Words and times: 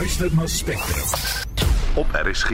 luister 0.00 0.34
na 0.36 0.46
Spectrum 0.46 1.08
op 1.94 2.06
RSG. 2.12 2.50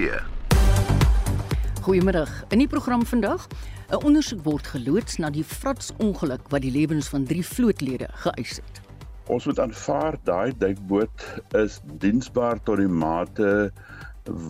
Goeiemiddag. 1.83 2.31
In 2.49 2.59
die 2.59 2.67
program 2.67 3.05
vandag, 3.07 3.47
'n 3.91 4.03
ondersoek 4.05 4.43
word 4.43 4.67
geloods 4.67 5.17
na 5.17 5.31
die 5.31 5.45
vratsongeluk 5.45 6.49
wat 6.49 6.61
die 6.61 6.71
lewens 6.71 7.09
van 7.09 7.25
drie 7.25 7.47
vlootlede 7.47 8.09
geëis 8.11 8.57
het. 8.57 8.81
Ons 9.27 9.47
moet 9.47 9.61
aanvaar 9.61 10.19
daai 10.25 10.53
duikboot 10.59 11.27
is 11.55 11.79
diensbaar 12.03 12.59
tot 12.63 12.83
die 12.83 12.91
mate 12.91 13.71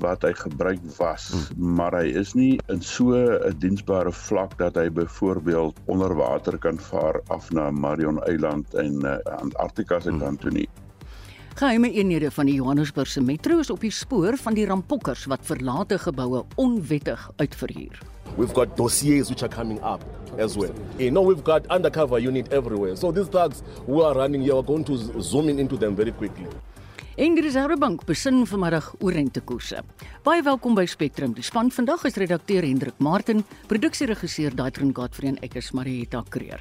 wat 0.01 0.23
hy 0.23 0.33
gebruik 0.33 0.81
was, 0.97 1.29
hmm. 1.29 1.75
maar 1.77 1.93
hy 2.01 2.17
is 2.17 2.33
nie 2.33 2.61
in 2.73 2.81
so 2.81 3.13
'n 3.13 3.59
diensbare 3.59 4.13
vlak 4.13 4.57
dat 4.59 4.75
hy 4.75 4.89
byvoorbeeld 4.89 5.77
onder 5.85 6.15
water 6.15 6.59
kan 6.59 6.79
vaar 6.79 7.21
af 7.29 7.51
na 7.51 7.71
Marion 7.71 8.25
Eiland 8.25 8.75
en 8.75 9.05
uh, 9.05 9.19
Antarktika 9.37 10.01
se 10.01 10.17
kant 10.19 10.41
toe 10.41 10.51
nie. 10.51 10.69
Geheime 11.57 11.89
eenhede 11.89 12.29
van 12.31 12.45
die 12.45 12.55
Johannesburgse 12.59 13.23
metro 13.25 13.63
is 13.63 13.71
op 13.73 13.81
die 13.81 13.91
spoor 13.91 14.37
van 14.37 14.53
die 14.53 14.67
rampokkers 14.69 15.23
wat 15.33 15.41
verlate 15.49 15.97
geboue 15.99 16.43
onwettig 16.61 17.23
uitverhuur. 17.41 17.97
We've 18.37 18.53
got 18.53 18.77
dossiers 18.77 19.31
which 19.33 19.41
are 19.43 19.49
coming 19.55 19.79
up 19.81 20.05
as 20.39 20.59
well. 20.61 20.75
You 20.99 21.11
know, 21.11 21.25
we've 21.25 21.45
got 21.45 21.65
undercover 21.73 22.21
unit 22.21 22.53
everywhere. 22.53 22.97
So 22.97 23.11
these 23.11 23.31
thugs 23.33 23.63
who 23.87 24.03
are 24.03 24.13
running 24.13 24.43
here 24.43 24.57
are 24.57 24.67
going 24.67 24.85
to 24.85 25.23
zoom 25.23 25.49
in 25.49 25.59
into 25.59 25.79
them 25.79 25.97
very 25.97 26.13
quickly. 26.13 26.45
Die 27.17 27.41
Reservebank 27.41 28.05
besin 28.05 28.45
vanmiddag 28.47 28.93
oor 29.01 29.17
rentekoerse. 29.17 29.81
Baie 30.29 30.43
welkom 30.45 30.77
by 30.77 30.85
Spectrum. 30.85 31.33
Die 31.33 31.45
span 31.45 31.73
vandag 31.73 32.05
is 32.05 32.21
redakteur 32.21 32.69
Hendrik 32.69 33.01
Martin, 33.01 33.45
produksieregisseur 33.67 34.53
Daitrin 34.53 34.93
Godfrey 34.93 35.33
en 35.33 35.41
ek 35.41 35.57
is 35.57 35.73
Marieta 35.73 36.21
Kreer. 36.29 36.61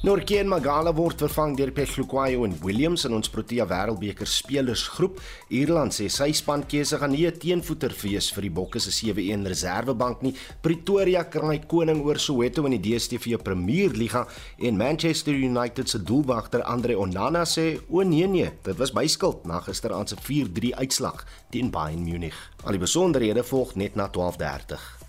Norkeen 0.00 0.48
Magala 0.48 0.94
word 0.96 1.20
vervang 1.20 1.52
deur 1.58 1.74
Pechluquayo 1.76 2.46
en 2.46 2.54
Williams 2.64 3.02
in 3.04 3.12
ons 3.12 3.28
Protea 3.28 3.66
Wêreldbeker 3.68 4.24
spelersgroep. 4.24 5.18
Ierland 5.52 5.92
sê 5.92 6.06
sy 6.08 6.30
spankeuse 6.38 6.96
gaan 6.96 7.12
nie 7.12 7.26
'n 7.26 7.36
teenvoeter 7.36 7.92
wees 8.00 8.30
vir 8.32 8.48
die 8.48 8.50
Bokke 8.50 8.80
se 8.80 8.90
7-1 8.90 9.44
reservebank 9.44 10.22
nie. 10.22 10.34
Pretoria 10.62 11.24
kry 11.24 11.58
koning 11.68 12.00
oor 12.00 12.16
Soweto 12.16 12.64
in 12.64 12.80
die 12.80 12.96
DStv 12.96 13.42
Premierliga 13.44 14.26
en 14.58 14.78
Manchester 14.78 15.34
United 15.34 15.86
se 15.86 15.98
doelwagter 15.98 16.62
Andre 16.62 16.96
Onana 16.96 17.44
sê 17.44 17.78
o 17.90 18.00
nee 18.02 18.26
nee, 18.26 18.50
dit 18.64 18.78
was 18.78 18.94
my 18.94 19.06
skuld 19.06 19.44
na 19.44 19.60
gisteraand 19.60 20.08
se 20.08 20.16
4-3 20.16 20.72
uitslag 20.80 21.26
teen 21.50 21.70
Bayern 21.70 22.04
Munich. 22.04 22.50
Al 22.64 22.72
die 22.72 22.80
besonderhede 22.80 23.44
volg 23.44 23.74
net 23.74 23.96
na 23.96 24.08
12:30. 24.08 24.99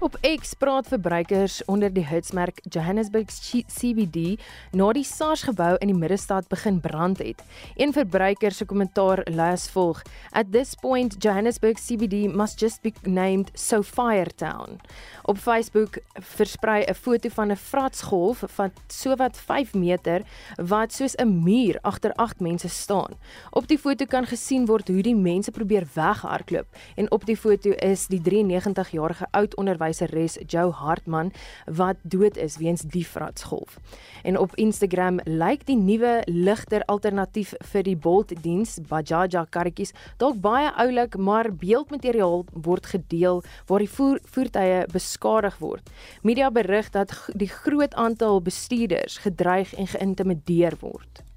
Op 0.00 0.18
X 0.40 0.54
praat 0.54 0.86
verbruikers 0.86 1.64
onder 1.64 1.90
die 1.92 2.04
hitsmerk 2.06 2.60
Johannesburg 2.70 3.32
CBD 3.66 4.36
na 4.70 4.92
die 4.94 5.02
SARS 5.02 5.42
gebou 5.42 5.72
in 5.82 5.90
die 5.90 5.96
middestad 5.98 6.46
begin 6.46 6.78
brand 6.80 7.18
het. 7.18 7.42
Een 7.74 7.90
verbruiker 7.92 8.54
se 8.54 8.64
kommentaar 8.64 9.24
lees 9.26 9.66
volg: 9.74 10.02
At 10.30 10.52
this 10.52 10.76
point 10.78 11.16
Johannesburg 11.18 11.80
CBD 11.82 12.30
must 12.30 12.60
just 12.60 12.82
be 12.82 12.92
named 13.02 13.50
Sofire 13.54 14.30
Town. 14.36 14.78
Op 15.22 15.38
Facebook 15.38 15.98
versprei 16.14 16.84
'n 16.86 16.94
foto 16.94 17.28
van 17.28 17.50
'n 17.50 17.56
vratsgolf 17.56 18.42
van 18.46 18.70
sowat 18.86 19.36
5 19.36 19.74
meter 19.74 20.22
wat 20.56 20.92
soos 20.92 21.14
'n 21.16 21.42
muur 21.42 21.78
agter 21.82 22.12
8 22.12 22.40
mense 22.40 22.68
staan. 22.68 23.18
Op 23.50 23.66
die 23.66 23.78
foto 23.78 24.04
kan 24.04 24.26
gesien 24.26 24.66
word 24.66 24.88
hoe 24.88 25.02
die 25.02 25.16
mense 25.16 25.50
probeer 25.50 25.86
weghardloop 25.94 26.66
en 26.94 27.10
op 27.10 27.26
die 27.26 27.36
foto 27.36 27.70
is 27.70 28.06
die 28.06 28.20
93-jarige 28.20 29.26
oud 29.30 29.56
onderwyser 29.56 29.86
onderwyseres 29.88 30.38
Jo 30.46 30.70
Hartman 30.70 31.32
wat 31.66 31.96
dood 32.02 32.36
is 32.36 32.56
weens 32.56 32.82
die 32.82 33.06
vratsgolf. 33.06 33.78
En 34.22 34.38
op 34.38 34.54
Instagram 34.56 35.20
lyk 35.24 35.66
die 35.66 35.76
nuwe 35.76 36.22
ligter 36.26 36.84
alternatief 36.86 37.54
vir 37.72 37.82
die 37.82 37.96
Bolt 37.96 38.32
diens 38.42 38.78
Bajaja 38.88 39.46
karretjies 39.50 39.92
dalk 40.18 40.40
baie 40.40 40.70
oulik, 40.76 41.16
maar 41.16 41.50
beeldmateriaal 41.52 42.44
word 42.52 42.86
gedeel 42.86 43.42
waar 43.66 43.78
die 43.78 43.90
voer, 43.90 44.20
voertuie 44.24 44.84
beskadig 44.92 45.58
word. 45.58 45.90
Media 46.22 46.50
berig 46.50 46.90
dat 46.90 47.14
die 47.34 47.48
groot 47.48 47.94
aantal 47.94 48.42
bestuurders 48.42 49.18
gedreig 49.24 49.74
en 49.74 49.86
geïntimideer 49.86 50.76
word. 50.80 51.27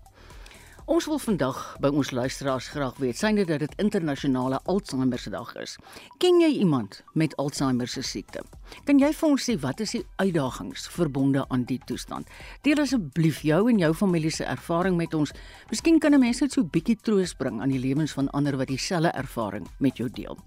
Ons 0.91 1.06
wil 1.07 1.22
vandag 1.24 1.59
by 1.79 1.88
ons 1.96 2.09
luisteraars 2.12 2.66
graag 2.74 2.97
weet, 3.00 3.16
synde 3.16 3.46
dat 3.47 3.62
dit 3.63 3.75
internasionale 3.79 4.57
Alzheimer 4.68 5.19
se 5.24 5.31
dag 5.31 5.53
is. 5.62 5.78
Ken 6.19 6.41
jy 6.41 6.50
iemand 6.66 6.97
met 7.16 7.31
Alzheimer 7.40 7.88
se 7.88 8.03
siekte? 8.03 8.41
Kan 8.84 9.00
jy 9.00 9.13
vir 9.16 9.29
ons 9.29 9.47
sê 9.47 9.56
wat 9.63 9.79
is 9.79 9.94
die 9.96 10.02
uitdagings 10.19 10.90
verbonde 10.91 11.46
aan 11.47 11.63
die 11.69 11.79
toestand? 11.88 12.28
Deel 12.68 12.84
asseblief 12.84 13.40
jou 13.47 13.62
en 13.72 13.79
jou 13.79 13.94
familie 13.96 14.34
se 14.35 14.44
ervaring 14.44 15.00
met 15.00 15.16
ons. 15.16 15.31
Miskien 15.72 16.00
kan 16.03 16.13
'n 16.13 16.19
mens 16.19 16.41
net 16.41 16.52
so 16.52 16.62
'n 16.62 16.69
bietjie 16.69 17.00
troos 17.00 17.34
bring 17.40 17.62
aan 17.62 17.72
die 17.72 17.79
lewens 17.79 18.12
van 18.12 18.28
ander 18.31 18.58
wat 18.58 18.68
dieselfde 18.68 19.16
ervaring 19.16 19.68
met 19.79 19.97
jou 19.97 20.09
deel. 20.09 20.38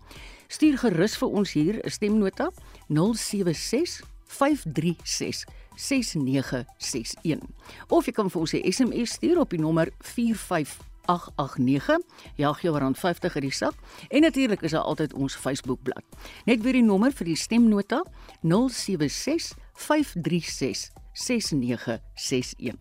Stuur 0.48 0.78
gerus 0.78 1.16
vir 1.16 1.28
ons 1.28 1.52
hier 1.52 1.80
'n 1.80 1.90
stemnota 1.90 2.50
076 2.88 4.02
536 4.26 5.44
6961. 5.74 7.38
Of 7.88 8.06
jy 8.06 8.12
kan 8.12 8.30
vir 8.30 8.40
ons 8.40 8.52
'n 8.52 8.72
SMS 8.72 9.10
stuur 9.10 9.40
op 9.40 9.50
die 9.50 9.58
nommer 9.58 9.88
45889. 9.98 11.98
Jaag 12.36 12.62
jou 12.62 12.78
rand 12.78 12.98
50 12.98 13.34
in 13.34 13.42
die 13.42 13.52
sak 13.52 13.74
en 14.08 14.20
natuurlik 14.20 14.62
is 14.62 14.70
daar 14.70 14.82
altyd 14.82 15.12
ons 15.12 15.34
Facebookblad. 15.34 16.04
Net 16.44 16.62
weer 16.62 16.72
die 16.72 16.82
nommer 16.82 17.12
vir 17.12 17.24
die 17.24 17.36
stemnota 17.36 18.04
076 18.40 19.56
536 19.74 20.90
6961. 21.12 22.74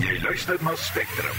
Jy 0.00 0.20
luister 0.22 0.62
na 0.62 0.74
Spectrum 0.74 1.36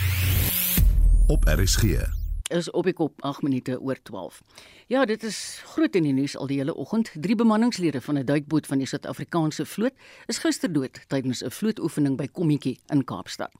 op 1.28 1.44
RSG. 1.44 2.17
Is 2.48 2.70
op 2.72 2.88
ek 2.88 3.00
op 3.04 3.24
8 3.28 3.42
minute 3.44 3.76
oor 3.82 3.98
12. 4.04 4.42
Ja, 4.88 5.06
dit 5.06 5.24
is 5.24 5.60
groot 5.74 5.96
in 6.00 6.06
die 6.08 6.14
nuus 6.16 6.38
al 6.40 6.48
die 6.48 6.62
hele 6.62 6.72
oggend. 6.80 7.10
Drie 7.20 7.36
bemanningslede 7.36 8.00
van 8.02 8.18
'n 8.18 8.26
duikboot 8.26 8.68
van 8.68 8.78
die 8.78 8.88
Suid-Afrikaanse 8.88 9.66
vloot 9.66 9.92
is 10.26 10.38
gister 10.38 10.72
dood 10.74 11.00
tydens 11.08 11.44
'n 11.44 11.52
vlootoefening 11.52 12.16
by 12.18 12.28
Kommetjie 12.28 12.80
in 12.88 13.04
Kaapstad. 13.04 13.52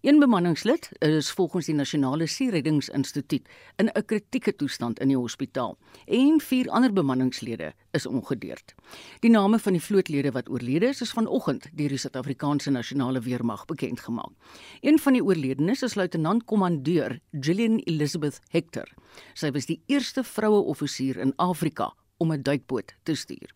Een 0.00 0.18
bemanningslid 0.18 0.90
is 0.98 1.30
volgens 1.30 1.66
die 1.66 1.74
Nasionale 1.74 2.26
Seereddingsinstituut 2.26 3.48
in 3.76 3.90
'n 3.94 4.04
kritieke 4.04 4.56
toestand 4.56 4.98
in 4.98 5.08
die 5.08 5.16
hospitaal 5.16 5.78
en 6.06 6.40
vier 6.40 6.70
ander 6.70 6.92
bemanningslede 6.92 7.72
is 7.92 8.06
ongedeerd. 8.06 8.74
Die 9.20 9.30
name 9.30 9.58
van 9.58 9.72
die 9.72 9.82
vlootlede 9.82 10.30
wat 10.30 10.48
oorlede 10.48 10.86
is, 10.86 11.00
is 11.00 11.12
vanoggend 11.12 11.68
deur 11.72 11.88
die 11.88 11.98
Suid-Afrikaanse 11.98 12.70
Nasionale 12.70 13.20
Weermag 13.20 13.64
bekend 13.64 14.00
gemaak. 14.00 14.32
Een 14.80 14.98
van 14.98 15.12
die 15.12 15.24
oorledenes 15.24 15.82
is 15.82 15.94
luitenant-kommandeur 15.94 17.20
Gillian 17.40 17.78
Elizabeth 17.78 18.31
Hector. 18.48 18.88
Sy 19.34 19.50
was 19.50 19.66
die 19.66 19.80
eerste 19.86 20.24
vroue 20.24 20.62
offisier 20.72 21.18
in 21.18 21.32
Afrika 21.36 21.92
om 22.18 22.32
'n 22.32 22.42
duikboot 22.42 22.94
te 23.02 23.14
stuur. 23.14 23.50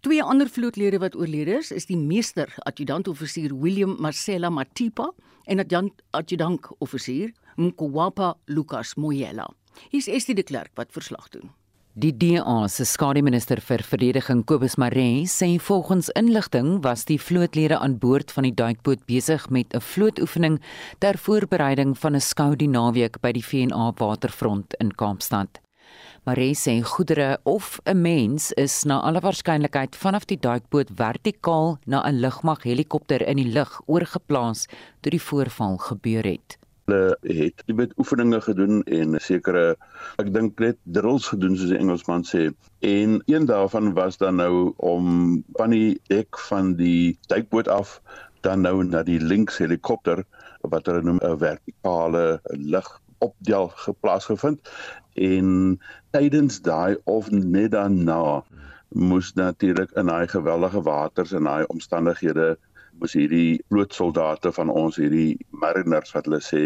Twee 0.00 0.22
ander 0.22 0.48
vlootlede 0.48 0.98
wat 0.98 1.16
oorlede 1.16 1.58
is, 1.58 1.70
is 1.70 1.86
die 1.86 1.96
meester 1.96 2.54
adjutant-offisier 2.58 3.54
William 3.60 3.96
Marcella 3.98 4.50
Matipa 4.50 5.12
en 5.44 5.58
adjutant-offisier 6.10 7.32
Mkwapa 7.56 8.36
Lucas 8.44 8.94
Moyela. 8.94 9.48
Hier 9.90 9.98
is 9.98 10.06
Estie 10.06 10.34
de 10.34 10.42
Klerk 10.42 10.70
wat 10.74 10.92
verslag 10.92 11.28
doen. 11.28 11.50
Die 11.98 12.12
DA 12.14 12.68
se 12.70 12.84
skademinister 12.86 13.58
vir 13.58 13.82
verdediging 13.82 14.44
Kobus 14.46 14.76
Maree 14.78 15.24
sê 15.26 15.48
volgens 15.58 16.12
inligting 16.20 16.76
was 16.84 17.02
die 17.08 17.16
vlootlede 17.18 17.74
aan 17.82 17.96
boord 17.98 18.30
van 18.30 18.46
die 18.46 18.52
duikboot 18.54 19.00
besig 19.10 19.48
met 19.50 19.74
'n 19.74 19.82
vlootoefening 19.82 20.60
ter 21.00 21.18
voorbereiding 21.18 21.96
van 21.98 22.14
'n 22.14 22.20
skou 22.20 22.54
die 22.54 22.68
naweek 22.68 23.18
by 23.20 23.32
die 23.32 23.42
VNA 23.42 23.92
waterfront 23.98 24.74
in 24.78 24.94
Kaapstad. 24.94 25.58
Maree 26.24 26.54
sê 26.54 26.82
goedere 26.82 27.40
of 27.42 27.80
'n 27.84 28.00
mens 28.02 28.52
is 28.52 28.84
na 28.84 29.00
alle 29.00 29.20
waarskynlikheid 29.20 29.96
vanaf 29.96 30.24
die 30.24 30.38
duikboot 30.38 30.90
vertikaal 30.94 31.78
na 31.84 32.06
'n 32.06 32.20
lugmag 32.20 32.62
helikopter 32.62 33.26
in 33.26 33.36
die 33.36 33.52
lug 33.52 33.80
oorgeplaas 33.86 34.66
toe 35.00 35.10
die 35.10 35.22
voorval 35.22 35.76
gebeur 35.76 36.22
het. 36.22 36.57
Hulle 36.88 37.18
het 37.28 37.62
jy 37.68 37.74
weet 37.76 37.90
oefeninge 38.00 38.38
gedoen 38.40 38.78
en 38.96 39.18
sekere 39.20 39.64
ek 40.22 40.30
dink 40.32 40.60
net 40.62 40.78
drills 40.96 41.26
gedoen 41.28 41.56
soos 41.58 41.68
die 41.68 41.76
Engelsman 41.76 42.24
sê. 42.24 42.46
En 42.80 43.18
een 43.28 43.44
daarvan 43.50 43.92
was 43.98 44.16
dan 44.16 44.40
nou 44.40 44.72
om 44.76 45.42
van 45.58 45.74
die 45.76 45.98
dek 46.08 46.38
van 46.48 46.72
die 46.80 47.18
duikboot 47.28 47.68
af 47.68 47.98
dan 48.46 48.64
nou 48.64 48.80
na 48.88 49.02
die 49.04 49.20
links 49.20 49.58
helikopter 49.60 50.24
wat 50.72 50.88
hulle 50.88 51.04
noem 51.04 51.20
'n 51.20 51.36
vertikale 51.44 52.40
lug 52.56 52.88
opdeel 53.18 53.68
geplaas 53.84 54.24
gevind 54.30 54.72
en 55.14 55.80
tydens 56.16 56.62
daai 56.62 56.96
of 57.04 57.28
net 57.30 57.72
daarna 57.76 58.44
moes 58.88 59.32
natuurlik 59.36 59.90
in 60.00 60.06
daai 60.06 60.28
geweldige 60.28 60.82
waters 60.82 61.32
en 61.32 61.44
daai 61.44 61.64
omstandighede 61.68 62.56
was 63.02 63.14
hierdie 63.18 63.60
vlootsoldate 63.68 64.52
van 64.52 64.70
ons 64.70 64.98
hierdie 65.00 65.38
mariners 65.50 66.12
wat 66.16 66.28
hulle 66.28 66.40
sê 66.44 66.62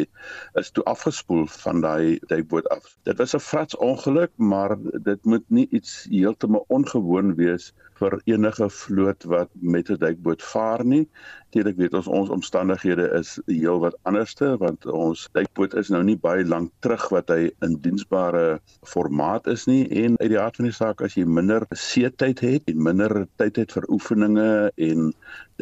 is 0.61 0.71
toe 0.71 0.85
afgespoel 0.93 1.47
van 1.65 1.83
daai 1.85 2.19
duikboot 2.33 2.69
af. 2.75 2.97
Dit 3.09 3.19
was 3.23 3.35
'n 3.37 3.45
frats 3.49 3.77
ongeluk, 3.77 4.33
maar 4.37 4.77
dit 5.11 5.25
moet 5.25 5.45
nie 5.49 5.69
iets 5.71 6.07
heeltemal 6.11 6.65
ongewoon 6.69 7.35
wees 7.35 7.73
vir 8.03 8.19
enige 8.35 8.69
vloot 8.77 9.25
wat 9.31 9.51
met 9.75 9.91
'n 9.91 9.99
duikboot 10.03 10.43
vaar 10.43 10.85
nie. 10.85 11.05
Natuurlik 11.45 11.77
weet 11.77 11.95
ons 11.95 12.07
ons 12.07 12.31
omstandighede 12.37 13.07
is 13.19 13.39
heel 13.47 13.79
wat 13.81 13.97
anderste 14.03 14.57
want 14.59 14.87
ons 14.87 15.29
duikboot 15.33 15.75
is 15.75 15.89
nou 15.95 16.03
nie 16.03 16.17
baie 16.17 16.45
lank 16.45 16.71
terug 16.81 17.09
wat 17.15 17.29
hy 17.29 17.51
in 17.67 17.79
diensbare 17.87 18.61
formaat 18.95 19.47
is 19.47 19.67
nie 19.67 19.85
en 20.05 20.19
uit 20.19 20.33
die 20.35 20.41
aard 20.41 20.57
van 20.57 20.71
die 20.71 20.79
saak 20.81 21.03
as 21.03 21.15
jy 21.15 21.25
minder 21.25 21.67
seetyd 21.71 22.41
het 22.41 22.73
en 22.75 22.83
minder 22.83 23.27
tyd 23.37 23.57
het 23.57 23.73
vir 23.73 23.89
oefeninge 23.89 24.73
en 24.77 25.13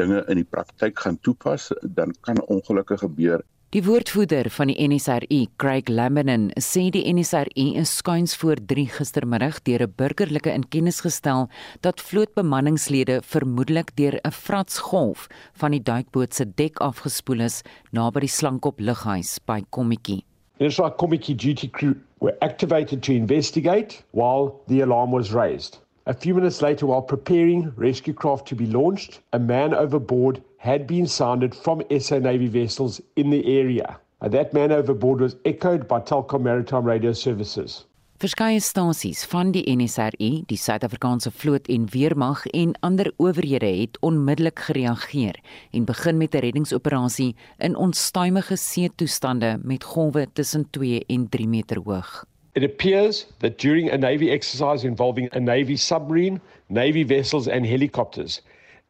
dinge 0.01 0.25
in 0.29 0.41
die 0.41 0.51
praktyk 0.57 0.99
gaan 0.99 1.19
toepas, 1.21 1.71
dan 1.83 2.15
kan 2.21 2.41
ongelukke 2.47 2.97
gebeur. 2.99 3.45
Die 3.71 3.85
woordvoerder 3.87 4.49
van 4.51 4.67
die 4.67 4.89
NSRI, 4.91 5.45
Craig 5.63 5.87
Lambenin, 5.95 6.49
sê 6.59 6.89
die 6.91 7.05
NSRI 7.07 7.69
is 7.79 7.93
skuins 8.01 8.33
voor 8.35 8.59
3 8.73 8.89
gistermiddag 8.97 9.61
deur 9.63 9.85
'n 9.87 9.93
burgerlike 9.95 10.51
in 10.51 10.65
kennis 10.67 10.99
gestel 11.07 11.47
dat 11.81 12.01
vlootbemanningslede 12.01 13.21
vermoedelik 13.23 13.95
deur 13.95 14.19
'n 14.25 14.33
fratsgolf 14.33 15.29
van 15.55 15.71
die 15.71 15.83
duikboot 15.83 16.35
se 16.35 16.45
dek 16.55 16.81
afgespoel 16.81 17.41
is 17.41 17.63
naby 17.93 18.21
die 18.21 18.35
Slankop 18.39 18.81
lughuis 18.81 19.39
by 19.47 19.63
Kommetjie. 19.71 20.25
This 20.59 20.81
our 20.81 20.91
Kommetjie 20.91 21.37
duty 21.37 21.71
crew 21.71 21.95
were 22.19 22.37
activated 22.41 23.03
to 23.03 23.13
investigate 23.13 24.03
while 24.11 24.51
the 24.67 24.83
alarm 24.83 25.13
was 25.13 25.33
raised. 25.33 25.79
A 26.07 26.15
few 26.15 26.35
minutes 26.35 26.61
later, 26.61 26.87
while 26.87 27.03
preparing 27.03 27.73
rescue 27.77 28.15
craft 28.15 28.49
to 28.49 28.57
be 28.57 28.67
launched, 28.67 29.21
a 29.33 29.39
man 29.39 29.73
overboard 29.75 30.41
had 30.61 30.87
been 30.87 31.07
sounded 31.07 31.55
from 31.55 31.83
SA 31.99 32.19
Navy 32.19 32.47
vessels 32.47 33.01
in 33.17 33.31
the 33.31 33.43
area. 33.59 33.99
And 34.21 34.33
that 34.33 34.53
man 34.53 34.71
overboard 34.73 35.21
was 35.21 35.37
echoed 35.47 35.89
by 35.89 36.01
Telkom 36.01 36.43
Maritime 36.43 36.85
Radio 36.85 37.13
Services. 37.13 37.87
Verskeie 38.21 38.61
stasies 38.61 39.23
van 39.25 39.55
die 39.55 39.63
NSRI, 39.65 40.43
die 40.51 40.59
Suid-Afrikaanse 40.61 41.31
vloot 41.33 41.71
en 41.73 41.87
weermag 41.89 42.43
en 42.53 42.75
ander 42.85 43.09
owerhede 43.17 43.71
het 43.79 43.97
onmiddellik 44.05 44.61
gereageer 44.67 45.39
en 45.73 45.89
begin 45.89 46.21
met 46.21 46.35
'n 46.35 46.45
reddingsoperasie 46.45 47.35
in 47.59 47.77
onstuimige 47.77 48.57
see 48.57 48.91
toestande 48.95 49.59
met 49.63 49.85
golwe 49.85 50.27
tussen 50.33 50.67
2 50.71 51.05
en 51.07 51.29
3 51.29 51.49
meter 51.49 51.81
hoog. 51.85 52.25
It 52.53 52.65
appears 52.65 53.27
that 53.39 53.59
during 53.59 53.93
a 53.93 53.97
Navy 53.97 54.31
exercise 54.31 54.87
involving 54.87 55.35
a 55.35 55.39
Navy 55.39 55.77
submarine, 55.77 56.41
Navy 56.67 57.07
vessels, 57.07 57.49
and 57.49 57.67
helicopters, 57.67 58.43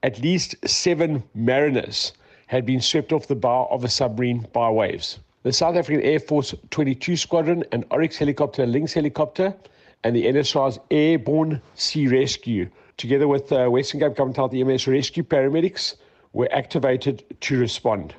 at 0.03 0.21
least 0.21 0.57
seven 0.67 1.23
mariners 1.35 2.13
had 2.47 2.65
been 2.65 2.81
swept 2.81 3.13
off 3.13 3.27
the 3.27 3.35
bow 3.35 3.69
of 3.71 3.85
a 3.85 3.89
submarine 3.89 4.47
by 4.53 4.71
waves. 4.71 5.19
The 5.43 5.53
South 5.53 5.77
African 5.77 6.03
Air 6.03 6.21
Force 6.21 6.55
22 6.71 7.17
Squadron, 7.17 7.65
an 7.73 7.85
Oryx 7.91 8.17
helicopter, 8.17 8.67
Lynx 8.67 8.93
helicopter, 8.93 9.55
and 10.03 10.17
the 10.17 10.25
NSR's 10.25 10.79
Airborne 10.91 11.61
Sea 11.75 12.09
Rescue, 12.09 12.69
together 12.97 13.29
with 13.29 13.53
uh, 13.53 13.69
Western 13.69 14.01
Cape 14.01 14.17
Government 14.17 14.37
Health 14.37 14.55
EMS 14.55 14.87
rescue 14.87 15.23
paramedics, 15.23 15.97
were 16.33 16.49
activated 16.53 17.23
to 17.41 17.59
respond. 17.59 18.15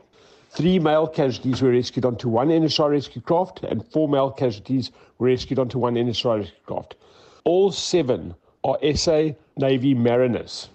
Three 0.51 0.79
male 0.79 1.07
casualties 1.07 1.61
were 1.61 1.71
rescued 1.71 2.05
onto 2.05 2.29
one 2.29 2.49
NSR 2.49 2.91
rescue 2.91 3.21
craft, 3.21 3.63
and 3.63 3.85
four 3.91 4.07
male 4.07 4.31
casualties 4.31 4.91
were 5.17 5.27
rescued 5.27 5.59
onto 5.59 5.79
one 5.79 5.95
NSR 5.95 6.39
rescue 6.39 6.59
craft. 6.65 6.95
All 7.43 7.71
seven 7.71 8.35
are 8.63 8.77
SA 8.95 9.29
Navy 9.57 9.93
mariners. 9.93 10.69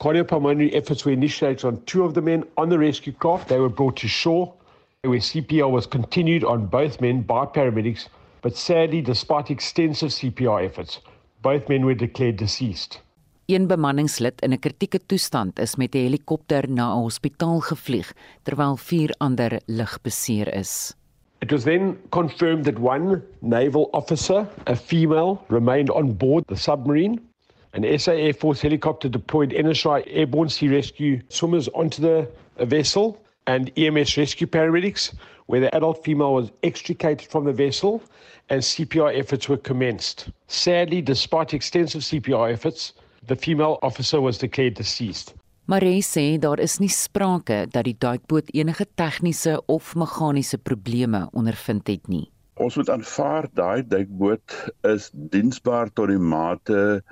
Cardiopulmonary 0.00 0.74
efforts 0.74 1.04
were 1.04 1.12
initiated 1.12 1.64
on 1.64 1.82
two 1.86 2.04
of 2.04 2.14
the 2.14 2.22
men 2.22 2.44
on 2.56 2.68
the 2.68 2.78
rescue 2.78 3.12
craft. 3.12 3.48
They 3.48 3.58
were 3.58 3.68
brought 3.68 3.96
to 3.96 4.08
shore, 4.08 4.52
where 5.02 5.18
CPR 5.18 5.70
was 5.70 5.86
continued 5.86 6.44
on 6.44 6.66
both 6.66 7.00
men 7.00 7.22
by 7.22 7.46
paramedics, 7.46 8.08
but 8.42 8.56
sadly, 8.56 9.00
despite 9.00 9.50
extensive 9.50 10.10
CPR 10.10 10.64
efforts, 10.64 11.00
both 11.42 11.68
men 11.68 11.84
were 11.84 11.94
declared 11.94 12.36
deceased. 12.36 13.00
Een 13.46 13.66
bemanningslid 13.66 14.40
in 14.40 14.52
'n 14.52 14.58
kritieke 14.58 15.00
toestand 15.06 15.58
is 15.58 15.76
met 15.76 15.94
'n 15.94 15.98
helikopter 15.98 16.64
na 16.68 16.94
'n 16.94 17.02
hospitaal 17.02 17.60
gevlieg 17.60 18.12
terwyl 18.42 18.76
vier 18.76 19.14
ander 19.18 19.60
lig 19.66 20.00
beseer 20.02 20.54
is. 20.54 20.94
It 21.40 21.52
was 21.52 21.64
then 21.64 21.98
confirmed 22.08 22.64
that 22.64 22.78
one 22.78 23.22
naval 23.40 23.88
officer, 23.92 24.48
a 24.66 24.76
female, 24.76 25.44
remained 25.48 25.90
on 25.90 26.16
board 26.16 26.46
the 26.46 26.56
submarine. 26.56 27.20
An 27.74 27.98
SA 27.98 28.12
Air 28.12 28.32
Force 28.32 28.60
helicopter 28.60 29.08
deployed 29.08 29.50
NSI 29.50 30.04
airborne 30.06 30.48
sea 30.48 30.68
rescue 30.68 31.20
swimmers 31.28 31.68
onto 31.74 32.00
the 32.00 32.28
vessel 32.64 33.20
and 33.48 33.72
EMS 33.76 34.16
rescue 34.16 34.46
paramedics, 34.46 35.12
where 35.46 35.60
the 35.60 35.74
adult 35.74 36.04
female 36.04 36.34
was 36.34 36.52
extricated 36.62 37.28
from 37.28 37.44
the 37.44 37.52
vessel 37.52 38.00
and 38.48 38.62
CPR 38.62 39.18
efforts 39.18 39.48
were 39.48 39.56
commenced. 39.56 40.28
Sadly, 40.46 41.02
despite 41.02 41.52
extensive 41.52 42.02
CPR 42.02 42.52
efforts, 42.52 42.92
the 43.26 43.34
female 43.34 43.80
officer 43.82 44.20
was 44.20 44.38
declared 44.38 44.74
deceased. 44.74 45.34
Marie 45.66 46.02
sê 46.02 46.38
daar 46.38 46.60
is 46.60 46.78
nie 46.78 46.92
sprake 46.92 47.66
dat 47.72 47.88
die 47.88 47.96
duikboot 47.98 48.52
enige 48.52 48.86
tegniese 48.94 49.62
of 49.66 49.94
meganiese 49.96 50.58
probleme 50.58 51.28
ondervind 51.32 51.88
het 51.88 52.06
nie. 52.08 52.28
Ons 52.54 52.76
moet 52.76 52.90
aanvaar 52.90 53.48
daai 53.56 53.82
duikboot 53.88 54.52
is 54.86 55.08
diensbaar 55.12 55.88
tot 55.92 56.12
die 56.12 56.20
mate 56.20 57.02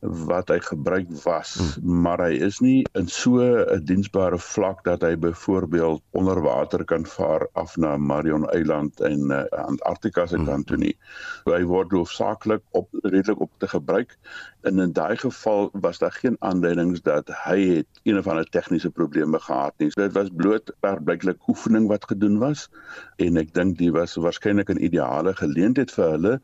wat 0.00 0.48
hy 0.48 0.58
gebruik 0.64 1.10
was, 1.24 1.54
hmm. 1.60 2.00
maar 2.02 2.22
hy 2.24 2.38
is 2.40 2.60
nie 2.64 2.86
in 2.96 3.08
so 3.12 3.44
'n 3.44 3.84
diensbare 3.84 4.38
vlak 4.38 4.84
dat 4.84 5.02
hy 5.04 5.16
byvoorbeeld 5.16 6.02
onder 6.16 6.40
water 6.40 6.84
kan 6.84 7.04
vaar 7.06 7.46
af 7.52 7.76
na 7.76 7.96
Marion 7.96 8.48
Eiland 8.48 9.00
en 9.00 9.30
uh, 9.30 9.44
Antarktika 9.52 10.26
se 10.26 10.36
hmm. 10.36 10.46
kant 10.46 10.66
toe 10.66 10.76
nie. 10.76 10.96
So 11.44 11.52
hy 11.52 11.64
word 11.68 11.92
hoofsaaklik 11.92 12.62
op 12.72 12.88
redelik 13.02 13.40
op 13.40 13.52
te 13.58 13.68
gebruik 13.68 14.16
en 14.62 14.78
in 14.78 14.92
daai 14.92 15.16
geval 15.16 15.68
was 15.72 15.98
daar 15.98 16.12
geen 16.12 16.36
aanduidings 16.38 17.02
dat 17.02 17.28
hy 17.44 17.58
het 17.76 18.00
een 18.02 18.18
of 18.18 18.26
ander 18.26 18.48
tegniese 18.48 18.90
probleme 18.90 19.38
gehad 19.38 19.74
nie. 19.78 19.90
So 19.90 20.00
dit 20.00 20.16
was 20.16 20.32
bloot 20.32 20.72
blyklik 20.80 21.48
oefening 21.48 21.88
wat 21.88 22.08
gedoen 22.08 22.38
was 22.38 22.68
en 23.16 23.36
ek 23.36 23.52
dink 23.54 23.78
dit 23.78 23.92
was 23.92 24.16
waarskynlik 24.16 24.72
'n 24.72 24.80
ideale 24.80 25.36
geleentheid 25.36 25.92
vir 25.92 26.10
hulle 26.10 26.40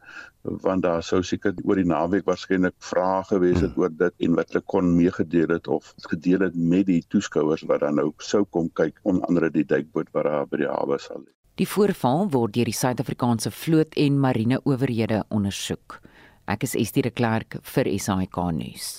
want 0.62 0.82
daar 0.82 1.02
sou 1.02 1.22
seker 1.25 1.54
oor 1.64 1.81
die 1.81 1.88
naweek 1.88 2.26
waarskynlik 2.28 2.75
vrae 2.90 3.22
gewees 3.31 3.60
het 3.60 3.72
hmm. 3.72 3.82
oor 3.82 3.94
dit 4.02 4.26
en 4.26 4.37
wat 4.38 4.52
hulle 4.52 4.64
kon 4.75 4.93
meegedeel 4.96 5.54
het 5.56 5.69
of 5.69 5.93
gedeel 6.10 6.46
het 6.46 6.56
met 6.56 6.87
die 6.90 7.02
toeskouers 7.08 7.66
wat 7.70 7.82
dan 7.84 7.98
nou 8.00 8.12
sou 8.19 8.44
kom 8.44 8.69
kyk 8.72 9.00
onder 9.02 9.26
andere 9.28 9.50
die 9.50 9.66
duikboot 9.66 10.12
wat 10.12 10.28
daar 10.31 10.46
by 10.50 10.62
die 10.64 10.70
hawe 10.70 10.98
sal 11.02 11.22
lê. 11.22 11.32
Die 11.56 11.69
voorval 11.69 12.26
word 12.34 12.52
deur 12.52 12.69
die 12.69 12.76
Suid-Afrikaanse 12.76 13.50
vloot 13.50 13.94
en 13.96 14.20
marine 14.20 14.60
owerhede 14.64 15.22
ondersoek. 15.32 16.00
Ek 16.46 16.62
is 16.69 16.76
Estie 16.76 17.02
de 17.02 17.11
Klerk 17.11 17.56
vir 17.64 17.88
SAK 17.99 18.37
nuus. 18.52 18.90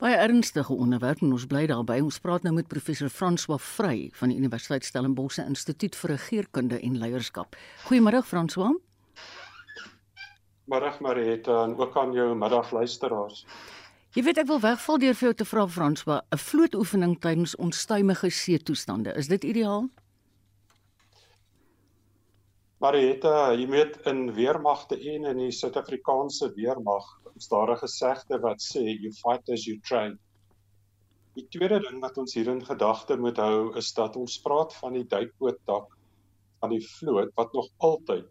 Baie 0.00 0.16
ernstige 0.16 0.72
onderwerp 0.72 1.20
en 1.20 1.34
ons 1.36 1.44
bly 1.44 1.66
daarby. 1.68 1.98
Ons 2.00 2.22
praat 2.24 2.46
nou 2.46 2.54
met 2.56 2.68
professor 2.72 3.12
François 3.12 3.60
Vrey 3.60 4.08
van 4.16 4.32
die 4.32 4.38
Universiteit 4.40 4.88
Stellenbosch 4.88 5.36
se 5.36 5.44
Instituut 5.44 5.98
vir 6.00 6.14
Regeringskunde 6.14 6.80
en 6.80 6.96
Leierskap. 7.02 7.58
Goeiemôre 7.84 8.24
François. 8.24 8.72
Middag 10.70 11.00
Marieta 11.00 11.64
en 11.64 11.72
ook 11.78 11.96
aan 11.98 12.12
jou 12.14 12.28
middagluisteraars. 12.38 13.40
Jy 14.14 14.22
weet 14.22 14.38
ek 14.42 14.46
wil 14.46 14.60
wegval 14.62 15.00
deur 15.02 15.16
vir 15.18 15.26
jou 15.26 15.34
te 15.40 15.46
vra 15.52 15.64
Franswa, 15.66 16.20
'n 16.30 16.38
vlootoefening 16.38 17.16
tydens 17.24 17.56
onstuimige 17.56 18.30
see 18.30 18.58
toestande, 18.58 19.14
is 19.18 19.26
dit 19.26 19.44
ideaal? 19.44 19.88
Marieta, 22.78 23.52
jy 23.52 23.66
weet 23.66 23.98
in 24.06 24.32
weermagte 24.38 24.94
en 25.14 25.26
in 25.32 25.42
die 25.42 25.50
Suid-Afrikaanse 25.50 26.52
weermag, 26.54 27.06
is 27.34 27.48
daar 27.48 27.72
'n 27.74 27.82
gesegde 27.82 28.38
wat 28.40 28.62
sê 28.62 28.86
you 28.86 29.12
fight 29.12 29.50
as 29.50 29.64
you 29.66 29.78
train. 29.80 30.18
Die 31.34 31.48
tweede 31.48 31.80
ding 31.80 32.00
wat 32.00 32.18
ons 32.18 32.34
hier 32.34 32.48
in 32.48 32.64
gedagte 32.64 33.16
moet 33.16 33.36
hou, 33.36 33.76
is 33.76 33.92
dat 33.92 34.16
ons 34.16 34.38
praat 34.38 34.74
van 34.74 34.92
die 34.92 35.06
duikboottak 35.06 35.96
van 36.60 36.70
die 36.70 36.86
vloot 36.86 37.34
wat 37.34 37.52
nog 37.52 37.68
altyd 37.78 38.26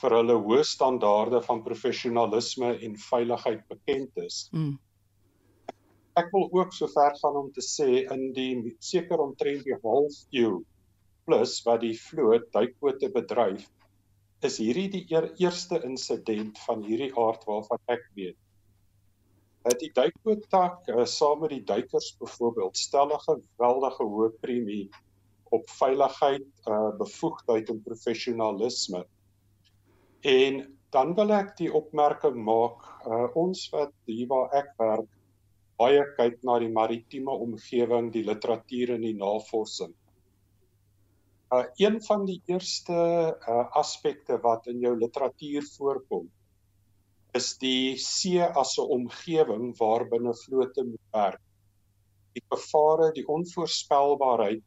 vir 0.00 0.16
hulle 0.18 0.36
hoë 0.46 0.64
standaarde 0.68 1.40
van 1.46 1.62
professionalisme 1.64 2.74
en 2.86 2.98
veiligheid 3.00 3.62
bekend 3.70 4.24
is. 4.24 4.46
Mm. 4.52 4.74
Ek 6.16 6.32
wil 6.32 6.48
ook 6.56 6.72
sover 6.72 7.16
gaan 7.20 7.36
om 7.36 7.52
te 7.52 7.64
sê 7.64 8.04
in 8.12 8.30
die 8.36 8.76
seker 8.80 9.20
omtrent 9.20 9.64
die 9.64 9.76
half 9.82 10.20
eeu 10.32 10.62
plus 11.26 11.58
wat 11.66 11.82
die 11.82 11.96
vloot 11.98 12.46
duikbote 12.54 13.10
bedryf 13.12 13.66
is 14.44 14.58
hierdie 14.60 14.88
die 14.92 15.04
eer, 15.10 15.30
eerste 15.40 15.80
insident 15.84 16.58
van 16.66 16.84
hierdie 16.84 17.12
aard 17.18 17.46
waarvan 17.48 17.80
ek 17.92 18.04
weet. 18.18 18.36
Dat 19.66 19.80
die 19.82 19.90
duikboottak 19.96 20.86
uh, 20.92 21.04
saam 21.08 21.42
met 21.42 21.54
die 21.56 21.64
duikers 21.66 22.12
byvoorbeeld 22.20 22.76
stel 22.78 23.10
'n 23.10 23.22
geweldige 23.24 24.04
hoë 24.04 24.30
premie 24.40 24.84
op 25.56 25.68
veiligheid, 25.80 26.46
uh, 26.68 26.92
bevoegdheid 26.98 27.70
en 27.70 27.82
professionalisme. 27.82 29.04
En 30.26 30.62
dan 30.90 31.12
wil 31.14 31.30
ek 31.36 31.52
die 31.60 31.68
opmerking 31.70 32.38
maak, 32.46 32.82
uh, 33.06 33.26
ons 33.38 33.68
wat 33.74 33.92
hier 34.10 34.26
waar 34.30 34.54
ek 34.58 34.72
werk 34.80 35.12
baie 35.76 36.02
kyk 36.16 36.40
na 36.48 36.56
die 36.62 36.72
maritieme 36.72 37.34
omgewing, 37.46 38.08
die 38.14 38.24
literatuur 38.26 38.94
en 38.96 39.04
die 39.04 39.16
navorsing. 39.18 39.92
Uh 41.52 41.62
een 41.78 42.00
van 42.02 42.24
die 42.26 42.40
eerste 42.50 42.96
uh 42.96 43.64
aspekte 43.78 44.40
wat 44.42 44.66
in 44.72 44.80
jou 44.82 44.96
literatuur 44.98 45.68
voorkom 45.76 46.26
is 47.36 47.52
die 47.60 47.94
see 48.00 48.42
as 48.42 48.78
'n 48.80 48.88
omgewing 48.98 49.74
waarbinne 49.78 50.32
vlote 50.42 50.84
moet 50.84 51.06
werk. 51.12 51.42
Die 52.34 52.42
gevare, 52.50 53.12
die 53.12 53.26
onvoorspelbaarheid 53.28 54.64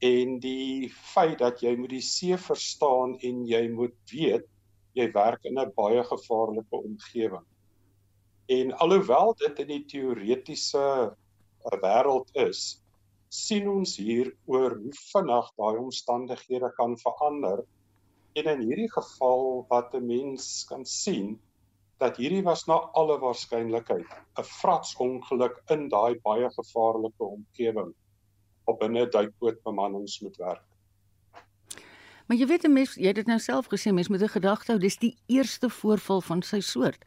en 0.00 0.38
die 0.40 0.88
feit 0.88 1.38
dat 1.38 1.60
jy 1.62 1.76
moet 1.76 1.92
die 1.92 2.06
see 2.06 2.36
verstaan 2.36 3.18
en 3.20 3.44
jy 3.46 3.68
moet 3.68 3.96
weet 4.12 4.48
jy 4.98 5.10
werk 5.14 5.44
in 5.44 5.58
'n 5.58 5.72
baie 5.76 6.02
gevaarlike 6.04 6.76
omgewing. 6.76 7.46
En 8.50 8.72
alhoewel 8.82 9.34
dit 9.38 9.58
in 9.58 9.66
die 9.66 9.84
teoretiese 9.84 10.86
uh, 11.10 11.76
wêreld 11.82 12.30
is, 12.34 12.82
sien 13.28 13.68
ons 13.70 13.96
hier 13.96 14.32
oor 14.50 14.74
hoe 14.74 14.94
vinnig 15.12 15.52
daai 15.60 15.76
omstandighede 15.78 16.72
kan 16.78 16.96
verander. 16.98 17.62
En 18.34 18.50
in 18.54 18.64
hierdie 18.66 18.90
geval 18.90 19.66
wat 19.68 19.94
'n 19.94 20.06
mens 20.06 20.64
kan 20.68 20.84
sien 20.84 21.38
dat 22.00 22.16
hierdie 22.16 22.42
was 22.42 22.66
na 22.66 22.78
alle 22.96 23.18
waarskynlikheid 23.20 24.10
'n 24.38 24.48
vratsongeluk 24.60 25.62
in 25.70 25.88
daai 25.88 26.18
baie 26.24 26.50
gevaarlike 26.50 27.24
omgewing 27.24 27.94
op 28.64 28.80
binne 28.80 29.06
duikbootbemannings 29.06 30.20
moet 30.20 30.36
werk. 30.36 30.69
Maar 32.30 32.38
jy 32.38 32.46
weet 32.46 32.64
'n 32.64 32.72
mens, 32.72 32.94
jy 32.94 33.06
het 33.10 33.14
dit 33.18 33.26
nou 33.26 33.38
self 33.38 33.66
gesê, 33.66 33.90
mens 33.92 34.08
moet 34.08 34.22
'n 34.22 34.28
gedagte 34.28 34.70
hou, 34.70 34.80
dis 34.80 34.96
die 34.96 35.16
eerste 35.26 35.68
voorval 35.68 36.20
van 36.20 36.42
sy 36.42 36.60
soort. 36.60 37.04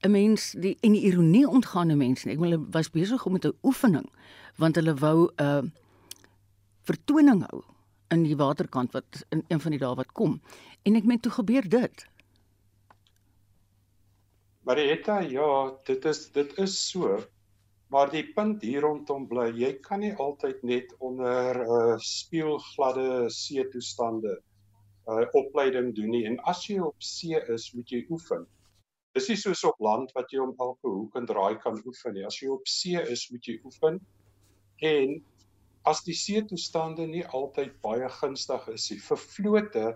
'n 0.00 0.10
mens 0.10 0.50
die 0.50 0.78
en 0.80 0.92
die 0.92 1.02
ironie 1.02 1.48
ontgaande 1.48 1.94
mense. 1.94 2.30
Ek 2.30 2.38
hulle 2.38 2.58
was 2.70 2.90
besig 2.90 3.26
om 3.26 3.32
met 3.32 3.44
'n 3.44 3.58
oefening 3.62 4.08
want 4.56 4.74
hulle 4.74 4.94
wou 4.94 5.28
'n 5.28 5.42
uh, 5.42 5.62
vertoning 6.82 7.44
hou 7.50 7.62
in 8.08 8.22
die 8.22 8.36
waterkant 8.36 8.92
wat 8.92 9.24
in 9.28 9.44
een 9.48 9.60
van 9.60 9.70
die 9.70 9.80
dae 9.80 9.94
wat 9.94 10.12
kom. 10.12 10.40
En 10.82 10.96
ek 10.96 11.04
meen 11.04 11.20
toe 11.20 11.32
gebeur 11.32 11.68
dit. 11.68 12.06
Marietta, 14.62 15.18
ja, 15.20 15.76
dit 15.84 16.04
is 16.04 16.30
dit 16.30 16.58
is 16.58 16.88
so. 16.90 17.20
Maar 17.88 18.10
die 18.10 18.32
punt 18.32 18.62
hier 18.62 18.80
rondom 18.80 19.28
bly, 19.28 19.52
jy 19.52 19.72
kan 19.80 20.00
nie 20.00 20.14
altyd 20.14 20.62
net 20.62 20.94
onder 20.98 21.60
'n 21.60 21.92
uh, 21.92 21.98
speelgladde 21.98 23.30
see 23.30 23.68
toestande 23.68 24.40
uh, 25.08 25.24
opleiding 25.38 25.94
doen 25.96 26.10
nie. 26.10 26.24
En 26.26 26.38
as 26.50 26.64
jy 26.68 26.78
op 26.80 26.96
see 27.02 27.38
is, 27.54 27.70
moet 27.74 27.90
jy 27.90 28.04
oefen. 28.10 28.46
Dis 29.16 29.28
nie 29.28 29.36
soos 29.36 29.64
op 29.68 29.80
land 29.84 30.12
wat 30.16 30.32
jy 30.32 30.40
om 30.40 30.54
elke 30.58 30.88
hoek 30.88 31.16
en 31.20 31.26
draai 31.28 31.58
kan 31.60 31.80
oefen 31.86 32.16
nie. 32.16 32.24
As 32.26 32.40
jy 32.40 32.48
op 32.52 32.68
see 32.68 33.00
is, 33.12 33.26
moet 33.32 33.48
jy 33.48 33.58
oefen. 33.68 34.00
En 34.82 35.18
as 35.88 36.02
die 36.06 36.16
see 36.16 36.42
toestande 36.46 37.06
nie 37.10 37.24
altyd 37.36 37.74
baie 37.84 38.08
gunstig 38.20 38.68
is 38.72 38.88
nie 38.90 39.00
vir 39.02 39.20
flote, 39.20 39.86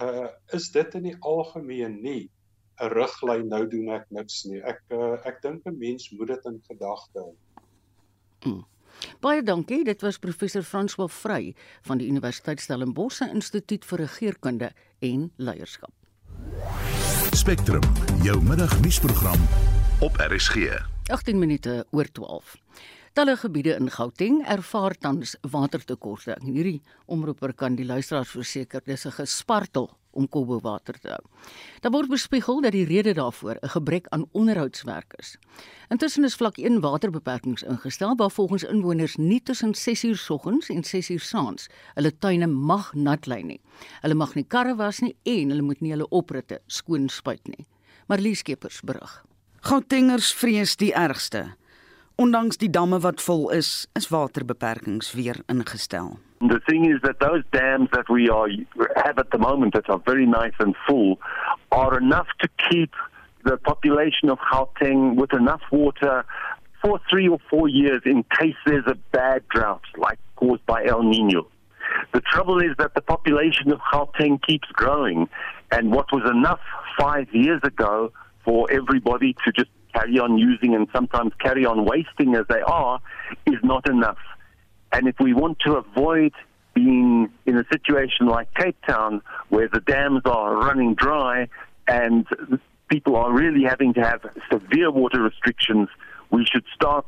uh 0.00 0.28
is 0.56 0.70
dit 0.72 0.94
in 0.96 1.10
die 1.10 1.18
algemeen 1.20 1.98
nie 2.02 2.30
'n 2.80 2.90
riglyn 2.90 3.48
nou 3.48 3.66
doen 3.68 3.90
ek 3.94 4.06
niks 4.10 4.44
nie. 4.48 4.60
Ek 4.64 4.80
uh, 4.90 5.18
ek 5.28 5.42
dink 5.42 5.66
'n 5.66 5.78
mens 5.78 6.08
moet 6.12 6.32
dit 6.32 6.46
in 6.50 6.60
gedagte 6.68 7.20
hou. 7.20 7.34
Hmm. 8.44 8.64
Baie 9.20 9.42
dankie. 9.42 9.84
Dit 9.84 10.02
was 10.02 10.18
professor 10.18 10.62
François 10.62 11.10
Vrey 11.10 11.54
van 11.82 11.98
die 11.98 12.08
Universiteit 12.08 12.60
Stellenbosch 12.60 13.20
Instituut 13.20 13.84
vir 13.84 14.04
Regeringskunde 14.04 14.72
en 15.00 15.30
Leierskap. 15.36 15.92
Spectrum, 17.32 17.82
jou 18.22 18.42
middagnuusprogram 18.42 19.48
op 20.00 20.16
RSG. 20.16 20.68
18 21.10 21.38
minute 21.38 21.86
oor 21.90 22.10
12. 22.12 22.56
Talle 23.12 23.34
gebiede 23.36 23.74
in 23.76 23.90
Gauteng 23.92 24.38
ervaar 24.48 24.94
tans 24.96 25.34
watertekorte. 25.52 26.38
Hierdie 26.40 26.78
omroeper 27.12 27.52
kan 27.52 27.74
die 27.76 27.84
luisteraars 27.84 28.30
verseker 28.32 28.80
dis 28.86 29.04
'n 29.04 29.12
gespartel 29.12 29.90
om 30.12 30.28
Kobo 30.28 30.60
water 30.60 30.98
te 30.98 31.08
hou. 31.08 31.24
Daar 31.80 31.92
word 31.92 32.08
bespiegel 32.08 32.60
dat 32.60 32.72
die 32.72 32.86
rede 32.86 33.12
daarvoor 33.12 33.58
'n 33.60 33.68
gebrek 33.68 34.06
aan 34.08 34.24
onderhoudswerk 34.32 35.12
is. 35.18 35.36
Intussen 35.90 36.24
is 36.24 36.34
vlak 36.34 36.56
1 36.56 36.80
waterbeperkings 36.80 37.62
ingestel 37.62 38.16
waar 38.16 38.30
volgens 38.30 38.62
inwoners 38.62 39.16
nie 39.16 39.42
tussen 39.42 39.74
6uur 39.74 40.16
soggens 40.16 40.68
en 40.68 40.82
6uur 40.82 41.20
saans 41.20 41.68
hulle 41.94 42.18
tuine 42.18 42.46
mag 42.46 42.94
nat 42.94 43.26
lê 43.26 43.42
nie. 43.42 43.60
Hulle 44.00 44.14
mag 44.14 44.34
nie 44.34 44.46
karre 44.48 44.76
was 44.76 45.00
nie 45.00 45.16
en 45.22 45.48
hulle 45.50 45.62
moet 45.62 45.80
nie 45.80 45.90
hulle 45.90 46.08
opritte 46.08 46.60
skoon 46.66 47.08
spuit 47.08 47.46
nie. 47.46 47.66
Marlie 48.06 48.34
Skeepers 48.34 48.80
berig. 48.80 49.24
Gautengers 49.60 50.32
vrees 50.34 50.76
die 50.76 50.92
ergste. 50.94 51.56
Ondanks 52.16 52.58
die 52.60 52.70
damme 52.70 53.00
wat 53.00 53.22
vol 53.22 53.50
is, 53.50 53.86
is 53.92 54.08
waterbeperkings 54.08 55.12
weer 55.12 55.36
ingestel. 55.46 56.18
The 56.38 56.60
thing 56.66 56.84
is 56.90 57.00
that 57.02 57.20
those 57.20 57.42
dams 57.50 57.88
that 57.92 58.08
we 58.08 58.28
are 58.28 58.50
have 59.04 59.18
at 59.18 59.30
the 59.30 59.38
moment 59.38 59.74
that 59.74 59.88
are 59.88 60.00
very 60.04 60.26
nice 60.26 60.54
and 60.58 60.76
full 60.86 61.18
are 61.70 61.98
enough 61.98 62.26
to 62.38 62.48
keep 62.68 62.94
the 63.44 63.56
population 63.56 64.28
of 64.28 64.38
Gauteng 64.38 65.14
with 65.14 65.32
enough 65.32 65.62
water 65.70 66.24
for 66.82 67.00
three 67.08 67.28
or 67.28 67.38
four 67.48 67.68
years 67.68 68.02
in 68.04 68.24
case 68.38 68.56
there's 68.66 68.86
a 68.86 68.96
bad 69.12 69.46
drought 69.48 69.84
like 69.96 70.18
caused 70.36 70.66
by 70.66 70.84
El 70.84 71.02
Nino. 71.02 71.46
The 72.12 72.20
trouble 72.20 72.58
is 72.60 72.76
that 72.78 72.94
the 72.94 73.00
population 73.00 73.72
of 73.72 73.80
Gauteng 73.92 74.42
keeps 74.42 74.68
growing 74.72 75.28
and 75.70 75.92
what 75.92 76.12
was 76.12 76.28
enough 76.28 76.60
five 76.98 77.28
years 77.32 77.60
ago 77.62 78.12
for 78.44 78.70
everybody 78.70 79.34
to 79.44 79.52
just 79.52 79.70
carry 79.94 80.18
on 80.18 80.38
using 80.38 80.74
and 80.74 80.88
sometimes 80.94 81.32
carry 81.38 81.64
on 81.64 81.84
wasting 81.84 82.34
as 82.34 82.46
they 82.48 82.60
are 82.60 83.00
is 83.46 83.58
not 83.62 83.88
enough. 83.88 84.18
And 84.92 85.08
if 85.08 85.16
we 85.20 85.32
want 85.32 85.58
to 85.60 85.76
avoid 85.76 86.32
being 86.74 87.30
in 87.46 87.58
a 87.58 87.64
situation 87.72 88.26
like 88.26 88.52
Cape 88.54 88.76
Town, 88.86 89.22
where 89.48 89.68
the 89.68 89.80
dams 89.80 90.22
are 90.24 90.56
running 90.56 90.94
dry 90.94 91.48
and 91.86 92.26
people 92.88 93.16
are 93.16 93.32
really 93.32 93.64
having 93.64 93.94
to 93.94 94.00
have 94.00 94.24
severe 94.50 94.90
water 94.90 95.22
restrictions, 95.22 95.88
we 96.30 96.46
should 96.50 96.64
start 96.74 97.06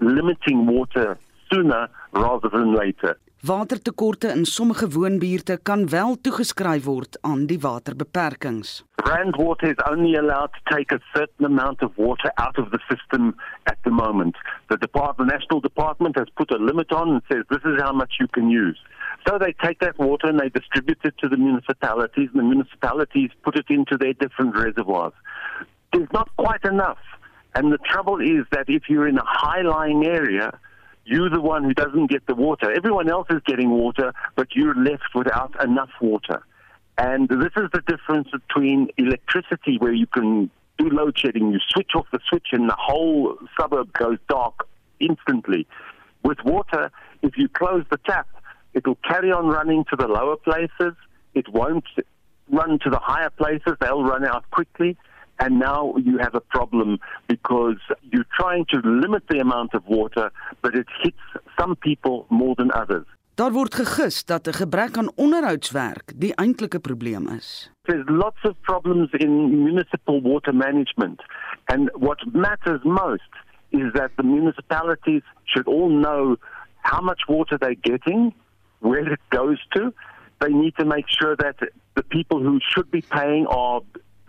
limiting 0.00 0.66
water 0.66 1.18
sooner 1.52 1.88
rather 2.12 2.48
than 2.48 2.74
later. 2.74 3.18
Watertekorte 3.40 4.28
in 4.28 4.44
sommige 4.44 4.88
woonbuurte 4.90 5.58
kan 5.62 5.88
wel 5.88 6.20
toegeskryf 6.20 6.84
word 6.84 7.18
aan 7.20 7.46
die 7.46 7.60
waterbeperkings. 7.60 8.84
Randwater 8.94 9.68
is 9.68 9.84
only 9.90 10.18
allowed 10.18 10.52
to 10.52 10.76
take 10.76 10.94
a 10.94 11.00
certain 11.12 11.44
amount 11.44 11.82
of 11.82 11.90
water 11.96 12.30
out 12.34 12.58
of 12.58 12.70
the 12.70 12.78
system 12.88 13.34
at 13.62 13.78
the 13.82 13.90
moment. 13.90 14.36
The 14.66 14.76
department, 14.76 15.30
the 15.30 15.36
national 15.36 15.60
department 15.60 16.16
has 16.18 16.28
put 16.34 16.50
a 16.50 16.58
limit 16.58 16.92
on 16.92 17.08
and 17.08 17.22
says 17.32 17.44
this 17.48 17.64
is 17.64 17.80
how 17.80 17.92
much 17.92 18.12
you 18.20 18.28
can 18.28 18.50
use. 18.50 18.78
So 19.26 19.38
they 19.38 19.54
take 19.64 19.78
that 19.80 19.98
water 19.98 20.26
and 20.26 20.38
they 20.38 20.50
distribute 20.50 21.00
it 21.04 21.14
to 21.22 21.28
the 21.28 21.38
municipalities 21.38 22.28
and 22.32 22.40
the 22.40 22.48
municipalities 22.54 23.30
put 23.42 23.56
it 23.56 23.70
into 23.70 23.96
their 23.96 24.12
different 24.12 24.54
reservoirs. 24.54 25.14
There's 25.94 26.12
not 26.12 26.28
quite 26.36 26.64
enough. 26.64 27.02
And 27.54 27.72
the 27.72 27.78
trouble 27.78 28.20
is 28.20 28.44
that 28.52 28.66
if 28.68 28.82
you're 28.90 29.08
in 29.08 29.18
a 29.18 29.24
high-lying 29.24 30.04
area, 30.04 30.60
you're 31.10 31.28
the 31.28 31.40
one 31.40 31.64
who 31.64 31.74
doesn't 31.74 32.10
get 32.10 32.26
the 32.26 32.34
water. 32.34 32.72
Everyone 32.72 33.10
else 33.10 33.26
is 33.30 33.40
getting 33.44 33.70
water, 33.70 34.12
but 34.36 34.54
you're 34.54 34.74
left 34.74 35.14
without 35.14 35.52
enough 35.62 35.90
water. 36.00 36.42
And 36.96 37.28
this 37.28 37.52
is 37.56 37.68
the 37.72 37.82
difference 37.86 38.28
between 38.30 38.90
electricity, 38.96 39.78
where 39.78 39.92
you 39.92 40.06
can 40.06 40.50
do 40.78 40.88
load 40.88 41.18
shedding, 41.18 41.50
you 41.50 41.58
switch 41.68 41.90
off 41.94 42.06
the 42.12 42.20
switch, 42.28 42.48
and 42.52 42.68
the 42.68 42.76
whole 42.78 43.36
suburb 43.58 43.92
goes 43.92 44.18
dark 44.28 44.68
instantly. 45.00 45.66
With 46.22 46.38
water, 46.44 46.90
if 47.22 47.36
you 47.36 47.48
close 47.48 47.84
the 47.90 47.98
tap, 47.98 48.28
it 48.74 48.86
will 48.86 48.98
carry 49.06 49.32
on 49.32 49.48
running 49.48 49.84
to 49.90 49.96
the 49.96 50.06
lower 50.06 50.36
places. 50.36 50.94
It 51.34 51.48
won't 51.48 51.84
run 52.50 52.78
to 52.84 52.90
the 52.90 53.00
higher 53.00 53.30
places. 53.30 53.74
They'll 53.80 54.04
run 54.04 54.24
out 54.24 54.48
quickly. 54.50 54.96
And 55.42 55.58
now 55.58 55.94
you 56.06 56.18
have 56.24 56.34
a 56.34 56.44
problem 56.56 56.98
because 57.26 57.80
you're 58.10 58.30
trying 58.40 58.64
to 58.72 58.78
limit 59.02 59.22
the 59.32 59.38
amount 59.46 59.74
of 59.74 59.82
water 59.86 60.26
but 60.62 60.72
it 60.74 60.88
hits 61.02 61.24
some 61.58 61.74
people 61.76 62.26
more 62.28 62.54
than 62.60 62.70
others. 62.82 63.06
Daar 63.34 63.52
word 63.52 63.74
gegis 63.74 64.24
dat 64.24 64.46
'n 64.46 64.52
gebrek 64.62 64.96
aan 64.96 65.12
onderhoudswerk 65.16 66.12
die 66.22 66.34
eintlike 66.34 66.80
probleem 66.80 67.28
is. 67.38 67.70
There's 67.88 68.08
lots 68.08 68.42
of 68.42 68.54
problems 68.60 69.08
in 69.12 69.62
municipal 69.64 70.20
water 70.22 70.54
management 70.54 71.18
and 71.72 71.90
what 72.06 72.18
matters 72.32 72.82
most 72.84 73.32
is 73.70 73.92
that 73.92 74.10
the 74.16 74.22
municipalities 74.22 75.22
should 75.44 75.66
all 75.66 75.88
know 75.88 76.36
how 76.82 77.00
much 77.00 77.22
water 77.28 77.56
they're 77.58 77.82
getting, 77.92 78.34
where 78.80 79.12
it 79.12 79.20
goes 79.30 79.58
to. 79.74 79.92
They 80.40 80.52
need 80.52 80.74
to 80.76 80.84
make 80.84 81.06
sure 81.08 81.36
that 81.36 81.56
the 81.94 82.02
people 82.02 82.40
who 82.40 82.58
should 82.70 82.90
be 82.90 83.02
paying 83.02 83.46
are 83.46 83.80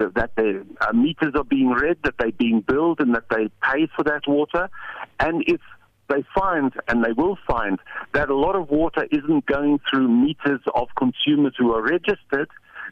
that 0.10 0.36
their 0.36 0.64
uh, 0.82 0.94
meters 0.94 1.34
are 1.36 1.44
being 1.44 1.70
read, 1.70 1.98
that 2.04 2.16
they're 2.18 2.32
being 2.32 2.62
billed, 2.62 3.00
and 3.00 3.16
that 3.16 3.26
they 3.30 3.50
pay 3.62 3.88
for 3.96 4.04
that 4.04 4.28
water. 4.28 4.70
And 5.20 5.44
if 5.48 5.62
they 6.10 6.24
find, 6.36 6.74
and 6.88 7.04
they 7.04 7.14
will 7.14 7.38
find, 7.48 7.80
that 8.14 8.30
a 8.30 8.36
lot 8.36 8.56
of 8.56 8.70
water 8.70 9.08
isn't 9.12 9.46
going 9.46 9.80
through 9.90 10.08
meters 10.08 10.62
of 10.76 10.88
consumers 10.98 11.56
who 11.58 11.74
are 11.74 11.82
registered, 11.82 12.50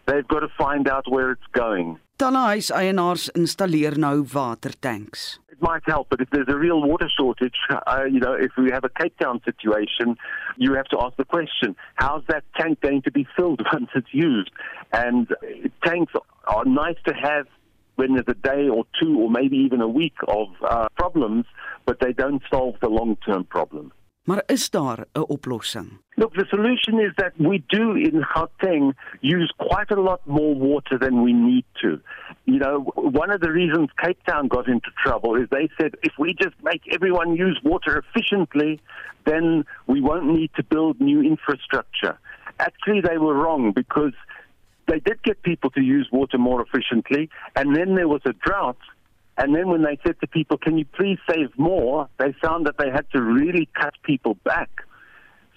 they've 0.09 0.27
got 0.27 0.41
to 0.41 0.51
find 0.57 0.87
out 0.87 1.05
where 1.15 1.31
it's 1.31 1.49
going. 1.51 1.97
Talle 2.17 2.45
huiseienaars 2.53 3.29
installeer 3.35 3.97
nou 3.97 4.25
watertanks. 4.33 5.39
that 5.59 5.67
might 5.67 5.83
help. 5.85 6.07
But 6.09 6.21
if 6.21 6.29
there's 6.31 6.47
a 6.47 6.57
real 6.57 6.81
water 6.81 7.09
shortage, 7.09 7.55
uh, 7.69 8.03
you 8.05 8.19
know, 8.19 8.33
if 8.33 8.51
we 8.57 8.71
have 8.71 8.83
a 8.83 8.89
Cape 8.89 9.17
Town 9.17 9.41
situation, 9.45 10.17
you 10.57 10.73
have 10.73 10.85
to 10.87 10.97
ask 11.01 11.15
the 11.17 11.25
question: 11.25 11.75
How's 11.95 12.23
that 12.27 12.43
tank 12.57 12.81
going 12.81 13.01
to 13.03 13.11
be 13.11 13.27
filled 13.35 13.61
once 13.73 13.89
it's 13.95 14.13
used? 14.13 14.51
And 14.91 15.27
tanks 15.85 16.13
are 16.47 16.65
nice 16.65 16.97
to 17.07 17.13
have 17.13 17.47
when 17.95 18.13
there's 18.13 18.25
a 18.27 18.33
day 18.33 18.69
or 18.69 18.85
two 19.01 19.19
or 19.19 19.29
maybe 19.29 19.57
even 19.57 19.81
a 19.81 19.87
week 19.87 20.15
of 20.27 20.47
uh, 20.67 20.87
problems, 20.95 21.45
but 21.85 21.99
they 21.99 22.13
don't 22.13 22.41
solve 22.49 22.75
the 22.81 22.87
long-term 22.87 23.43
problem. 23.43 23.91
Maar 24.29 24.43
is 24.45 24.69
daar 24.69 24.99
'n 25.13 25.23
oplossing? 25.27 25.89
Look, 26.15 26.33
the 26.33 26.45
solution 26.45 26.99
is 26.99 27.13
that 27.15 27.33
we 27.35 27.63
do 27.67 27.93
in 27.93 28.25
Gauteng 28.31 28.95
use 29.21 29.53
quite 29.57 29.93
a 29.93 30.01
lot 30.01 30.21
more 30.23 30.55
water 30.55 30.97
than 30.97 31.23
we 31.23 31.33
need 31.33 31.65
to. 31.81 31.99
You 32.43 32.59
know, 32.63 32.75
one 33.21 33.33
of 33.33 33.39
the 33.39 33.51
reasons 33.51 33.89
Cape 33.95 34.21
Town 34.23 34.47
got 34.47 34.67
into 34.67 34.91
trouble 35.03 35.41
is 35.41 35.49
they 35.49 35.69
said 35.77 35.91
if 36.01 36.13
we 36.17 36.33
just 36.43 36.55
make 36.63 36.81
everyone 36.95 37.29
use 37.47 37.59
water 37.63 37.93
efficiently, 38.03 38.79
then 39.23 39.65
we 39.85 39.99
won't 40.01 40.27
need 40.37 40.51
to 40.55 40.63
build 40.63 40.99
new 40.99 41.21
infrastructure. 41.33 42.15
Actually, 42.67 43.01
they 43.01 43.17
were 43.17 43.35
wrong 43.43 43.71
because 43.71 44.15
they 44.89 44.99
did 44.99 45.19
get 45.23 45.41
people 45.41 45.69
to 45.71 45.81
use 45.81 46.07
water 46.11 46.37
more 46.37 46.61
efficiently, 46.61 47.29
and 47.55 47.75
then 47.75 47.95
there 47.95 48.11
was 48.15 48.21
a 48.25 48.33
drought. 48.45 48.81
And 49.39 49.55
then 49.55 49.69
when 49.69 49.83
they 49.83 49.97
said 50.05 50.19
to 50.19 50.27
people, 50.27 50.57
can 50.57 50.77
you 50.77 50.83
please 50.83 51.17
save 51.29 51.57
more, 51.57 52.09
they 52.19 52.33
found 52.41 52.67
that 52.67 52.77
they 52.77 52.89
had 52.91 53.09
to 53.11 53.21
really 53.21 53.69
cut 53.73 53.93
people 54.03 54.35
back. 54.43 54.69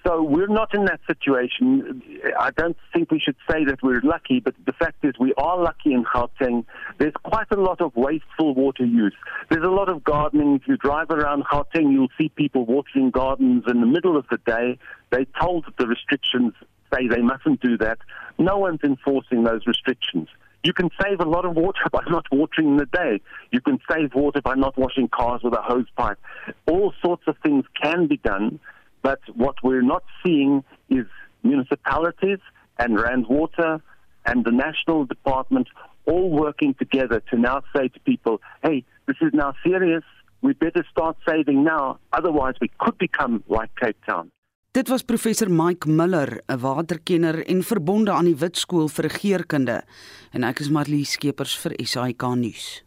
So 0.06 0.22
we're 0.22 0.46
not 0.48 0.72
in 0.72 0.84
that 0.84 1.00
situation. 1.06 2.00
I 2.38 2.50
don't 2.52 2.76
think 2.92 3.10
we 3.10 3.18
should 3.18 3.36
say 3.50 3.64
that 3.64 3.82
we're 3.82 4.00
lucky, 4.02 4.38
but 4.38 4.54
the 4.66 4.72
fact 4.72 5.04
is 5.04 5.14
we 5.18 5.34
are 5.36 5.60
lucky 5.60 5.92
in 5.94 6.04
Gauteng. 6.04 6.64
There's 6.98 7.12
quite 7.24 7.46
a 7.50 7.60
lot 7.60 7.80
of 7.80 7.94
wasteful 7.96 8.54
water 8.54 8.84
use. 8.84 9.14
There's 9.50 9.64
a 9.64 9.70
lot 9.70 9.88
of 9.88 10.04
gardening. 10.04 10.56
If 10.56 10.68
you 10.68 10.76
drive 10.76 11.10
around 11.10 11.44
Gauteng, 11.44 11.92
you'll 11.92 12.08
see 12.18 12.28
people 12.28 12.64
watering 12.64 13.10
gardens 13.10 13.64
in 13.66 13.80
the 13.80 13.86
middle 13.86 14.16
of 14.16 14.26
the 14.30 14.38
day. 14.38 14.78
They're 15.10 15.26
told 15.40 15.66
that 15.66 15.76
the 15.76 15.88
restrictions 15.88 16.52
say 16.94 17.08
they 17.08 17.22
mustn't 17.22 17.60
do 17.60 17.76
that. 17.78 17.98
No 18.38 18.58
one's 18.58 18.80
enforcing 18.84 19.42
those 19.42 19.66
restrictions. 19.66 20.28
You 20.64 20.73
can 20.73 20.90
save 21.02 21.21
a 21.21 21.28
lot 21.28 21.45
of 21.45 21.54
water 21.54 21.81
by 21.92 22.02
not 22.09 22.26
watering 22.31 22.69
in 22.69 22.76
the 22.76 22.87
day. 22.87 23.21
You 23.50 23.61
can 23.61 23.78
save 23.90 24.14
water 24.14 24.40
by 24.40 24.54
not 24.54 24.76
washing 24.76 25.09
cars 25.09 25.42
with 25.42 25.54
a 25.54 25.62
hose 25.62 25.87
pipe. 25.97 26.19
All 26.66 26.92
sorts 27.04 27.25
of 27.26 27.37
things 27.42 27.64
can 27.83 28.07
be 28.07 28.19
done, 28.19 28.61
but 29.02 29.21
what 29.35 29.57
we're 29.62 29.83
not 29.83 30.04
seeing 30.25 30.64
is 30.88 31.07
municipalities 31.42 32.38
and 32.78 33.00
Rand 33.00 33.26
Water 33.26 33.81
and 34.25 34.45
the 34.45 34.52
national 34.52 35.04
department 35.04 35.69
all 36.07 36.31
working 36.31 36.75
together 36.75 37.21
to 37.31 37.38
now 37.38 37.62
say 37.75 37.88
to 37.88 38.00
people, 38.00 38.40
hey, 38.62 38.85
this 39.07 39.16
is 39.21 39.33
now 39.33 39.54
serious. 39.64 40.04
We 40.42 40.52
better 40.54 40.85
start 40.90 41.16
saving 41.28 41.62
now. 41.64 41.99
Otherwise, 42.12 42.54
we 42.61 42.71
could 42.78 42.99
become 42.99 43.45
like 43.49 43.71
Cape 43.81 43.97
Town. 44.07 44.31
Dit 44.72 44.88
was 44.88 45.02
professor 45.04 45.50
Mike 45.50 45.88
Miller, 45.88 46.42
'n 46.46 46.58
waterkenner 46.58 47.46
en 47.46 47.62
verbonde 47.62 48.10
aan 48.10 48.24
die 48.24 48.36
Wit 48.36 48.56
Skool 48.56 48.88
vir 48.88 49.04
Regeringskunde. 49.04 49.84
En 50.30 50.44
ek 50.44 50.58
is 50.58 50.68
Marlie 50.68 51.04
Skeepers 51.04 51.58
vir 51.58 51.72
SAK 51.76 52.22
nuus. 52.34 52.82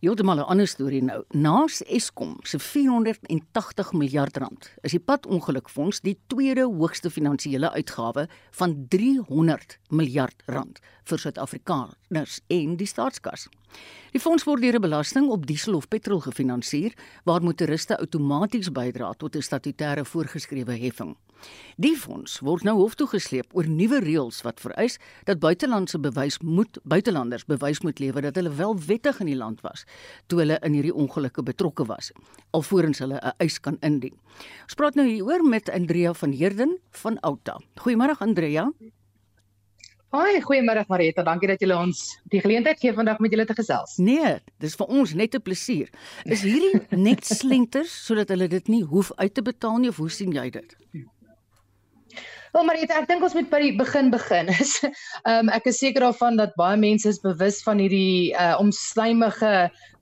Heeltemal 0.00 0.36
'n 0.36 0.48
ander 0.52 0.66
storie 0.66 1.02
nou. 1.02 1.24
Naas 1.30 1.82
Eskom 1.82 2.36
se 2.42 2.58
480 2.58 3.92
miljard 3.92 4.36
rand 4.36 4.70
is 4.82 4.90
die 4.90 5.00
padongelukfonds 5.00 6.00
die 6.00 6.18
tweede 6.26 6.62
hoogste 6.62 7.10
finansiële 7.10 7.70
uitgawe 7.70 8.28
van 8.50 8.86
300 8.88 9.78
miljard 9.88 10.42
rand 10.46 10.80
vir 11.04 11.18
Suid-Afrikaners 11.18 11.96
en 12.08 12.76
die 12.76 12.86
staatskas. 12.86 13.48
Die 14.12 14.20
fonds 14.20 14.44
word 14.44 14.62
deur 14.62 14.76
'n 14.76 14.80
belasting 14.80 15.28
op 15.28 15.46
diesel 15.46 15.74
of 15.74 15.88
petrol 15.88 16.20
gefinansier 16.20 16.92
waar 17.24 17.42
motoriste 17.42 17.98
outomaties 17.98 18.72
bydra 18.72 19.12
tot 19.12 19.36
'n 19.36 19.42
statutêre 19.42 20.04
voorgeskrewe 20.04 20.78
heffing. 20.78 21.16
Die 21.76 21.96
fonds 21.96 22.38
word 22.40 22.62
nou 22.62 22.76
hof 22.78 22.94
toe 22.94 23.06
gesleep 23.06 23.52
oor 23.52 23.68
nuwe 23.68 24.00
reëls 24.00 24.42
wat 24.46 24.60
vereis 24.60 24.98
dat 25.28 25.38
buitelandse 25.38 25.98
bewys 25.98 26.38
moet 26.40 26.78
buitelanders 26.84 27.44
bewys 27.44 27.82
moet 27.84 27.98
lewer 27.98 28.22
dat 28.22 28.34
hulle 28.34 28.54
wel 28.54 28.74
wettig 28.86 29.20
in 29.20 29.26
die 29.26 29.36
land 29.36 29.60
was 29.60 29.84
toe 30.26 30.38
hulle 30.38 30.58
in 30.62 30.72
hierdie 30.72 30.94
ongelukke 30.94 31.42
betrokke 31.42 31.84
was 31.84 32.12
alvorens 32.56 32.98
hulle 32.98 33.20
'n 33.20 33.34
eis 33.38 33.60
kan 33.60 33.76
indien. 33.80 34.16
Ons 34.64 34.74
praat 34.74 34.94
nou 34.94 35.06
hieroor 35.06 35.44
met 35.44 35.70
Andrea 35.70 36.12
van 36.12 36.32
Heerden 36.32 36.78
van 36.90 37.20
Outa. 37.20 37.60
Goeiemôre 37.76 38.16
Andrea. 38.18 38.72
Hoi, 40.14 40.38
goeiemôre 40.40 40.84
Marita. 40.86 41.24
Dankie 41.26 41.48
dat 41.50 41.60
julle 41.60 41.74
ons 41.82 41.98
die 42.30 42.38
geleentheid 42.40 42.78
gee 42.78 42.92
vandag 42.94 43.18
met 43.18 43.32
julle 43.34 43.44
te 43.48 43.56
gesels. 43.58 43.96
Nee, 43.98 44.36
dis 44.62 44.76
vir 44.78 44.86
ons 44.86 45.14
net 45.18 45.34
'n 45.34 45.42
plesier. 45.42 45.90
Is 46.24 46.44
hierdie 46.46 46.78
net 46.94 47.26
slenters 47.40 47.90
sodat 48.06 48.30
hulle 48.30 48.46
dit 48.48 48.68
nie 48.68 48.82
hoef 48.84 49.10
uit 49.16 49.34
te 49.34 49.42
betaal 49.42 49.78
nie 49.82 49.90
of 49.90 49.96
hoe 49.96 50.10
sien 50.10 50.32
jy 50.32 50.50
dit? 50.50 50.76
Wel 52.56 52.64
Marita, 52.64 52.94
ek 52.96 53.08
dink 53.10 53.24
ons 53.26 53.34
moet 53.36 53.50
by 53.52 53.58
die 53.60 53.72
begin 53.76 54.06
begin. 54.08 54.48
Ehm 54.56 55.42
um, 55.42 55.48
ek 55.52 55.66
is 55.68 55.76
seker 55.82 56.06
daarvan 56.06 56.38
dat 56.40 56.54
baie 56.56 56.78
mense 56.80 57.04
is 57.10 57.18
bewus 57.20 57.58
van 57.66 57.82
hierdie 57.82 58.32
uh 58.32 58.54
omslymige 58.62 59.50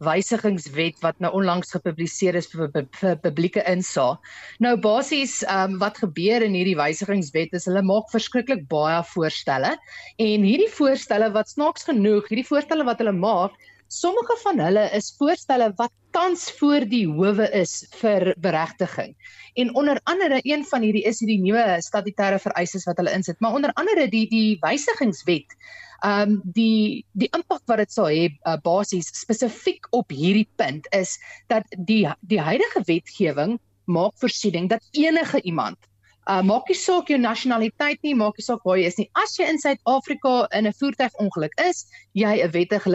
wysigingswet 0.07 1.03
wat 1.03 1.19
nou 1.25 1.33
onlangs 1.35 1.75
gepubliseer 1.75 2.39
is 2.39 2.47
vir, 2.53 2.71
vir, 2.77 2.87
vir 3.01 3.19
publieke 3.25 3.65
insaag. 3.73 4.23
Nou 4.63 4.77
basies 4.87 5.41
ehm 5.49 5.75
um, 5.75 5.77
wat 5.83 5.99
gebeur 6.05 6.47
in 6.47 6.55
hierdie 6.55 6.79
wysigingswet 6.79 7.59
is 7.59 7.67
hulle 7.67 7.83
maak 7.91 8.07
verskriklik 8.15 8.63
baie 8.71 9.03
voorstelle 9.17 9.75
en 10.23 10.47
hierdie 10.47 10.71
voorstelle 10.79 11.35
wat 11.35 11.51
snaaks 11.51 11.91
genoeg, 11.91 12.31
hierdie 12.31 12.47
voorstelle 12.53 12.87
wat 12.87 13.03
hulle 13.03 13.19
maak 13.19 13.59
Sommige 13.89 14.37
van 14.43 14.59
hulle 14.59 14.85
is 14.97 15.15
voorstelle 15.19 15.73
wat 15.77 15.93
tans 16.11 16.51
voor 16.59 16.87
die 16.89 17.05
howe 17.07 17.47
is 17.53 17.87
vir 18.01 18.35
beregting. 18.39 19.15
En 19.55 19.75
onder 19.75 20.01
andere 20.05 20.41
een 20.43 20.65
van 20.65 20.83
hierdie 20.83 21.05
is 21.05 21.21
hierdie 21.23 21.41
nuwe 21.43 21.79
statutêre 21.85 22.39
vereistes 22.43 22.87
wat 22.89 22.99
hulle 22.99 23.15
insit, 23.15 23.41
maar 23.41 23.55
onder 23.55 23.73
andere 23.75 24.09
die 24.09 24.27
die 24.31 24.59
wysigingswet. 24.63 25.57
Ehm 26.05 26.35
um, 26.35 26.41
die 26.45 27.05
die 27.13 27.31
impak 27.37 27.63
wat 27.71 27.81
dit 27.83 27.93
sal 27.93 28.11
hê 28.11 28.29
uh, 28.29 28.57
basies 28.63 29.09
spesifiek 29.15 29.87
op 29.91 30.11
hierdie 30.11 30.49
punt 30.57 30.89
is 30.93 31.19
dat 31.49 31.65
die 31.79 32.05
die 32.21 32.41
huidige 32.41 32.83
wetgewing 32.87 33.59
maak 33.85 34.15
voorsiening 34.21 34.69
dat 34.69 34.85
enige 34.93 35.41
iemand 35.43 35.79
Uh, 36.25 36.41
maak 36.41 36.71
nie 36.73 36.77
saak 36.81 37.11
jou 37.13 37.19
nasionaliteit 37.21 37.99
nie, 38.01 38.15
maak 38.17 38.39
nie 38.41 38.45
saak 38.47 38.63
waar 38.65 38.79
jy 38.81 38.87
is 38.89 38.97
nie. 38.97 39.11
As 39.21 39.35
jy 39.37 39.45
in 39.45 39.59
Suid-Afrika 39.61 40.47
in 40.57 40.65
'n 40.67 40.73
voertuigongeluk 40.73 41.53
is, 41.61 41.85
jy 42.17 42.41
'n 42.41 42.51
wettige 42.55 42.89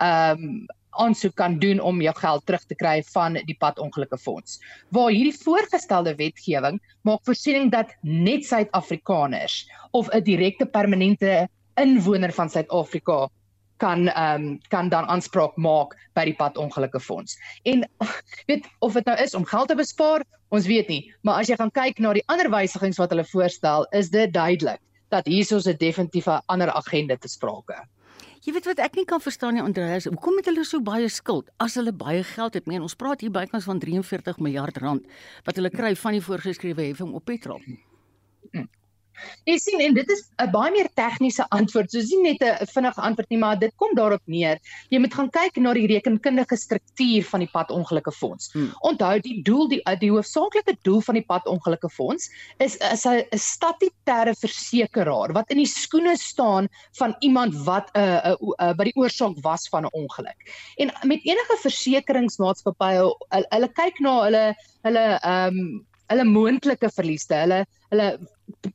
ehm 0.00 0.42
um, 0.42 0.66
aansoek 0.98 1.34
kan 1.38 1.58
doen 1.62 1.80
om 1.80 2.00
jou 2.02 2.14
geld 2.16 2.46
terug 2.46 2.64
te 2.66 2.74
kry 2.74 3.02
van 3.12 3.38
die 3.46 3.56
padongelukkefonds. 3.58 4.58
Waar 4.94 5.12
hierdie 5.14 5.36
voorgestelde 5.44 6.14
wetgewing 6.18 6.80
maak 7.06 7.22
voorsiening 7.28 7.70
dat 7.70 7.94
net 8.02 8.44
Suid-Afrikaners 8.44 9.60
of 9.90 10.08
'n 10.10 10.22
direkte 10.22 10.66
permanente 10.66 11.48
inwoner 11.76 12.32
van 12.32 12.50
Suid-Afrika 12.50 13.28
kan 13.76 14.08
ehm 14.08 14.42
um, 14.42 14.58
kan 14.68 14.88
dan 14.88 15.06
aanspraak 15.06 15.56
maak 15.56 15.94
by 16.14 16.24
die 16.24 16.34
padongelukkefonds. 16.34 17.38
En 17.62 17.86
weet 18.50 18.66
of 18.78 18.92
dit 18.92 19.04
nou 19.04 19.18
is 19.22 19.34
om 19.34 19.44
geld 19.44 19.68
te 19.68 19.74
bespaar, 19.78 20.24
ons 20.48 20.66
weet 20.66 20.88
nie, 20.88 21.14
maar 21.22 21.38
as 21.40 21.48
jy 21.48 21.56
gaan 21.56 21.70
kyk 21.70 21.98
na 21.98 22.12
die 22.12 22.26
ander 22.26 22.50
wysigings 22.50 22.98
wat 22.98 23.10
hulle 23.14 23.24
voorstel, 23.24 23.86
is 23.90 24.10
dit 24.10 24.32
duidelik 24.32 24.80
dat 25.08 25.26
hier 25.26 25.46
is 25.56 25.66
'n 25.66 25.76
definitiewe 25.78 26.42
ander 26.46 26.72
agenda 26.72 27.16
te 27.16 27.28
sprake. 27.28 27.78
Jy 28.48 28.54
weet 28.56 28.64
wat 28.64 28.78
ek 28.80 28.94
nie 28.96 29.02
kan 29.04 29.20
verstaan 29.20 29.58
nie 29.58 29.60
Andreas, 29.60 30.06
hoekom 30.08 30.38
het 30.40 30.46
hulle 30.48 30.62
so 30.64 30.80
baie 30.80 31.10
skuld 31.12 31.50
as 31.60 31.74
hulle 31.76 31.92
baie 31.92 32.22
geld 32.24 32.54
het? 32.56 32.64
Meen 32.64 32.80
ons 32.80 32.94
praat 32.96 33.20
hier 33.20 33.28
bykans 33.34 33.66
van 33.68 33.76
43 33.82 34.38
miljard 34.40 34.80
rand 34.80 35.04
wat 35.44 35.60
hulle 35.60 35.68
kry 35.68 35.90
van 36.00 36.16
die 36.16 36.22
voorgeskrewe 36.24 36.86
heffing 36.86 37.12
op 37.12 37.26
petrol. 37.28 37.60
Jy 39.48 39.56
sien 39.58 39.80
en 39.80 39.94
dit 39.94 40.10
is 40.10 40.22
'n 40.42 40.50
baie 40.50 40.70
meer 40.72 40.88
tegniese 40.94 41.44
antwoord. 41.50 41.90
So 41.90 42.00
sien 42.00 42.22
net 42.22 42.42
'n 42.42 42.66
vinnige 42.66 43.00
antwoord 43.00 43.30
nie, 43.30 43.38
maar 43.38 43.58
dit 43.58 43.72
kom 43.76 43.94
daarop 43.94 44.22
neer. 44.26 44.58
Jy 44.90 44.98
moet 44.98 45.14
gaan 45.14 45.30
kyk 45.30 45.56
na 45.56 45.72
die 45.74 45.86
rekenkundige 45.86 46.56
struktuur 46.56 47.24
van 47.24 47.40
die 47.40 47.50
padongelukke 47.52 48.12
fonds. 48.12 48.52
Hmm. 48.52 48.72
Onthou 48.80 49.20
die 49.20 49.42
doel 49.42 49.68
die 49.68 49.82
die 50.00 50.10
hoofsaaklike 50.10 50.76
doel 50.82 51.00
van 51.00 51.14
die 51.14 51.24
padongelukke 51.24 51.88
fonds 51.88 52.30
is 52.58 52.76
is 52.76 53.06
'n 53.06 53.24
statutêre 53.32 54.34
versekeraar 54.34 55.32
wat 55.32 55.50
in 55.50 55.58
die 55.58 55.66
skoene 55.66 56.16
staan 56.16 56.68
van 56.98 57.16
iemand 57.20 57.54
wat 57.64 57.90
'n 57.94 58.00
uh, 58.00 58.32
uh, 58.32 58.52
uh, 58.60 58.74
by 58.74 58.84
die 58.84 58.96
oorsaak 58.96 59.36
was 59.42 59.68
van 59.68 59.84
'n 59.84 59.92
ongeluk. 59.92 60.38
En 60.76 60.92
met 61.02 61.20
enige 61.24 61.56
versekeringsmaatskappye 61.62 62.98
hulle, 62.98 63.46
hulle 63.50 63.68
kyk 63.68 64.00
na 64.00 64.14
hulle 64.24 64.44
hulle 64.86 65.04
ehm 65.22 65.58
um, 65.58 65.86
hulle 66.08 66.24
moontlike 66.24 66.90
verlieste, 66.94 67.34
hulle 67.44 67.64
hulle 67.88 68.08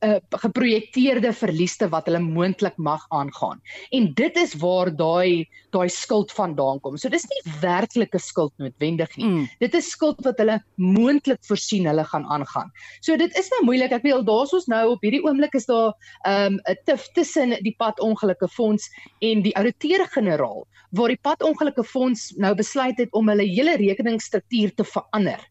uh, 0.06 0.17
geprojekteerde 0.41 1.34
verlieste 1.38 1.88
wat 1.93 2.08
hulle 2.10 2.22
moontlik 2.24 2.78
mag 2.82 3.04
aangaan. 3.13 3.62
En 3.93 4.10
dit 4.17 4.39
is 4.41 4.56
waar 4.62 4.89
daai 4.89 5.46
daai 5.74 5.89
skuld 5.89 6.34
vandaan 6.34 6.82
kom. 6.82 6.98
So 6.98 7.10
dis 7.13 7.26
nie 7.30 7.41
werklike 7.62 8.19
skuld 8.22 8.54
noodwendig 8.62 9.13
nie. 9.17 9.30
Mm. 9.30 9.48
Dit 9.62 9.78
is 9.78 9.89
skuld 9.93 10.22
wat 10.26 10.41
hulle 10.41 10.60
moontlik 10.82 11.41
voorsien 11.50 11.88
hulle 11.89 12.06
gaan 12.10 12.26
aangaan. 12.34 12.74
So 13.02 13.17
dit 13.17 13.38
is 13.39 13.50
nou 13.56 13.63
moeilik. 13.69 13.93
Ek 13.93 14.06
weet 14.06 14.26
daar's 14.30 14.54
ons 14.54 14.69
nou 14.72 14.84
op 14.96 15.06
hierdie 15.06 15.24
oomblik 15.26 15.58
is 15.58 15.69
daar 15.69 15.93
'n 16.26 16.60
um, 16.60 16.60
tif 16.89 17.08
tussen 17.13 17.58
die 17.62 17.76
padongelukke 17.78 18.50
fonds 18.50 18.89
en 19.22 19.41
die 19.46 19.56
ouditeur-generaal 19.58 20.65
waar 20.93 21.10
die 21.10 21.22
padongelukke 21.22 21.84
fonds 21.84 22.34
nou 22.38 22.54
besluit 22.56 22.98
het 22.98 23.10
om 23.17 23.30
hulle 23.30 23.46
hele 23.50 23.78
rekeningsstruktuur 23.82 24.74
te 24.78 24.86
verander 24.86 25.41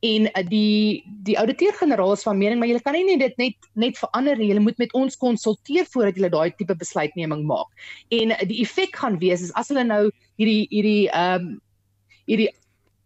en 0.00 0.28
uh, 0.30 0.42
die 0.48 1.04
die 1.26 1.36
ouditeur-generaal 1.38 2.14
is 2.16 2.24
van 2.24 2.38
mening 2.40 2.60
maar 2.60 2.70
julle 2.70 2.84
kan 2.84 2.96
nie 2.96 3.18
dit 3.20 3.36
net 3.40 3.70
net 3.74 3.98
verander 4.00 4.38
nie. 4.38 4.48
Julle 4.48 4.64
moet 4.64 4.78
met 4.80 4.92
ons 4.96 5.16
konsulteer 5.20 5.88
voordat 5.92 6.16
julle 6.16 6.32
daai 6.32 6.54
tipe 6.56 6.76
besluitneming 6.76 7.44
maak. 7.48 7.68
En 8.08 8.32
uh, 8.36 8.40
die 8.48 8.62
effek 8.64 8.96
gaan 8.96 9.18
wees 9.20 9.44
is 9.44 9.52
as 9.60 9.68
hulle 9.72 9.84
nou 9.84 10.06
hierdie 10.40 10.64
hierdie 10.72 11.10
ehm 11.10 11.50
um, 11.50 11.58
hierdie 12.30 12.50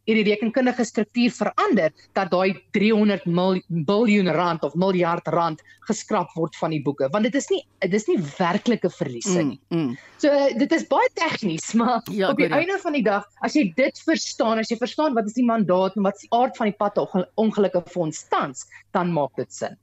hierdie 0.09 0.25
rekenkundige 0.29 0.85
struktuur 0.85 1.33
verander 1.33 1.93
dat 2.17 2.31
daai 2.33 2.55
300 2.77 3.25
miljard 3.27 4.35
rand 4.37 4.65
of 4.67 4.75
miljard 4.75 5.29
rand 5.33 5.63
geskraap 5.89 6.33
word 6.37 6.57
van 6.61 6.75
die 6.75 6.83
boeke 6.85 7.09
want 7.13 7.29
dit 7.29 7.37
is 7.41 7.49
nie 7.53 7.63
dit 7.85 7.97
is 7.99 8.09
nie 8.09 8.19
werklike 8.39 8.91
verliese 8.91 9.39
mm, 9.41 9.49
nie. 9.49 9.61
Mm, 9.71 9.81
mm. 9.81 9.97
So 10.23 10.33
dit 10.61 10.77
is 10.77 10.87
baie 10.91 11.09
tegnies 11.21 11.73
maar 11.81 12.03
ja, 12.11 12.31
op 12.33 12.41
die 12.41 12.51
einde 12.51 12.79
van 12.83 12.97
die 12.97 13.05
dag 13.07 13.29
as 13.47 13.57
jy 13.57 13.71
dit 13.77 14.03
verstaan 14.09 14.61
as 14.63 14.73
jy 14.73 14.81
verstaan 14.81 15.17
wat 15.17 15.31
is 15.31 15.39
die 15.39 15.47
mandaat 15.49 15.97
en 15.97 16.09
wat 16.09 16.21
is 16.21 16.29
die 16.29 16.35
aard 16.37 16.59
van 16.61 16.73
die 16.73 16.79
pad 16.79 17.01
ongelukkige 17.41 17.97
fonds 17.97 18.27
tans 18.33 18.69
dan 18.97 19.13
maak 19.13 19.35
dit 19.41 19.53
sin. 19.53 19.79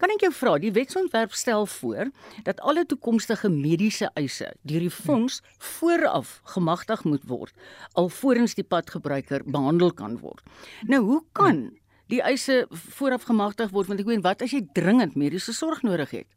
Kan 0.00 0.12
ek 0.14 0.26
jou 0.26 0.32
vra, 0.32 0.56
die 0.62 0.72
wetsontwerp 0.72 1.34
stel 1.36 1.66
voor 1.66 2.10
dat 2.46 2.60
alle 2.60 2.86
toekomstige 2.88 3.48
mediese 3.52 4.10
eise 4.14 4.52
deur 4.62 4.84
die 4.86 4.92
fonds 4.92 5.40
vooraf 5.58 6.40
gemagtig 6.54 7.04
moet 7.04 7.26
word 7.28 7.52
alvorens 7.92 8.54
die 8.54 8.64
padgebruiker 8.64 9.44
behandel 9.44 9.92
kan 9.92 10.18
word. 10.20 10.42
Nou, 10.86 11.02
hoe 11.04 11.22
kan 11.32 11.66
die 12.12 12.22
eise 12.22 12.66
vooraf 12.70 13.26
gemagtig 13.28 13.72
word 13.74 13.90
want 13.90 14.02
ek 14.02 14.10
weet 14.10 14.24
wat 14.26 14.44
as 14.46 14.54
jy 14.54 14.62
dringend 14.76 15.16
mediese 15.18 15.54
sorg 15.56 15.82
nodig 15.86 16.12
het? 16.20 16.35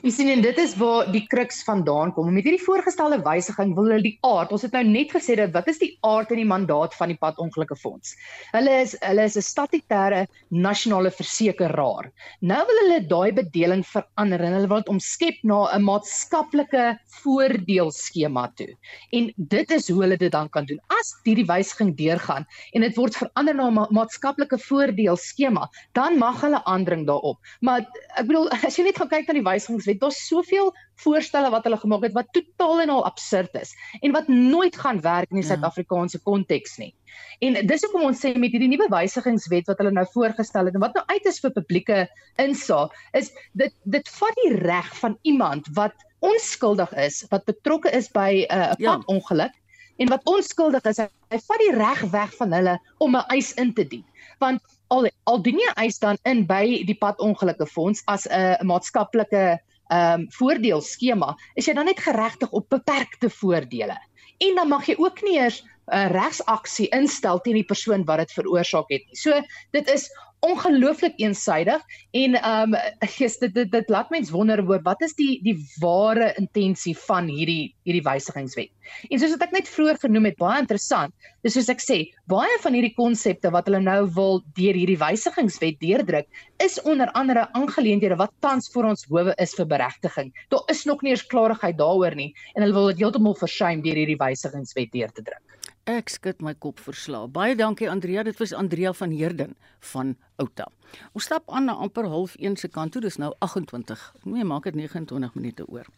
Jy 0.00 0.10
sien 0.16 0.30
en 0.32 0.40
dit 0.40 0.56
is 0.62 0.72
waar 0.80 1.10
die 1.12 1.26
kruks 1.28 1.58
vandaan 1.66 2.14
kom. 2.16 2.30
Met 2.32 2.46
hierdie 2.46 2.62
voorgestelde 2.62 3.18
wysiging 3.20 3.74
wil 3.76 3.90
hulle 3.90 4.04
die 4.06 4.14
aard. 4.24 4.52
Ons 4.56 4.62
het 4.64 4.72
nou 4.72 4.80
net 4.86 5.10
gesê 5.12 5.34
dat 5.36 5.52
wat 5.52 5.66
is 5.68 5.80
die 5.82 5.90
aard 6.08 6.30
en 6.32 6.38
die 6.40 6.48
mandaat 6.48 6.94
van 6.96 7.10
die 7.12 7.18
padongelukke 7.20 7.76
fonds? 7.76 8.14
Hulle 8.54 8.78
is 8.80 8.94
hulle 9.02 9.26
is 9.28 9.36
'n 9.36 9.44
statutêre 9.44 10.22
nasionale 10.48 11.10
versekeraar. 11.12 12.08
Nou 12.40 12.60
wil 12.70 12.80
hulle 12.82 13.00
daai 13.10 13.32
bedeling 13.42 13.84
verander 13.84 14.40
en 14.40 14.56
hulle 14.56 14.70
wil 14.72 14.80
dit 14.80 14.88
omskep 14.94 15.36
na 15.44 15.68
'n 15.76 15.84
maatskaplike 15.84 16.96
voordeelskema 17.20 18.48
toe. 18.56 18.72
En 19.12 19.32
dit 19.36 19.70
is 19.70 19.88
hoe 19.90 20.00
hulle 20.00 20.16
dit 20.16 20.32
dan 20.32 20.48
kan 20.48 20.64
doen. 20.64 20.80
As 20.88 21.12
hierdie 21.24 21.44
wysiging 21.44 21.94
deurgaan 21.96 22.46
en 22.72 22.80
dit 22.80 22.96
word 22.96 23.16
verander 23.16 23.54
na 23.54 23.68
'n 23.68 23.74
ma 23.74 23.86
maatskaplike 23.90 24.58
voordeelskema, 24.58 25.68
dan 25.92 26.18
mag 26.18 26.40
hulle 26.40 26.64
aandring 26.64 27.06
daarop. 27.06 27.36
Maar 27.60 27.84
ek 28.16 28.26
bedoel 28.26 28.48
as 28.66 28.76
jy 28.76 28.84
net 28.84 28.96
gaan 28.96 29.08
kyk 29.08 29.28
na 29.28 29.34
die 29.34 29.44
wysigings 29.44 29.79
wet. 29.88 30.00
Daar's 30.00 30.20
soveel 30.26 30.72
voorstelle 31.04 31.50
wat 31.50 31.64
hulle 31.64 31.78
gemaak 31.80 32.02
het 32.02 32.16
wat 32.16 32.32
totaal 32.32 32.80
en 32.84 32.92
al 32.96 33.04
absurd 33.04 33.54
is 33.60 33.74
en 34.00 34.12
wat 34.12 34.28
nooit 34.28 34.76
gaan 34.76 35.00
werk 35.00 35.30
in 35.30 35.40
die 35.40 35.46
ja. 35.46 35.54
Suid-Afrikaanse 35.54 36.20
konteks 36.22 36.76
nie. 36.82 36.94
En 37.40 37.56
dis 37.66 37.84
hoekom 37.86 38.04
ons 38.10 38.20
sê 38.20 38.34
met 38.36 38.52
hierdie 38.52 38.70
nuwe 38.70 38.88
wysigingswet 38.92 39.70
wat 39.70 39.80
hulle 39.80 39.94
nou 39.96 40.06
voorgestel 40.12 40.68
het 40.68 40.76
en 40.76 40.84
wat 40.84 40.98
nou 40.98 41.04
uit 41.08 41.26
is 41.30 41.40
vir 41.40 41.54
publieke 41.56 42.02
insaag, 42.42 42.92
is 43.16 43.32
dit 43.52 43.74
dit 43.84 44.12
vat 44.18 44.42
die 44.44 44.52
reg 44.60 44.90
van 45.00 45.16
iemand 45.22 45.70
wat 45.78 45.96
onskuldig 46.20 46.92
is, 47.00 47.24
wat 47.32 47.46
betrokke 47.48 47.92
is 47.96 48.10
by 48.12 48.44
'n 48.44 48.58
uh, 48.58 48.74
ja. 48.78 48.98
padongeluk 48.98 49.56
en 50.00 50.08
wat 50.08 50.24
onskuldig 50.24 50.84
is, 50.88 51.00
hy 51.00 51.40
vat 51.46 51.64
die 51.64 51.72
reg 51.76 52.02
weg 52.12 52.36
van 52.36 52.52
hulle 52.52 52.76
om 52.98 53.16
'n 53.16 53.24
eis 53.36 53.52
in 53.54 53.72
te 53.74 53.84
dien. 53.84 54.04
Want 54.38 54.60
al 54.88 55.08
al 55.30 55.42
dien 55.42 55.58
jy 55.58 55.72
eis 55.76 55.98
dan 55.98 56.18
in 56.24 56.46
by 56.46 56.82
die 56.88 56.98
padongelukke 56.98 57.66
fonds 57.66 58.02
as 58.06 58.26
'n 58.26 58.66
maatskaplike 58.66 59.60
ehm 59.90 60.20
um, 60.20 60.26
voordeelskema, 60.38 61.34
is 61.58 61.66
jy 61.66 61.74
dan 61.74 61.88
net 61.90 62.00
geregtig 62.00 62.50
op 62.54 62.68
beperkte 62.70 63.30
voordele. 63.30 63.96
En 64.38 64.54
dan 64.54 64.68
mag 64.68 64.86
jy 64.86 64.94
ook 64.98 65.22
nie 65.26 65.36
eers 65.38 65.62
'n 65.90 65.96
uh, 65.96 66.10
regsaksie 66.10 66.88
instel 66.94 67.40
teen 67.40 67.58
die 67.58 67.66
persoon 67.66 68.04
wat 68.06 68.22
dit 68.22 68.32
veroorsaak 68.32 68.88
het 68.88 69.02
nie. 69.06 69.16
So 69.18 69.42
dit 69.72 69.90
is 69.90 70.06
ongelooflik 70.46 71.18
eensaidig 71.20 71.82
en 72.16 72.36
ehm 72.38 72.74
um, 72.74 73.08
gees 73.12 73.36
dit 73.42 73.52
dit 73.54 73.70
dit 73.72 73.90
laat 73.92 74.10
mens 74.10 74.30
wonder 74.32 74.62
oor 74.64 74.80
wat 74.86 75.02
is 75.04 75.12
die 75.18 75.40
die 75.44 75.56
ware 75.82 76.30
intensie 76.40 76.94
van 76.96 77.28
hierdie 77.28 77.74
hierdie 77.84 78.04
wysigingswet. 78.06 78.70
En 79.10 79.20
soos 79.20 79.34
wat 79.36 79.44
ek 79.48 79.54
net 79.58 79.68
vroeër 79.70 80.00
genoem 80.04 80.30
het, 80.30 80.38
baie 80.40 80.62
interessant. 80.62 81.14
Dis 81.44 81.54
soos 81.58 81.68
ek 81.72 81.82
sê, 81.84 81.98
baie 82.30 82.56
van 82.64 82.76
hierdie 82.76 82.94
konsepte 82.96 83.52
wat 83.54 83.68
hulle 83.68 83.82
nou 83.84 84.00
wil 84.16 84.40
deur 84.58 84.78
hierdie 84.80 84.98
wysigingswet 85.00 85.78
deurdruk, 85.84 86.28
is 86.64 86.80
onder 86.88 87.12
andere 87.20 87.46
aangeleenthede 87.58 88.18
wat 88.20 88.34
tans 88.44 88.70
vir 88.74 88.90
ons 88.92 89.06
howe 89.12 89.36
is 89.44 89.54
vir 89.58 89.68
beregting. 89.70 90.32
Daar 90.52 90.64
is 90.72 90.86
nog 90.88 91.04
nie 91.04 91.14
eens 91.14 91.26
klarigheid 91.26 91.78
daaroor 91.78 92.16
nie 92.16 92.32
en 92.54 92.64
hulle 92.64 92.76
wil 92.76 92.92
dit 92.92 93.04
heeltemal 93.04 93.36
versuim 93.44 93.84
deur 93.84 94.02
hierdie 94.02 94.20
wysigingswet 94.20 94.92
deur 94.96 95.12
te 95.12 95.26
druk. 95.28 95.59
Ek 95.88 96.10
skud 96.12 96.42
my 96.44 96.52
kop 96.60 96.80
verslae. 96.84 97.28
Baie 97.32 97.54
dankie 97.56 97.88
Andrea, 97.88 98.22
dit 98.22 98.36
was 98.38 98.52
Andrea 98.52 98.92
van 98.92 99.10
Heerden 99.10 99.56
van 99.92 100.16
Outa. 100.36 100.66
Ons 101.12 101.24
stap 101.24 101.48
aan 101.48 101.64
na 101.70 101.72
amper 101.72 102.08
half 102.08 102.36
1 102.36 102.56
se 102.60 102.68
kant 102.68 102.92
toe, 102.92 103.00
dis 103.00 103.16
nou 103.16 103.32
28. 103.38 104.02
Nee, 104.24 104.44
maak 104.44 104.68
dit 104.68 104.76
29 104.76 105.34
minute 105.34 105.66
oor. 105.68 105.88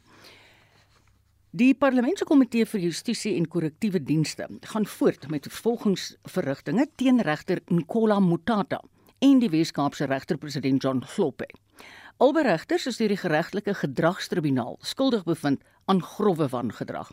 Die 1.53 1.75
Parlementskomitee 1.75 2.65
vir 2.65 2.81
Justisie 2.81 3.35
en 3.37 3.49
Korrektiewe 3.49 4.01
Dienste 4.01 4.47
gaan 4.71 4.87
voort 4.87 5.27
met 5.29 5.49
vervolgingsverrigtinge 5.51 6.87
teen 6.97 7.21
regter 7.21 7.61
Nkola 7.69 8.21
Mutata 8.25 8.81
en 9.23 9.43
die 9.43 9.51
Weskaapse 9.53 10.09
regter-president 10.09 10.83
John 10.83 11.03
Globe. 11.05 11.51
Albei 12.21 12.43
regters 12.43 12.85
is 12.87 12.99
deur 13.01 13.09
die 13.09 13.19
geregtelike 13.19 13.73
gedragstribunaal 13.75 14.77
skuldig 14.85 15.25
bevind 15.25 15.63
aan 15.91 16.03
grouwe 16.03 16.47
wangedrag. 16.53 17.09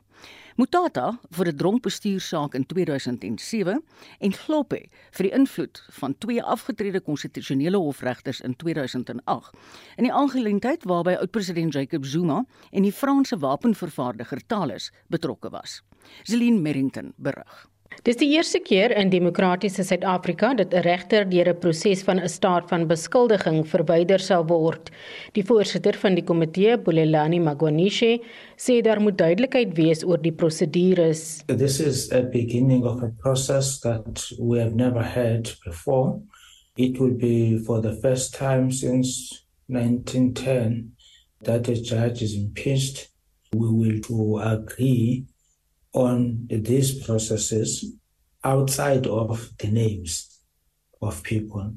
Mutata 0.55 1.19
vir 1.31 1.47
'n 1.47 1.55
dronkbestuursaak 1.55 2.53
in 2.53 2.65
2007 2.65 3.83
en 4.19 4.33
Globe 4.33 4.89
vir 5.11 5.23
die 5.23 5.31
invloed 5.31 5.83
van 5.89 6.17
twee 6.17 6.43
afgetrede 6.43 6.99
konstitusionele 6.99 7.77
hofregters 7.77 8.41
in 8.41 8.55
2008. 8.55 9.57
In 9.97 10.03
die 10.03 10.13
aangeleentheid 10.13 10.83
waarby 10.83 11.15
oud-president 11.15 11.73
Jacob 11.73 12.05
Zuma 12.05 12.45
en 12.71 12.83
die 12.83 12.93
Franse 12.93 13.37
wapenvervaardiger 13.37 14.41
Thales 14.47 14.91
betrokke 15.07 15.49
was. 15.49 15.81
Celine 16.23 16.59
Merrington 16.59 17.13
berig. 17.17 17.69
Dis 18.07 18.15
die 18.15 18.29
eerste 18.31 18.61
keer 18.63 18.93
in 18.95 19.09
demokratiese 19.11 19.83
Suid-Afrika 19.83 20.53
dat 20.55 20.73
'n 20.73 20.83
regter 20.85 21.25
deur 21.29 21.49
'n 21.49 21.59
proses 21.59 22.03
van 22.07 22.19
'n 22.19 22.29
staat 22.29 22.69
van 22.69 22.87
beskuldiging 22.87 23.67
verwyder 23.67 24.19
sal 24.19 24.45
word. 24.47 24.89
Die 25.33 25.43
voorsitter 25.43 25.93
van 25.93 26.15
die 26.15 26.23
komitee, 26.23 26.77
Bulelani 26.77 27.39
Magwanishe, 27.39 28.21
sê 28.57 28.81
daar 28.81 29.01
moet 29.01 29.17
duidelikheid 29.17 29.75
wees 29.75 30.03
oor 30.03 30.17
die 30.21 30.31
prosedures. 30.31 31.43
This 31.47 31.79
is 31.79 32.11
a 32.11 32.21
beginning 32.21 32.85
of 32.85 33.03
a 33.03 33.11
process 33.17 33.79
that 33.79 34.33
we 34.39 34.59
have 34.59 34.75
never 34.75 35.03
had 35.03 35.55
before. 35.65 36.21
It 36.77 36.97
will 36.99 37.17
be 37.17 37.57
for 37.65 37.81
the 37.81 37.93
first 38.01 38.33
time 38.33 38.71
since 38.71 39.43
1910 39.65 40.95
that 41.43 41.67
a 41.67 41.73
judge 41.73 42.23
is 42.23 42.33
impeached. 42.33 43.09
We 43.51 43.67
will 43.67 43.99
to 44.01 44.37
agree 44.37 45.25
on 45.93 46.47
these 46.49 47.03
processes 47.03 47.85
outside 48.43 49.07
of 49.07 49.51
the 49.57 49.67
names 49.67 50.39
of 51.01 51.23
people. 51.23 51.73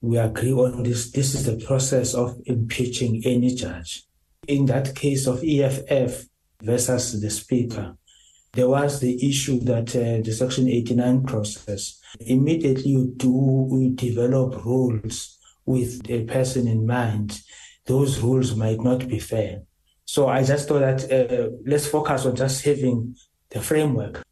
We 0.00 0.18
agree 0.18 0.52
on 0.52 0.82
this. 0.82 1.10
This 1.10 1.34
is 1.34 1.46
the 1.46 1.64
process 1.64 2.14
of 2.14 2.40
impeaching 2.46 3.22
any 3.24 3.54
judge. 3.54 4.04
In 4.46 4.66
that 4.66 4.94
case 4.94 5.26
of 5.26 5.42
EFF 5.42 6.26
versus 6.62 7.20
the 7.20 7.30
Speaker, 7.30 7.96
there 8.52 8.68
was 8.68 9.00
the 9.00 9.28
issue 9.28 9.60
that 9.60 9.94
uh, 9.94 10.22
the 10.24 10.32
Section 10.32 10.68
89 10.68 11.24
process, 11.24 12.00
immediately 12.20 12.90
you 12.90 13.12
do 13.16 13.30
we 13.30 13.90
develop 13.90 14.64
rules 14.64 15.38
with 15.66 16.08
a 16.08 16.24
person 16.24 16.66
in 16.68 16.86
mind, 16.86 17.40
those 17.86 18.20
rules 18.20 18.54
might 18.54 18.80
not 18.80 19.06
be 19.08 19.18
fair. 19.18 19.62
So 20.04 20.28
I 20.28 20.44
just 20.44 20.68
thought 20.68 20.80
that 20.80 21.12
uh, 21.12 21.50
let's 21.66 21.88
focus 21.88 22.24
on 22.24 22.36
just 22.36 22.64
having 22.64 23.16
the 23.56 23.62
framework. 23.62 24.22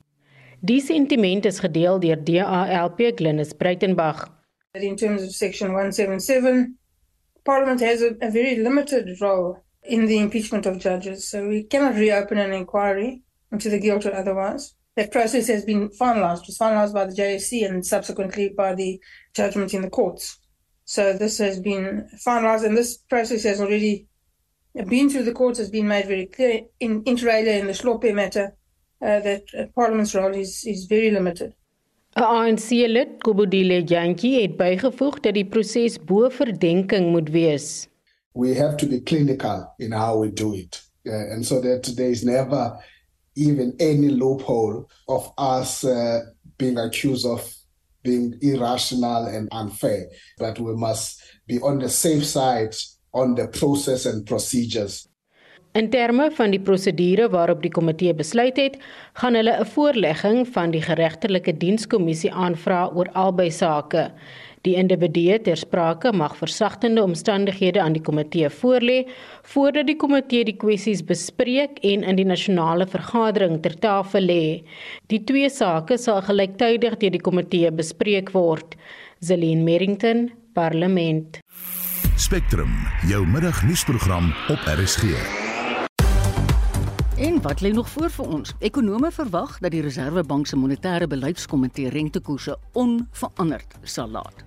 Die 0.60 0.80
sentiment 0.80 1.44
is 1.44 1.60
gedeel 1.60 1.98
deur 2.00 2.22
DALP 2.24 3.00
Glenis 3.16 3.52
Breitenberg. 3.56 4.28
In 4.74 4.96
terms 4.96 5.22
of 5.22 5.30
section 5.34 5.68
177, 5.72 6.78
Parliament 7.44 7.80
has 7.80 8.02
a, 8.02 8.16
a 8.20 8.30
very 8.30 8.56
limited 8.56 9.20
role 9.20 9.64
in 9.82 10.06
the 10.06 10.18
impeachment 10.18 10.66
of 10.66 10.78
judges, 10.78 11.28
so 11.28 11.46
we 11.48 11.62
cannot 11.64 11.94
reopen 11.94 12.38
an 12.38 12.52
inquiry 12.52 13.22
into 13.52 13.68
the 13.68 13.78
guilt 13.78 14.06
or 14.06 14.14
otherwise. 14.14 14.74
that 14.96 15.10
process 15.10 15.48
has 15.48 15.64
been 15.64 15.88
finalized. 15.88 16.42
It 16.42 16.48
was 16.48 16.58
finalized 16.58 16.94
by 16.94 17.06
the 17.06 17.14
JSC 17.14 17.68
and 17.68 17.84
subsequently 17.84 18.50
by 18.50 18.74
the 18.74 19.00
judgment 19.34 19.74
in 19.74 19.82
the 19.82 19.90
courts. 19.90 20.38
So 20.84 21.12
this 21.12 21.38
has 21.38 21.58
been 21.58 22.08
finalized 22.24 22.64
and 22.64 22.76
this 22.76 22.96
process 22.96 23.42
has 23.44 23.60
already 23.60 24.06
been 24.88 25.08
through 25.10 25.24
the 25.24 25.32
courts, 25.32 25.58
has 25.58 25.70
been 25.70 25.88
made 25.88 26.06
very 26.06 26.26
clear 26.26 26.62
in 26.80 27.02
inter 27.06 27.28
alia 27.28 27.58
in 27.58 27.66
the 27.66 27.74
Slope 27.74 28.04
matter 28.04 28.56
that 29.04 29.42
uh, 29.54 29.66
Parliament's 29.74 30.14
role 30.14 30.34
is, 30.34 30.64
is 30.66 30.86
very 30.86 31.10
limited. 31.10 31.52
'n 32.16 32.22
ANC-lid, 32.22 33.18
Kobodile 33.26 33.82
Jantjie, 33.82 34.40
het 34.40 34.56
bygevoeg 34.56 35.18
dat 35.20 35.34
die 35.34 35.46
proses 35.46 35.98
bo 35.98 36.28
verdenking 36.30 37.10
moet 37.10 37.30
wees. 37.34 37.88
We 38.32 38.54
have 38.54 38.76
to 38.76 38.86
be 38.86 39.00
clinical 39.02 39.74
in 39.78 39.92
how 39.92 40.20
we 40.20 40.32
do 40.32 40.54
it. 40.54 40.82
Uh, 41.06 41.32
and 41.32 41.44
so 41.46 41.60
that 41.60 41.96
there 41.96 42.10
is 42.10 42.22
never 42.22 42.78
even 43.34 43.74
any 43.78 44.08
loophole 44.08 44.88
of 45.08 45.32
us 45.36 45.84
uh, 45.84 46.20
being 46.56 46.78
accused 46.78 47.26
of 47.26 47.42
being 48.02 48.38
irrational 48.40 49.26
and 49.26 49.48
unfair. 49.52 50.08
But 50.38 50.58
we 50.58 50.74
must 50.74 51.20
be 51.46 51.60
on 51.60 51.78
the 51.78 51.88
safe 51.88 52.24
side 52.24 52.74
on 53.12 53.34
the 53.34 53.48
process 53.48 54.06
and 54.06 54.24
procedures. 54.26 55.08
In 55.74 55.88
terme 55.90 56.28
van 56.30 56.52
die 56.54 56.60
prosedure 56.62 57.24
waarop 57.32 57.64
die 57.64 57.70
komitee 57.74 58.12
besluit 58.14 58.58
het, 58.62 58.76
gaan 59.18 59.34
hulle 59.34 59.56
'n 59.58 59.66
voorlegging 59.66 60.46
van 60.54 60.70
die 60.70 60.82
geregtelike 60.82 61.56
dienskommissie 61.58 62.30
aanvra 62.30 62.90
oor 62.94 63.08
albei 63.12 63.50
sake. 63.50 64.12
Die 64.62 64.76
individue 64.76 65.40
ter 65.42 65.56
sprake 65.56 66.12
mag 66.12 66.36
versagtende 66.36 67.02
omstandighede 67.02 67.80
aan 67.80 67.92
die 67.92 68.02
komitee 68.02 68.48
voorlê 68.48 69.08
voordat 69.42 69.86
die 69.86 69.96
komitee 69.96 70.44
die 70.44 70.56
kwessies 70.56 71.02
bespreek 71.02 71.78
en 71.82 72.02
in 72.02 72.16
die 72.16 72.24
nasionale 72.24 72.86
vergadering 72.86 73.60
ter 73.62 73.74
tafel 73.74 74.22
lê. 74.22 74.62
Die 75.06 75.24
twee 75.24 75.50
sake 75.50 75.98
sal 75.98 76.22
gelyktydig 76.22 76.96
deur 76.96 77.10
die 77.10 77.20
komitee 77.20 77.70
bespreek 77.70 78.30
word. 78.30 78.76
Zelin 79.18 79.64
Merrington, 79.64 80.30
Parlement. 80.52 81.40
Spectrum, 82.16 82.70
jou 83.08 83.26
middagnuusprogram 83.26 84.32
op 84.48 84.58
RSG. 84.78 85.43
En 87.14 87.42
wat 87.42 87.60
lê 87.60 87.70
nog 87.70 87.88
voor 87.88 88.10
vir 88.10 88.26
ons? 88.26 88.52
Ekonome 88.58 89.06
verwag 89.14 89.58
dat 89.62 89.70
die 89.70 89.82
Reserwebank 89.84 90.48
se 90.50 90.56
monetêre 90.58 91.06
beleidskomitee 91.06 91.92
rentekoerse 91.94 92.56
onveranderd 92.72 93.76
sal 93.82 94.08
laat. 94.10 94.42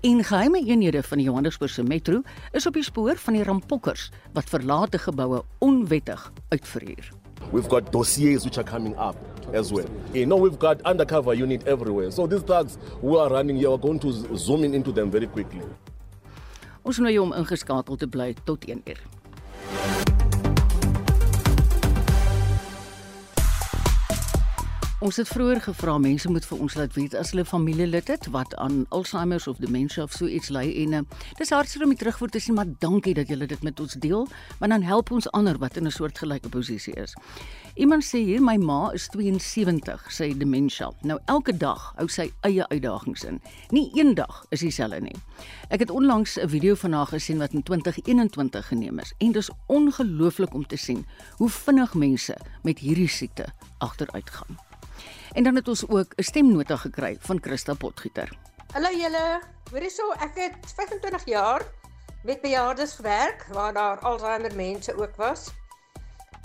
En 0.00 0.24
geheime 0.24 0.64
eenhede 0.66 1.02
van 1.02 1.22
die 1.22 1.26
Johannesburgse 1.26 1.82
metro 1.82 2.22
is 2.50 2.66
op 2.66 2.74
die 2.74 2.82
spoor 2.82 3.14
van 3.16 3.38
die 3.38 3.44
rampokkers 3.46 4.08
wat 4.34 4.50
verlate 4.50 4.98
geboue 4.98 5.44
onwettig 5.58 6.32
uitverhuur. 6.48 7.12
We've 7.52 7.70
got 7.70 7.92
dossiers 7.92 8.42
which 8.42 8.58
are 8.58 8.70
coming 8.70 8.98
up 8.98 9.16
as 9.54 9.70
well. 9.70 9.86
You 10.12 10.26
know, 10.26 10.42
we've 10.42 10.58
got 10.58 10.82
undercover 10.82 11.34
unit 11.34 11.62
everywhere. 11.62 12.10
So 12.10 12.26
these 12.26 12.42
thugs 12.42 12.78
who 13.00 13.16
are 13.18 13.30
running 13.30 13.58
here 13.58 13.70
are 13.70 13.78
going 13.78 14.00
to 14.00 14.36
zoom 14.36 14.64
in 14.64 14.74
into 14.74 14.92
them 14.92 15.10
very 15.10 15.26
quickly. 15.26 15.62
Ons 16.82 16.98
nooi 16.98 17.14
jou 17.14 17.28
om 17.30 17.32
ingeskakel 17.38 17.96
te 17.96 18.08
bly 18.08 18.34
tot 18.44 18.64
1 18.66 18.82
uur. 18.90 19.21
Ons 25.02 25.16
het 25.18 25.26
vroeër 25.26 25.58
gevra 25.64 25.96
mense 25.98 26.30
moet 26.30 26.44
vir 26.46 26.60
ons 26.62 26.74
laat 26.78 26.92
weet 26.94 27.14
as 27.18 27.32
hulle 27.32 27.42
familielid 27.42 28.06
het 28.12 28.28
wat 28.30 28.52
aan 28.62 28.84
Alzheimer 28.94 29.42
of 29.50 29.58
demensie 29.58 30.02
of 30.04 30.12
so 30.14 30.28
iets 30.30 30.52
ly 30.54 30.62
en 30.84 30.94
uh, 30.94 31.00
dis 31.40 31.50
hartseer 31.50 31.82
om 31.82 31.90
dit 31.90 31.98
terugvoer 31.98 32.30
te 32.30 32.38
sien 32.44 32.54
maar 32.54 32.70
dankie 32.84 33.14
dat 33.18 33.32
julle 33.32 33.48
dit 33.50 33.64
met 33.66 33.82
ons 33.82 33.98
deel 34.04 34.28
want 34.60 34.70
dan 34.70 34.86
help 34.86 35.10
ons 35.10 35.26
ander 35.34 35.58
wat 35.58 35.80
in 35.80 35.90
'n 35.90 35.90
soortgelyke 35.90 36.48
posisie 36.54 36.94
is. 36.94 37.16
Iemand 37.74 38.06
sê 38.06 38.22
hier 38.22 38.42
my 38.42 38.56
ma 38.62 38.92
is 38.94 39.08
72 39.10 40.06
sê 40.14 40.30
demensie. 40.38 40.94
Nou 41.02 41.18
elke 41.26 41.56
dag 41.56 41.92
hou 41.96 42.06
sy 42.08 42.30
eie 42.46 42.68
uitdagings 42.68 43.24
in. 43.24 43.42
Nie 43.70 43.90
een 43.98 44.14
dag 44.14 44.46
is 44.50 44.60
dieselfde 44.60 45.00
nie. 45.00 45.18
Ek 45.68 45.80
het 45.80 45.90
onlangs 45.90 46.38
'n 46.38 46.48
video 46.48 46.74
van 46.74 46.92
haar 46.92 47.06
gesien 47.06 47.38
wat 47.38 47.52
in 47.52 47.62
2021 47.62 48.66
geneem 48.68 48.98
is 48.98 49.14
en 49.18 49.32
dis 49.32 49.50
ongelooflik 49.66 50.54
om 50.54 50.66
te 50.66 50.76
sien 50.76 51.06
hoe 51.36 51.50
vinnig 51.50 51.94
mense 51.94 52.36
met 52.62 52.78
hierdie 52.78 53.08
siekte 53.08 53.46
agteruit 53.78 54.30
gaan. 54.30 54.71
En 55.32 55.42
dan 55.42 55.54
het 55.54 55.68
ons 55.68 55.88
ook 55.88 56.12
'n 56.16 56.22
stemnota 56.22 56.76
gekry 56.76 57.16
van 57.20 57.38
Christa 57.40 57.74
Potgieter. 57.74 58.28
Hallo 58.72 58.88
julle, 58.88 59.40
hoorie 59.70 59.90
so, 59.90 60.12
ek 60.12 60.34
het 60.34 60.54
25 60.74 61.24
jaar 61.24 61.62
met 62.24 62.40
bejaardes 62.40 62.92
gewerk 62.92 63.46
waar 63.52 63.72
daar 63.72 63.98
Alzheimer 63.98 64.54
mense 64.54 64.96
ook 64.96 65.16
was. 65.16 65.50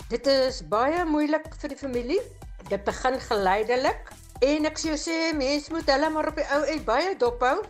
Dit 0.08 0.26
is 0.26 0.68
baie 0.68 1.04
moeilik 1.04 1.54
vir 1.58 1.68
die 1.68 1.78
familie. 1.78 2.20
Dit 2.68 2.84
begin 2.84 3.20
geleidelik 3.20 4.12
en 4.40 4.64
ek 4.64 4.78
sê 4.78 4.96
sê 4.96 5.36
mense 5.36 5.72
moet 5.72 5.90
hulle 5.90 6.10
maar 6.10 6.28
op 6.28 6.36
die 6.36 6.48
ou 6.52 6.62
uit 6.64 6.84
baie 6.84 7.16
dop 7.16 7.40
hou 7.40 7.62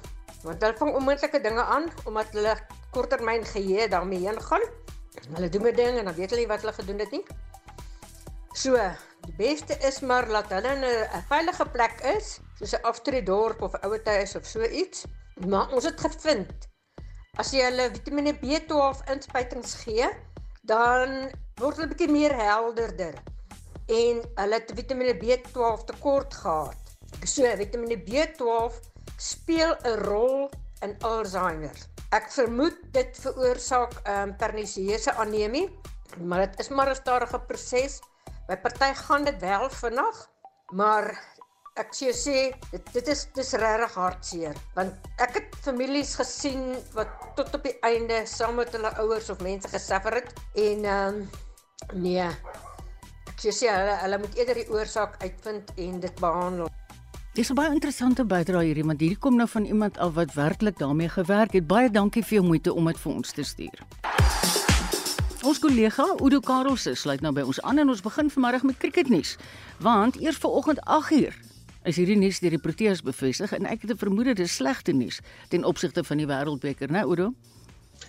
want 0.43 0.63
hulle 0.63 0.77
vang 0.77 0.95
onmoontlike 0.95 1.41
dinge 1.41 1.63
aan 1.63 1.91
omdat 2.05 2.27
hulle 2.33 2.57
korttermyn 2.91 3.45
geheue 3.45 3.89
daarmee 3.89 4.19
heen 4.19 4.43
gaan. 4.43 4.63
Hulle 5.35 5.49
doen 5.49 5.67
'n 5.67 5.75
ding 5.75 5.99
en 5.99 6.05
dan 6.05 6.15
weet 6.15 6.31
hulle 6.31 6.43
nie 6.43 6.53
wat 6.55 6.61
hulle 6.61 6.73
gedoen 6.73 6.99
het 6.99 7.11
nie. 7.11 7.25
So, 8.53 8.75
die 9.29 9.37
beste 9.37 9.77
is 9.85 10.01
maar 10.01 10.29
laat 10.33 10.53
hulle 10.55 10.71
in 10.77 10.85
'n 10.85 11.23
veilige 11.29 11.67
plek 11.75 12.01
is, 12.17 12.41
soos 12.59 12.73
'n 12.75 12.85
aftreedorp 12.91 13.63
of 13.63 13.75
'n 13.75 13.85
ouetehuis 13.87 14.35
of 14.37 14.47
so 14.47 14.63
iets. 14.65 15.05
Maar 15.47 15.73
ons 15.73 15.85
het 15.85 16.01
gevind 16.01 16.69
as 17.39 17.53
jy 17.53 17.63
hulle 17.63 17.91
Vitamiene 17.95 18.35
B12 18.35 19.05
inspuitings 19.13 19.75
gee, 19.85 20.09
dan 20.63 21.31
word 21.61 21.77
hulle 21.77 21.93
bietjie 21.93 22.11
meer 22.11 22.35
helderder 22.35 23.15
en 23.87 24.23
hulle 24.41 24.59
het 24.59 24.73
Vitamiene 24.75 25.15
B12 25.15 25.85
tekort 25.85 26.35
gehad. 26.35 26.83
So, 27.25 27.45
Vitamiene 27.57 28.01
B12 28.09 28.81
speel 29.17 29.77
'n 29.85 29.99
rol 30.09 30.51
in 30.83 30.97
Alzheimer. 31.03 31.77
Ek 32.11 32.31
vermoed 32.33 32.77
dit 32.93 33.19
veroorsaak 33.21 33.93
ehm 34.05 34.29
um, 34.29 34.37
pernisieuse 34.37 35.13
anemie, 35.13 35.69
maar 36.19 36.47
dit 36.47 36.61
is 36.61 36.69
maar 36.69 36.91
'n 36.91 36.95
stadige 36.95 37.41
proses. 37.41 38.01
By 38.49 38.57
party 38.57 38.95
gaan 38.97 39.25
dit 39.25 39.41
wel 39.41 39.71
vinnig, 39.71 40.21
maar 40.73 41.11
ek 41.79 41.93
sê 41.95 42.13
sê 42.17 42.39
dit 42.73 42.89
dit 42.95 43.11
is 43.13 43.21
dis 43.37 43.51
regtig 43.63 43.95
hartseer 44.01 44.57
want 44.75 45.11
ek 45.23 45.37
het 45.39 45.59
families 45.63 46.15
gesien 46.19 46.73
wat 46.97 47.13
tot 47.39 47.55
op 47.55 47.69
die 47.69 47.77
einde 47.87 48.25
saam 48.27 48.59
met 48.59 48.73
hulle 48.75 48.91
ouers 49.05 49.31
of 49.31 49.45
mense 49.47 49.71
gesuffer 49.71 50.19
het 50.19 50.33
en 50.59 50.89
ehm 50.95 51.21
um, 51.21 51.21
nee 52.03 52.27
ek 52.27 53.45
sê 53.45 53.55
sê 53.61 53.71
hulle 53.71 53.95
hulle 54.03 54.21
moet 54.25 54.41
eerder 54.41 54.63
die 54.63 54.67
oorsaak 54.75 55.21
uitvind 55.23 55.71
en 55.77 56.03
dit 56.03 56.21
behandel 56.25 56.73
Dis 57.39 57.53
'n 57.53 57.55
baie 57.55 57.71
interessante 57.71 58.25
bydrae 58.27 58.65
hierdie 58.67 58.89
want 58.89 59.01
hierdie 59.05 59.23
kom 59.23 59.37
nou 59.39 59.47
van 59.47 59.65
iemand 59.65 59.99
af 59.99 60.17
wat 60.19 60.35
werklik 60.35 60.79
daarmee 60.79 61.09
gewerk 61.09 61.53
het. 61.53 61.67
Baie 61.71 61.91
dankie 61.91 62.25
vir 62.25 62.41
jou 62.41 62.47
moeite 62.47 62.75
om 62.75 62.91
dit 62.91 62.99
vir 62.99 63.13
ons 63.13 63.33
te 63.33 63.45
stuur. 63.45 63.79
Ons 65.49 65.63
kollega 65.65 66.05
Udo 66.21 66.43
Karelse 66.45 66.93
sluit 67.01 67.23
nou 67.25 67.31
by 67.33 67.41
ons 67.49 67.59
aan 67.65 67.81
en 67.81 67.89
ons 67.89 68.03
begin 68.05 68.27
vanmiddag 68.29 68.67
met 68.69 68.77
cricketnuus. 68.83 69.31
Want 69.81 70.19
eers 70.21 70.37
vanoggend 70.43 70.83
8uur 70.85 71.39
is 71.89 71.97
hierdie 71.97 72.19
nuus 72.21 72.43
deur 72.43 72.53
die 72.53 72.61
Proteas 72.61 73.01
bevestig 73.01 73.55
en 73.57 73.65
ek 73.65 73.87
het 73.87 73.95
'n 73.95 73.97
vermoede 73.97 74.35
dis 74.35 74.59
slegte 74.61 74.93
nuus 74.93 75.23
ten 75.49 75.65
opsigte 75.65 76.05
van 76.05 76.17
die 76.21 76.27
Wêreldbeker, 76.27 76.91
né 76.93 77.01
Udo? 77.01 77.33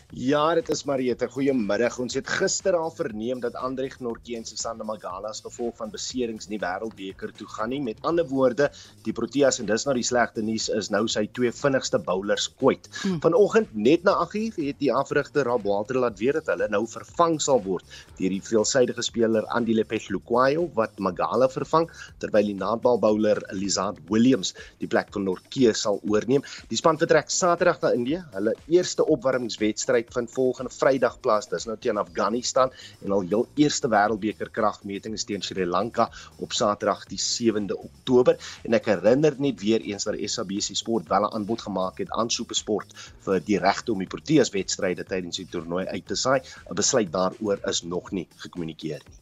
Ja, 0.09 0.55
dit 0.57 0.69
is 0.73 0.87
Mariette. 0.89 1.27
Goeiemiddag. 1.29 1.99
Ons 2.01 2.15
het 2.17 2.25
gister 2.25 2.73
al 2.73 2.89
verneem 2.89 3.43
dat 3.43 3.53
Andreg 3.53 3.99
Nortje 4.01 4.39
en 4.39 4.45
Susanna 4.45 4.83
Magala 4.83 5.29
as 5.29 5.43
gevolg 5.45 5.75
van 5.77 5.91
beserings 5.93 6.47
nie 6.49 6.57
wêreldbeker 6.57 7.29
toe 7.37 7.45
gaan 7.45 7.69
nie. 7.69 7.77
Met 7.85 7.99
ander 8.01 8.25
woorde, 8.25 8.71
die 9.05 9.13
Proteas 9.13 9.59
en 9.61 9.67
dis 9.69 9.85
nou 9.85 9.93
die 9.93 10.05
slegte 10.07 10.41
nuus 10.41 10.65
is 10.73 10.89
nou 10.89 11.03
sy 11.05 11.27
twee 11.37 11.51
vinnigste 11.53 11.99
bowlers 12.01 12.47
kwyt. 12.57 12.89
Hmm. 13.03 13.19
Vanoggend 13.21 13.75
net 13.77 14.07
na 14.07 14.15
8uur 14.23 14.57
het 14.57 14.79
die 14.81 14.89
afrigter 14.89 15.45
Rob 15.45 15.67
Walter 15.69 16.01
laat 16.01 16.17
weet 16.17 16.39
dat 16.39 16.49
hulle 16.55 16.71
nou 16.73 16.81
vervang 16.89 17.37
sal 17.37 17.61
word 17.67 17.85
deur 18.17 18.33
die 18.33 18.41
veelsidige 18.41 19.05
speler 19.05 19.45
Andile 19.53 19.85
Pechluquayo 19.85 20.71
wat 20.73 20.97
Magala 20.97 21.51
vervang 21.53 21.85
terwyl 22.17 22.49
die 22.49 22.57
naadbal 22.57 22.97
bowler 22.97 23.43
Lizard 23.53 24.01
Williams 24.09 24.55
die 24.81 24.89
plek 24.89 25.13
van 25.13 25.29
Nortje 25.29 25.77
sal 25.77 26.01
oorneem. 26.01 26.41
Die 26.73 26.81
span 26.81 26.97
vertrek 26.97 27.29
Saterdag 27.29 27.77
na 27.85 27.93
Indië. 27.93 28.25
Hulle 28.33 28.57
eerste 28.73 29.05
opwarmingswedstryd 29.05 29.98
wedstryd 29.99 30.13
vind 30.13 30.31
volgende 30.33 30.71
Vrydag 30.71 31.19
plaas. 31.19 31.47
Dis 31.49 31.65
nou 31.65 31.77
teen 31.77 31.97
Afghanistan 31.97 32.71
en 33.03 33.11
al 33.11 33.25
heel 33.27 33.47
eerste 33.55 33.89
wêreldbeker 33.89 34.49
kragmeting 34.51 35.13
is 35.13 35.25
teen 35.25 35.41
Sri 35.41 35.65
Lanka 35.65 36.09
op 36.39 36.53
Saterdag 36.53 37.05
die 37.09 37.19
7de 37.19 37.75
Oktober 37.75 38.37
en 38.63 38.73
ek 38.73 38.85
herinner 38.85 39.35
net 39.37 39.59
weer 39.61 39.81
eens 39.81 40.05
dat 40.07 40.15
SABC 40.15 40.75
Sport 40.75 41.09
wel 41.09 41.27
'n 41.27 41.33
aanbod 41.33 41.61
gemaak 41.61 41.97
het 41.97 42.09
aan 42.11 42.29
Supersport 42.29 42.93
vir 43.25 43.39
die 43.39 43.59
regte 43.59 43.91
om 43.91 43.99
die 43.99 44.07
Proteas 44.07 44.49
wedstryde 44.49 45.03
tydens 45.03 45.37
die 45.37 45.47
toernooi 45.47 45.85
uit 45.85 46.07
te 46.07 46.15
saai. 46.15 46.41
'n 46.69 46.75
Besluit 46.75 47.11
daaroor 47.11 47.59
is 47.67 47.83
nog 47.83 48.11
nie 48.11 48.27
gekommunikeer 48.37 49.01
nie. 49.05 49.17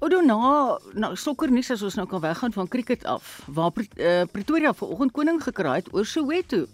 Odo 0.00 0.20
na 0.20 0.78
na 0.94 1.14
sokkernuus 1.14 1.70
as 1.70 1.82
ons 1.82 1.94
nou 1.94 2.06
kan 2.06 2.20
weggaan 2.20 2.52
van 2.52 2.68
cricket 2.68 3.04
af 3.04 3.42
waar 3.46 3.72
uh, 3.76 4.22
Pretoria 4.32 4.74
vanoggend 4.74 5.12
koning 5.12 5.42
gekraai 5.42 5.76
het 5.82 5.92
oor 5.92 6.06
Soweto. 6.06 6.66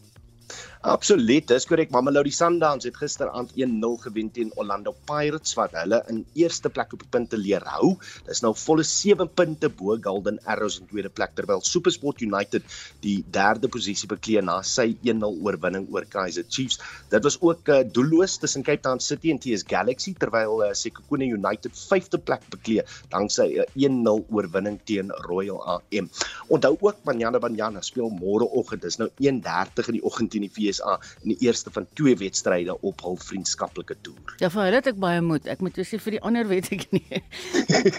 Absoluut, 0.80 1.44
dis 1.44 1.66
korrek. 1.68 1.90
Mamelodi 1.92 2.30
Sundowns 2.32 2.86
het 2.88 2.96
gisteraand 2.96 3.50
1-0 3.52 3.88
gewen 4.00 4.30
teen 4.32 4.50
Orlando 4.56 4.94
Pirates 5.04 5.52
wat 5.58 5.74
hulle 5.76 5.98
in 6.08 6.22
eerste 6.40 6.70
plek 6.72 6.94
op 6.96 7.02
die 7.02 7.08
punte 7.12 7.36
leer 7.36 7.66
hou. 7.68 7.90
Dis 8.24 8.40
nou 8.40 8.54
volle 8.56 8.86
7 8.88 9.28
punte 9.36 9.68
bo 9.68 9.98
Golden 10.00 10.38
Arrows 10.48 10.78
in 10.80 10.88
tweede 10.88 11.10
plek 11.12 11.34
terwyl 11.36 11.60
SuperSport 11.60 12.24
United 12.24 12.64
die 13.04 13.18
derde 13.28 13.68
posisie 13.68 14.08
beklee 14.08 14.40
na 14.40 14.62
sy 14.64 14.94
1-0 15.04 15.28
oorwinning 15.44 15.84
oor 15.92 16.06
Kaizer 16.08 16.46
Chiefs. 16.48 16.80
Dit 17.12 17.28
was 17.28 17.36
ook 17.44 17.68
uh, 17.68 17.82
doelloos 17.84 18.38
tussen 18.40 18.64
Cape 18.64 18.80
Town 18.80 19.04
City 19.04 19.34
en 19.34 19.42
TS 19.44 19.66
Galaxy 19.68 20.14
terwyl 20.16 20.64
uh, 20.64 20.72
Sekhukhune 20.72 21.28
United 21.28 21.76
vyfde 21.76 22.22
plek 22.24 22.48
beklee 22.56 22.86
danksy 23.12 23.50
'n 23.76 24.00
uh, 24.08 24.16
1-0 24.16 24.32
oorwinning 24.32 24.80
teen 24.88 25.12
Royal 25.28 25.60
AM. 25.76 26.08
Onthou 26.48 26.72
ook 26.80 27.04
Banyana 27.04 27.36
Banyana 27.36 27.84
speel 27.84 28.08
môreoggend. 28.08 28.80
Dis 28.88 28.96
nou 28.96 29.12
1:30 29.20 29.92
in 29.92 30.00
die 30.00 30.04
oggend 30.08 30.32
teen 30.32 30.48
die 30.48 30.54
FSA 30.70 30.98
in 31.22 31.35
die 31.35 31.38
eerste 31.46 31.70
van 31.70 31.87
twee 31.98 32.16
wedstryde 32.16 32.80
op 32.80 33.02
hul 33.02 33.16
vriendskaplike 33.16 33.96
toer. 34.06 34.35
Ja, 34.38 34.50
vir 34.50 34.66
hulle 34.68 34.80
het 34.80 34.90
ek 34.92 35.00
baie 35.02 35.20
moed. 35.20 35.46
Ek 35.50 35.61
moet 35.64 35.76
jou 35.76 35.87
sê 35.87 36.00
vir 36.00 36.18
die 36.18 36.24
ander 36.26 36.48
weet 36.48 36.72
ek 36.72 36.87
nie. 36.94 37.22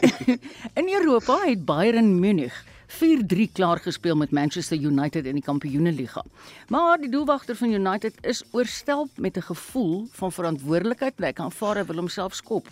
in 0.81 0.89
Europa 0.89 1.41
het 1.45 1.65
Bayern 1.65 2.19
Munich 2.19 2.55
4-3 2.91 3.51
klaar 3.55 3.79
gespeel 3.79 4.15
met 4.19 4.31
Manchester 4.31 4.77
United 4.77 5.25
in 5.25 5.39
die 5.39 5.45
Kampioenligga. 5.45 6.23
Maar 6.67 6.99
die 6.99 7.09
doelwagter 7.09 7.55
van 7.55 7.71
United 7.71 8.19
is 8.27 8.43
oorstelp 8.51 9.09
met 9.15 9.37
'n 9.37 9.47
gevoel 9.47 10.07
van 10.11 10.31
verantwoordelikheid. 10.31 11.13
Hy 11.17 11.31
kan 11.31 11.51
vaar 11.51 11.75
hy 11.75 11.85
wil 11.85 12.03
homself 12.03 12.35
skop. 12.35 12.67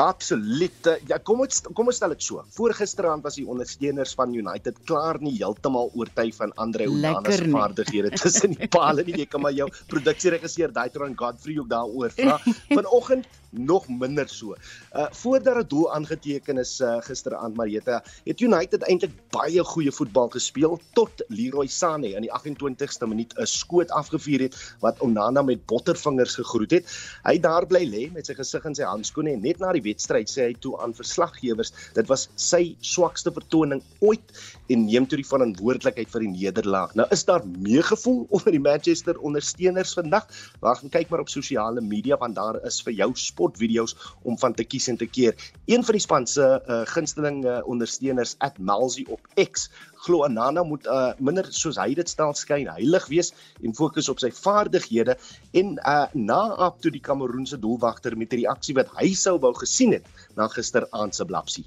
Absoluut. 0.00 0.88
Ja, 1.08 1.18
kom 1.22 1.42
ons 1.44 1.60
kom 1.76 1.90
ons 1.90 1.98
stel 2.00 2.14
dit 2.14 2.24
so. 2.24 2.44
Voorgisteraand 2.56 3.24
was 3.26 3.36
die 3.36 3.46
ondersteuners 3.48 4.14
van 4.18 4.32
United 4.36 4.78
klaar 4.88 5.20
nie 5.20 5.34
heeltemal 5.36 5.92
oortuig 5.98 6.34
van 6.38 6.54
Andre 6.62 6.88
Onana 6.90 7.34
se 7.34 7.48
vaardighede 7.50 8.14
tussen 8.16 8.56
die 8.56 8.68
palle 8.72 9.04
nie. 9.04 9.18
Jy 9.22 9.28
kan 9.30 9.44
maar 9.44 9.56
jou 9.56 9.68
produksieregisseur 9.92 10.72
Daitron 10.76 11.16
Godfrey 11.18 11.58
ook 11.60 11.68
daaroor 11.72 12.14
vra. 12.16 12.38
Vanoggend 12.78 13.28
nog 13.50 13.88
minder 13.88 14.28
so. 14.28 14.54
Uh 14.92 15.06
voordat 15.10 15.56
'n 15.56 15.68
doel 15.68 15.92
aangeteken 15.92 16.58
is 16.58 16.80
uh, 16.80 16.96
gisteraand 17.00 17.56
Marieta, 17.56 18.02
het 18.24 18.40
United 18.40 18.82
eintlik 18.82 19.12
baie 19.30 19.64
goeie 19.64 19.92
voetbal 19.92 20.28
gespeel 20.28 20.80
tot 20.92 21.24
Leroy 21.28 21.66
Sané 21.66 22.14
in 22.16 22.22
die 22.22 22.32
28ste 22.32 23.06
minuut 23.06 23.34
'n 23.38 23.46
skoot 23.46 23.90
afgevuur 23.90 24.40
het 24.40 24.74
wat 24.80 25.00
Onana 25.00 25.42
met 25.42 25.66
bottervingers 25.66 26.34
gegroet 26.34 26.70
het. 26.70 26.84
Hy 27.24 27.38
daar 27.38 27.66
bly 27.66 27.84
lê 27.84 28.12
met 28.12 28.26
sy 28.26 28.34
gesig 28.34 28.64
in 28.64 28.74
sy 28.74 28.82
handskoene 28.82 29.32
en 29.32 29.42
net 29.42 29.58
na 29.58 29.72
die 29.72 29.82
wedstryd 29.82 30.30
sê 30.30 30.50
hy 30.50 30.54
toe 30.58 30.78
aan 30.80 30.94
verslaggewers 30.94 31.72
dit 31.94 32.06
was 32.08 32.28
sy 32.36 32.76
swakste 32.80 33.32
vertoning 33.32 33.82
ooit 34.00 34.32
en 34.68 34.84
neem 34.86 35.06
toe 35.06 35.18
die 35.20 35.26
verantwoordelikheid 35.26 36.10
vir 36.12 36.20
die 36.20 36.32
nederlaag. 36.34 36.94
Nou 36.94 37.06
is 37.10 37.24
daar 37.24 37.46
meegevoel 37.46 38.26
onder 38.34 38.52
die 38.52 38.62
Manchester 38.62 39.18
ondersteuners 39.18 39.94
vandag. 39.94 40.28
Wag, 40.60 40.82
kyk 40.90 41.10
maar 41.10 41.24
op 41.24 41.32
sosiale 41.32 41.80
media 41.80 42.16
want 42.20 42.38
daar 42.38 42.60
is 42.66 42.80
vir 42.86 42.92
jou 42.92 43.10
sportvideo's 43.40 43.96
om 44.22 44.36
van 44.38 44.54
te 44.54 44.64
kies 44.64 44.88
en 44.92 44.98
te 45.00 45.08
keer. 45.08 45.34
Een 45.66 45.84
van 45.84 45.96
die 45.96 46.04
span 46.04 46.26
se 46.28 46.44
uh, 46.44 46.82
gunsteling 46.92 47.44
uh, 47.44 47.60
ondersteuners 47.64 48.36
@malzi 48.58 49.06
op 49.08 49.20
X 49.40 49.70
glo 50.04 50.24
Anana 50.24 50.62
moet 50.62 50.86
uh, 50.86 51.12
minder 51.18 51.46
soos 51.52 51.76
hy 51.80 51.94
dit 51.94 52.08
stel 52.08 52.32
skyn 52.36 52.68
heilig 52.72 53.06
wees 53.12 53.32
en 53.62 53.74
fokus 53.76 54.08
op 54.08 54.20
sy 54.20 54.30
vaardighede 54.32 55.16
en 55.52 55.76
uh, 55.78 56.06
na 56.14 56.40
op 56.68 56.80
toe 56.80 56.92
die 56.92 57.02
Kameroense 57.04 57.58
doelwagter 57.60 58.16
met 58.16 58.32
'n 58.32 58.44
reaksie 58.44 58.74
wat 58.74 58.88
hy 59.00 59.12
sou 59.14 59.38
wou 59.38 59.52
gesien 59.54 59.92
het 59.92 60.04
na 60.36 60.48
gisteraand 60.48 61.14
se 61.14 61.24
blapsie. 61.24 61.66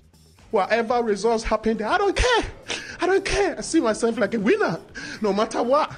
Whatever 0.50 1.06
results 1.06 1.44
happen, 1.44 1.82
I 1.82 1.98
don't 1.98 2.16
care. 2.16 2.46
I 3.02 3.06
don't 3.08 3.26
care. 3.26 3.58
I 3.58 3.62
see 3.62 3.82
myself 3.82 4.18
like 4.18 4.38
a 4.38 4.40
winner 4.40 4.80
no 5.22 5.34
matter 5.34 5.64
what. 5.64 5.90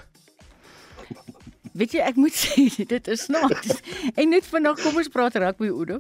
Weet 1.75 1.91
jy, 1.97 2.01
ek 2.07 2.15
moet 2.19 2.35
sê 2.43 2.65
dit 2.88 3.07
is 3.11 3.25
snaaks. 3.27 3.79
en 4.15 4.29
net 4.31 4.47
vandag 4.47 4.79
kom 4.79 4.95
ons 5.01 5.11
praat 5.11 5.35
rugby 5.43 5.67
Oudo. 5.73 5.99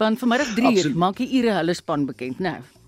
Want 0.00 0.20
vanmiddag 0.20 0.54
3 0.58 0.72
uur 0.82 0.96
maak 1.00 1.20
die 1.22 1.30
Ire 1.40 1.56
hulle 1.60 1.74
span 1.76 2.04
bekend, 2.08 2.42
né? 2.44 2.58
Nou. 2.58 2.83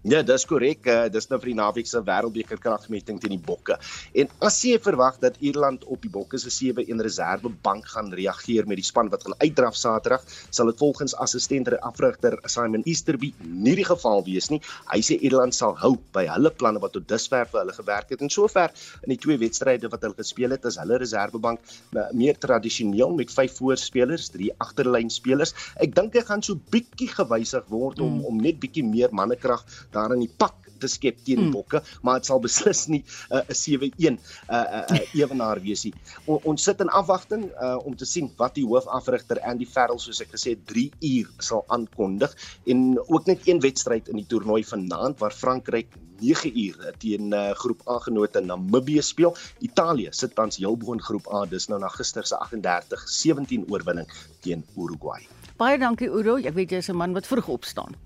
Ja, 0.00 0.22
dis 0.24 0.46
korrek. 0.48 0.86
Uh, 0.88 1.10
dis 1.12 1.26
nou 1.28 1.36
vir 1.42 1.50
die 1.50 1.58
naweek 1.58 1.88
se 1.88 2.00
wêreldbeker 2.00 2.56
kragmeting 2.56 3.18
teen 3.20 3.34
die 3.34 3.44
Bokke. 3.44 3.74
En 4.16 4.30
as 4.48 4.56
jy 4.64 4.78
verwag 4.80 5.18
dat 5.20 5.34
Ierland 5.44 5.82
op 5.92 6.00
die 6.00 6.08
Bokke 6.08 6.38
se 6.40 6.48
7-1 6.48 7.02
reservebank 7.04 7.90
gaan 7.92 8.08
reageer 8.16 8.64
met 8.70 8.80
die 8.80 8.86
span 8.86 9.10
wat 9.12 9.26
gaan 9.26 9.36
uitdraf 9.42 9.76
Saterdag, 9.76 10.24
sal 10.48 10.70
dit 10.72 10.80
volgens 10.80 11.12
assistente 11.20 11.76
afrigter 11.84 12.38
Simon 12.48 12.86
Easterby 12.88 13.34
nie 13.44 13.74
die 13.76 13.84
geval 13.84 14.24
wees 14.24 14.48
nie. 14.48 14.62
Hy 14.88 15.02
sê 15.04 15.18
Ierland 15.20 15.58
sal 15.58 15.76
hou 15.82 15.92
by 16.16 16.24
hulle 16.30 16.54
planne 16.56 16.80
wat 16.80 16.96
tot 16.96 17.04
dusver 17.12 17.44
vir 17.52 17.60
hulle 17.60 17.76
gewerk 17.76 18.16
het 18.16 18.24
en 18.24 18.32
sover 18.32 18.72
in 19.04 19.12
die 19.12 19.20
twee 19.20 19.36
wedstryde 19.44 19.92
wat 19.92 20.08
hulle 20.08 20.16
gespeel 20.16 20.56
het, 20.56 20.64
is 20.64 20.80
hulle 20.80 20.96
reservebank 21.04 21.60
eh, 21.92 22.08
meer 22.16 22.40
tradisioneel 22.40 23.12
met 23.20 23.36
vyf 23.36 23.60
voorspelers, 23.60 24.30
drie 24.32 24.48
agterlynspelers. 24.64 25.52
Ek 25.76 25.92
dink 25.92 26.16
hy 26.16 26.24
gaan 26.24 26.40
so 26.46 26.56
bietjie 26.72 27.12
gewysig 27.12 27.68
word 27.68 28.00
om 28.00 28.22
mm. 28.22 28.26
om 28.32 28.42
net 28.48 28.64
bietjie 28.64 28.86
meer 28.88 29.12
mannekrag 29.12 29.68
daar 29.94 30.14
in 30.14 30.24
die 30.24 30.34
pak 30.36 30.60
te 30.80 30.88
skep 30.88 31.20
teen 31.24 31.36
die 31.36 31.46
hmm. 31.46 31.54
bokke, 31.54 31.80
mm. 31.82 32.00
maar 32.06 32.20
dit 32.20 32.28
sal 32.30 32.40
beslis 32.42 32.86
nie 32.92 33.02
'n 33.28 33.40
uh, 33.40 33.56
7-1 33.60 34.16
'n 34.16 34.18
uh, 34.48 34.82
uh, 34.96 35.00
ewenaar 35.20 35.60
wees 35.60 35.84
nie. 35.84 35.94
O, 36.26 36.40
ons 36.44 36.64
sit 36.64 36.80
in 36.80 36.88
afwagting 36.88 37.48
uh, 37.52 37.76
om 37.84 37.96
te 37.96 38.08
sien 38.08 38.30
wat 38.40 38.56
die 38.58 38.66
hoofafrigter 38.66 39.40
Andy 39.44 39.66
Farrell 39.66 40.00
soos 40.00 40.22
ek 40.24 40.32
gesê 40.36 40.56
3 40.72 40.90
uur 41.00 41.32
sal 41.38 41.64
aankondig 41.68 42.36
en 42.66 42.98
ook 43.06 43.26
net 43.26 43.48
een 43.48 43.60
wedstryd 43.60 44.08
in 44.08 44.22
die 44.22 44.28
toernooi 44.28 44.62
vanaand 44.64 45.20
waar 45.20 45.36
Frankryk 45.36 45.92
9 46.20 46.52
uur 46.52 46.94
teen 46.98 47.32
uh, 47.32 47.50
groep 47.56 47.80
A 47.88 47.98
genote 47.98 48.40
Namibië 48.40 49.02
speel. 49.02 49.36
Italië 49.58 50.08
sit 50.10 50.34
tans 50.34 50.60
heel 50.60 50.76
bo 50.76 50.92
in 50.92 51.00
groep 51.00 51.28
A, 51.32 51.46
dis 51.48 51.68
nou 51.68 51.80
na 51.80 51.88
gister 51.88 52.26
se 52.26 52.36
38-17 52.36 53.68
oorwinning 53.72 54.08
teen 54.44 54.64
Uruguay. 54.76 55.24
Baie 55.60 55.80
dankie 55.80 56.08
Udo, 56.08 56.36
ek 56.36 56.54
weet 56.54 56.76
jy's 56.76 56.88
'n 56.88 56.96
man 56.96 57.16
wat 57.16 57.26
vroeg 57.26 57.48
opstaan. 57.48 57.96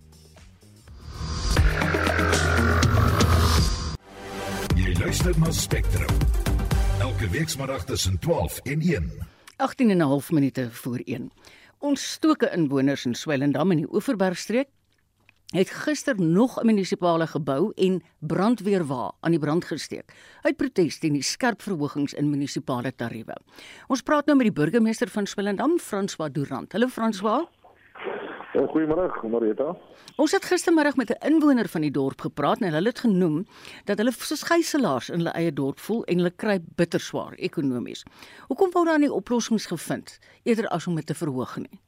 Jy 4.74 4.94
luister 4.98 5.38
na 5.38 5.50
Spectrum. 5.50 6.16
Elke 7.00 7.28
week 7.28 7.48
saterdag 7.48 7.84
tussen 7.84 8.18
12 8.18 8.58
en 8.58 8.80
1. 8.80 9.10
18 9.56 9.90
en 9.90 9.96
'n 9.96 10.00
half 10.00 10.30
minute 10.30 10.68
voor 10.70 11.00
1. 11.04 11.30
Ons 11.78 12.12
stoke 12.12 12.50
inwoners 12.50 13.04
in 13.04 13.14
Swellendam 13.14 13.70
in 13.70 13.76
die 13.76 13.94
Oeverbergstreek 13.94 14.68
het 15.54 15.70
gister 15.70 16.20
nog 16.20 16.60
'n 16.60 16.66
munisipale 16.66 17.26
gebou 17.26 17.72
en 17.74 18.02
brandweerwa 18.18 19.12
aan 19.20 19.30
die 19.30 19.40
brand 19.40 19.64
gesteek 19.64 20.12
uit 20.40 20.56
protes 20.56 20.98
teen 20.98 21.12
die 21.12 21.22
skerp 21.22 21.62
verhogings 21.62 22.12
in 22.12 22.30
munisipale 22.30 22.94
tariewe. 22.94 23.36
Ons 23.86 24.02
praat 24.02 24.26
nou 24.26 24.36
met 24.36 24.46
die 24.46 24.62
burgemeester 24.62 25.08
van 25.08 25.26
Swellendam, 25.26 25.78
François 25.78 26.32
Durant. 26.32 26.72
Hallo 26.72 26.88
François. 26.88 27.48
Goeiemôre, 28.54 29.10
Marita. 29.26 29.72
Ons 30.14 30.32
het 30.32 30.44
gistermiddag 30.46 30.96
met 30.96 31.10
'n 31.10 31.26
inwoner 31.26 31.68
van 31.68 31.80
die 31.80 31.90
dorp 31.90 32.20
gepraat 32.20 32.60
en 32.60 32.72
hulle 32.72 32.88
het 32.88 32.98
genoem 32.98 33.46
dat 33.84 33.98
hulle 33.98 34.12
soos 34.12 34.42
gijslaers 34.42 35.08
in 35.08 35.18
hulle 35.18 35.34
eie 35.34 35.52
dorp 35.52 35.78
voel 35.78 36.04
en 36.04 36.16
hulle 36.16 36.30
kry 36.30 36.58
bitter 36.76 37.00
swaar 37.00 37.32
ekonomies. 37.34 38.04
Hoekom 38.48 38.70
wou 38.70 38.84
daar 38.84 38.98
nie 38.98 39.12
oplossings 39.12 39.66
gevind 39.66 40.18
eerder 40.42 40.68
as 40.68 40.86
om 40.86 40.94
dit 40.94 41.06
te 41.06 41.14
verhoog 41.14 41.56
nie? 41.56 41.80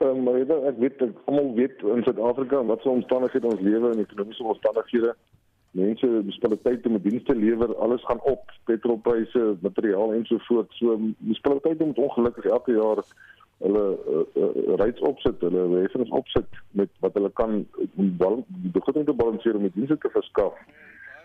Um, 0.00 0.22
Marita, 0.22 0.54
ek 0.54 0.78
weet 0.78 1.02
ek 1.02 1.14
almal 1.24 1.54
weet 1.54 1.82
in 1.82 2.02
Suid-Afrika 2.02 2.64
wat 2.64 2.82
so 2.82 2.90
omstandighede 2.90 3.46
ons 3.46 3.60
lewe 3.60 3.92
en 3.92 3.98
ekonomiese 3.98 4.42
omstandighede. 4.42 5.14
Mense 5.70 6.06
munisipaliteite 6.06 6.88
moet 6.88 7.02
dienste 7.02 7.34
lewer, 7.34 7.76
alles 7.76 8.04
gaan 8.04 8.20
op, 8.20 8.50
petrolpryse, 8.64 9.56
materiaal 9.60 10.12
en 10.12 10.24
so 10.24 10.38
voort. 10.38 10.72
So 10.72 10.98
munisipaliteite 10.98 11.84
moet 11.84 11.98
ongelukkig 11.98 12.44
elke 12.44 12.72
jaar 12.72 13.04
hulle 13.62 13.84
uh, 14.08 14.24
uh, 14.34 14.76
reeds 14.80 15.00
opsit, 15.00 15.40
hulle 15.40 15.82
heffings 15.82 16.10
opsit 16.10 16.58
met 16.70 16.90
wat 17.04 17.14
hulle 17.14 17.30
kan 17.38 17.60
die 17.94 18.72
begroting 18.74 19.06
te 19.06 19.16
balanseer 19.16 19.56
om 19.58 19.68
dienste 19.74 19.98
te 20.02 20.10
verskaf. 20.14 20.58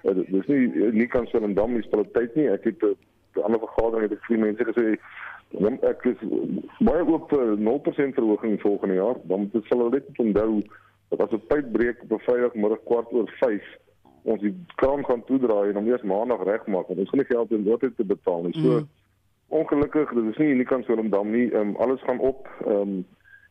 Uh, 0.04 0.16
dis 0.20 0.52
nie 0.52 0.92
nie 0.96 1.10
kan 1.12 1.28
sê 1.32 1.42
en 1.42 1.58
dan 1.58 1.78
is 1.80 1.90
dit 1.92 2.14
tyd 2.14 2.38
nie. 2.40 2.48
Ek 2.52 2.70
het 2.70 2.84
'n 2.84 2.96
uh, 3.40 3.44
ander 3.46 3.60
vergadering 3.66 4.08
het 4.08 4.18
ek 4.18 4.30
vir 4.30 4.40
mense 4.46 4.70
gesê 4.72 4.88
dan 5.58 5.80
ek 5.82 6.06
is 6.06 6.22
baie 6.80 7.04
oop 7.04 7.30
vir 7.34 7.58
0% 7.58 8.16
verhoging 8.16 8.62
volgende 8.62 8.96
jaar. 8.96 9.18
Dan 9.24 9.50
moet 9.50 9.70
hulle 9.74 9.90
net 9.90 10.06
onthou 10.18 10.62
dat 11.10 11.22
as 11.22 11.34
'n 11.34 11.48
tyd 11.48 11.72
breek 11.72 12.04
op 12.04 12.12
'n 12.12 12.26
Vrydagmiddag 12.28 12.84
kwart 12.86 13.14
oor 13.14 13.30
5 13.42 13.64
ons 14.24 14.42
die 14.42 14.54
kraan 14.76 15.06
gaan 15.06 15.24
toedraai 15.26 15.70
en 15.70 15.78
om 15.78 15.88
eers 15.88 16.04
maandag 16.04 16.44
regmaak 16.44 16.88
want 16.88 17.00
ons 17.00 17.10
gaan 17.10 17.20
nie 17.20 17.34
geld 17.34 17.52
in 17.52 17.64
daardie 17.64 17.96
te 17.96 18.06
betaal 18.06 18.44
nie. 18.44 18.54
So 18.54 18.70
mm 18.80 18.99
ongelukkig 19.50 20.14
dit 20.14 20.32
is 20.32 20.38
nie 20.38 20.54
uniek 20.54 20.72
aan 20.74 20.84
Swellendam 20.84 21.32
nie. 21.32 21.48
Um, 21.56 21.76
alles 21.76 22.02
gaan 22.02 22.20
op. 22.20 22.48
Um, 22.68 23.06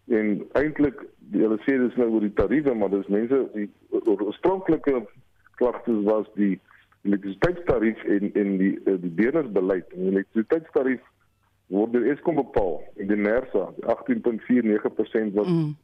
en 0.09 0.47
eintlik 0.53 1.03
hulle 1.33 1.59
sê 1.67 1.77
dis 1.77 1.97
nou 2.01 2.09
oor 2.15 2.25
die 2.25 2.33
tariewe 2.39 2.75
maar 2.75 2.93
dis 2.93 3.11
mense 3.13 3.43
die 3.53 3.69
oorspronklike 4.09 5.03
klagtes 5.61 6.01
was 6.07 6.31
die 6.39 6.55
elektrisiteitstarief 7.05 8.05
en 8.17 8.33
en 8.33 8.55
die 8.63 8.73
eh, 8.85 8.97
die 9.03 9.13
beheerdersbeleid 9.21 9.93
en 9.93 10.07
die 10.07 10.15
elektrisiteitstarief 10.15 11.05
word 11.69 11.93
deur 11.93 12.07
Eskom 12.09 12.39
bepaal. 12.41 12.79
En 12.97 13.11
die 13.11 13.21
NERSA 13.21 13.67
18.49% 13.93 15.35
wat 15.37 15.51
mm. 15.51 15.75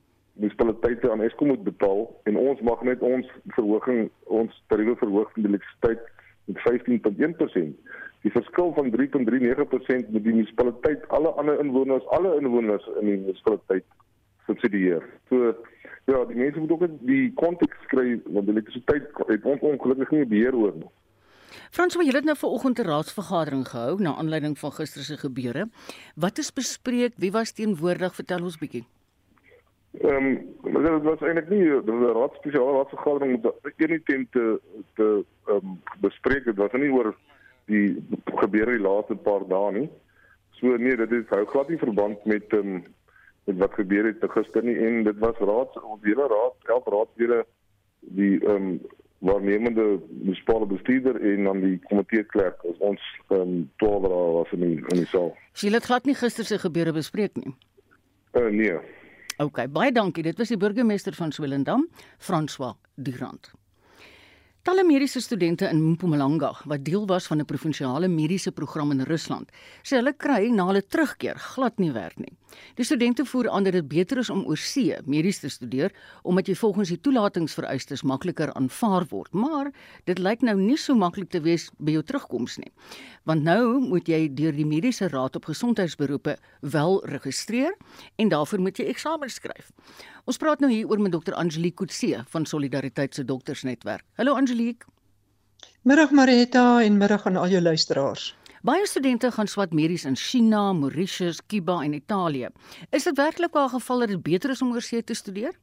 munisipaliteite 0.40 1.11
aan 1.12 1.22
Eskom 1.27 1.53
moet 1.53 1.64
betaal. 1.66 2.07
En 2.24 2.38
ons 2.40 2.61
mag 2.64 2.83
net 2.88 3.05
ons 3.05 3.29
verhoging 3.57 4.09
ons 4.40 4.62
tariewe 4.72 4.96
verhoog 5.03 5.29
van 5.35 5.44
die 5.44 5.53
elektrisiteit 5.53 6.00
met 6.48 6.64
15.1% 6.64 8.00
die 8.25 8.33
verskil 8.33 8.73
van 8.77 8.91
3.39% 8.95 10.11
met 10.15 10.25
die 10.25 10.33
munisipaliteit 10.33 11.05
alle 11.13 11.33
ander 11.40 11.61
inwoners, 11.61 12.07
alle 12.17 12.33
inwoners 12.40 12.87
in 13.01 13.11
die 13.11 13.19
munisipaliteit 13.21 13.85
subsidieer. 14.48 15.05
So 15.29 15.53
ja, 16.09 16.25
die 16.29 16.37
mense 16.37 16.61
moet 16.61 16.73
ook 16.73 16.85
die 17.05 17.33
konteks 17.40 17.88
kry 17.92 18.19
want 18.25 18.48
die 18.48 18.55
elektrisiteit 18.57 19.11
het 19.29 19.48
ons 19.48 19.65
ongelukkig 19.65 20.13
nie 20.17 20.29
beheer 20.33 20.57
oor 20.57 20.73
nie. 20.77 20.90
Frans, 21.75 21.94
jy 22.01 22.11
het 22.15 22.27
nou 22.27 22.37
vanoggend 22.37 22.81
'n 22.81 22.88
raadsvergadering 22.88 23.69
gehou 23.69 24.01
na 24.01 24.17
aanleiding 24.17 24.59
van 24.59 24.73
gister 24.73 25.03
se 25.05 25.17
gebeure. 25.17 25.69
Wat 26.17 26.38
is 26.38 26.53
bespreek? 26.53 27.13
Wie 27.17 27.33
was 27.33 27.53
teenwoordig? 27.53 28.15
Vertel 28.15 28.42
ons 28.42 28.59
bietjie. 28.59 28.85
Ehm 30.01 30.27
um, 30.65 30.83
dit 30.83 31.03
was 31.03 31.21
eintlik 31.21 31.48
nie 31.48 31.69
'n 31.69 32.13
raad 32.19 32.35
spesiale 32.35 32.73
raadsvergadering 32.73 33.44
om 33.44 33.53
een 33.77 33.92
item 33.92 34.27
te 34.31 34.61
te 34.94 35.25
ehm 35.46 35.57
um, 35.57 35.81
bespreek. 36.01 36.44
Dit 36.44 36.57
was 36.57 36.73
nie 36.73 36.92
oor 36.92 37.15
die 37.71 37.96
gebeure 38.40 38.77
die 38.77 38.85
laaste 38.85 39.17
paar 39.17 39.46
dae 39.48 39.73
nie. 39.73 39.88
So 40.60 40.77
nee, 40.81 40.96
dit 40.96 41.12
is 41.12 41.31
hou 41.33 41.44
glad 41.50 41.69
nie 41.73 41.81
verband 41.81 42.25
met 42.25 42.52
ehm 42.52 42.77
um, 42.77 42.85
met 43.44 43.58
wat 43.60 43.75
gebeur 43.77 44.06
het 44.08 44.23
gister 44.33 44.65
nie 44.65 44.77
en 44.81 45.02
dit 45.04 45.19
was 45.21 45.37
raad 45.37 45.75
ons 45.83 46.04
hele 46.06 46.29
raad, 46.33 46.54
elke 46.77 46.90
raadlede 46.94 47.44
die 48.00 48.38
ehm 48.40 48.69
um, 48.69 48.79
waarnemende 49.25 49.85
munisipale 50.08 50.67
bestuurder 50.67 51.17
en 51.33 51.44
dan 51.44 51.60
die 51.60 51.79
komitee 51.88 52.25
klerk 52.25 52.65
as 52.69 52.79
ons 52.79 53.00
ehm 53.29 53.40
um, 53.40 53.71
12 53.83 54.08
dae 54.08 54.27
was 54.38 54.52
in 54.56 54.65
die, 54.67 54.77
in 54.92 55.02
die 55.02 55.08
saal. 55.12 55.33
Sy 55.52 55.73
het 55.73 55.88
glad 55.88 56.04
nie 56.08 56.17
gister 56.19 56.44
se 56.44 56.58
gebeure 56.58 56.92
bespreek 56.92 57.37
nie. 57.40 57.54
Uh, 58.35 58.50
nee. 58.50 58.79
OK, 59.38 59.65
baie 59.73 59.92
dankie. 59.92 60.23
Dit 60.23 60.38
was 60.38 60.52
die 60.52 60.58
burgemeester 60.60 61.15
van 61.15 61.33
Swellendam, 61.33 61.88
François 62.19 62.75
Durant. 62.94 63.50
Talle 64.65 64.81
mediese 64.83 65.21
studente 65.21 65.67
in 65.69 65.83
Mpumalanga 65.90 66.48
wat 66.65 66.85
deel 66.85 67.02
was 67.06 67.27
van 67.27 67.38
'n 67.40 67.44
provinsiale 67.44 68.08
mediese 68.08 68.50
program 68.52 68.90
in 68.90 69.04
Rusland, 69.04 69.50
sê 69.83 69.96
hulle 69.96 70.15
kry 70.17 70.48
na 70.48 70.65
hulle 70.65 70.83
terugkeer 70.83 71.37
glad 71.37 71.79
nie 71.79 71.92
werk 71.92 72.19
nie. 72.19 72.33
Die 72.75 72.85
studente 72.85 73.25
voer 73.25 73.48
aan 73.50 73.65
dat 73.65 73.73
dit 73.73 73.88
beter 73.88 74.19
is 74.19 74.31
om 74.31 74.44
oorsee 74.50 74.98
medies 75.05 75.38
te 75.42 75.48
studeer 75.48 75.92
omdat 76.23 76.48
jy 76.48 76.55
volgens 76.55 76.88
die 76.88 77.00
toelatingsvereistes 77.00 78.02
makliker 78.02 78.52
aanvaar 78.52 79.07
word, 79.11 79.33
maar 79.33 79.71
dit 80.05 80.19
lyk 80.19 80.42
nou 80.42 80.57
nie 80.61 80.79
so 80.81 80.94
maklik 80.94 81.31
te 81.31 81.40
wees 81.44 81.71
by 81.79 81.96
jou 81.96 82.02
terugkoms 82.02 82.59
nie. 82.63 82.73
Want 83.25 83.42
nou 83.44 83.81
moet 83.81 84.09
jy 84.09 84.29
deur 84.35 84.55
die 84.57 84.67
mediese 84.69 85.09
raad 85.09 85.37
op 85.37 85.50
gesondheidsberoepe 85.50 86.37
wel 86.61 87.00
registreer 87.13 87.77
en 88.17 88.29
daarvoor 88.29 88.61
moet 88.61 88.79
jy 88.79 88.88
eksamens 88.92 89.40
skryf. 89.40 89.73
Ons 90.25 90.40
praat 90.40 90.61
nou 90.61 90.71
hier 90.73 90.88
oor 90.88 91.00
met 91.00 91.13
dokter 91.13 91.35
Angelique 91.35 91.85
Kutse 91.85 92.25
van 92.33 92.46
Solidariteit 92.46 93.15
se 93.15 93.25
doktersnetwerk. 93.25 94.05
Hallo 94.17 94.35
Angelique. 94.35 94.88
Middag 95.83 96.11
Marita 96.11 96.83
en 96.83 96.96
middag 96.96 97.27
aan 97.27 97.37
al 97.37 97.48
jou 97.48 97.61
luisteraars. 97.61 98.35
Baie 98.65 98.87
studente 98.88 99.29
gaan 99.31 99.46
swat 99.46 99.73
medies 99.77 100.06
in 100.08 100.17
China, 100.17 100.73
Mauritius, 100.73 101.42
Kuba 101.46 101.83
en 101.83 101.92
Italië. 101.92 102.48
Is 102.90 103.04
dit 103.04 103.17
werklik 103.17 103.54
'n 103.54 103.69
geval 103.69 103.98
dat 103.98 104.08
dit 104.08 104.23
beter 104.23 104.50
is 104.50 104.62
om 104.62 104.73
oorsee 104.73 105.04
te 105.04 105.15
studeer? 105.15 105.58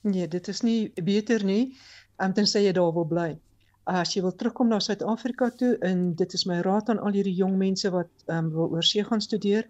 Nee, 0.00 0.28
dit 0.28 0.48
is 0.48 0.60
nie 0.60 0.92
beter 0.94 1.44
nie. 1.44 1.76
Om 2.16 2.32
te 2.32 2.40
sê 2.40 2.64
jy 2.64 2.72
daar 2.72 2.92
wil 2.92 3.04
bly. 3.04 3.38
As 3.84 4.14
jy 4.14 4.22
wil 4.22 4.34
terugkom 4.34 4.68
na 4.68 4.78
Suid-Afrika 4.78 5.50
toe 5.50 5.76
en 5.78 6.14
dit 6.14 6.32
is 6.32 6.44
my 6.44 6.60
raad 6.60 6.88
aan 6.88 6.98
al 6.98 7.12
hierdie 7.12 7.36
jong 7.36 7.56
mense 7.56 7.90
wat 7.90 8.10
um, 8.26 8.50
wil 8.50 8.70
oorsee 8.70 9.04
gaan 9.04 9.20
studeer, 9.20 9.68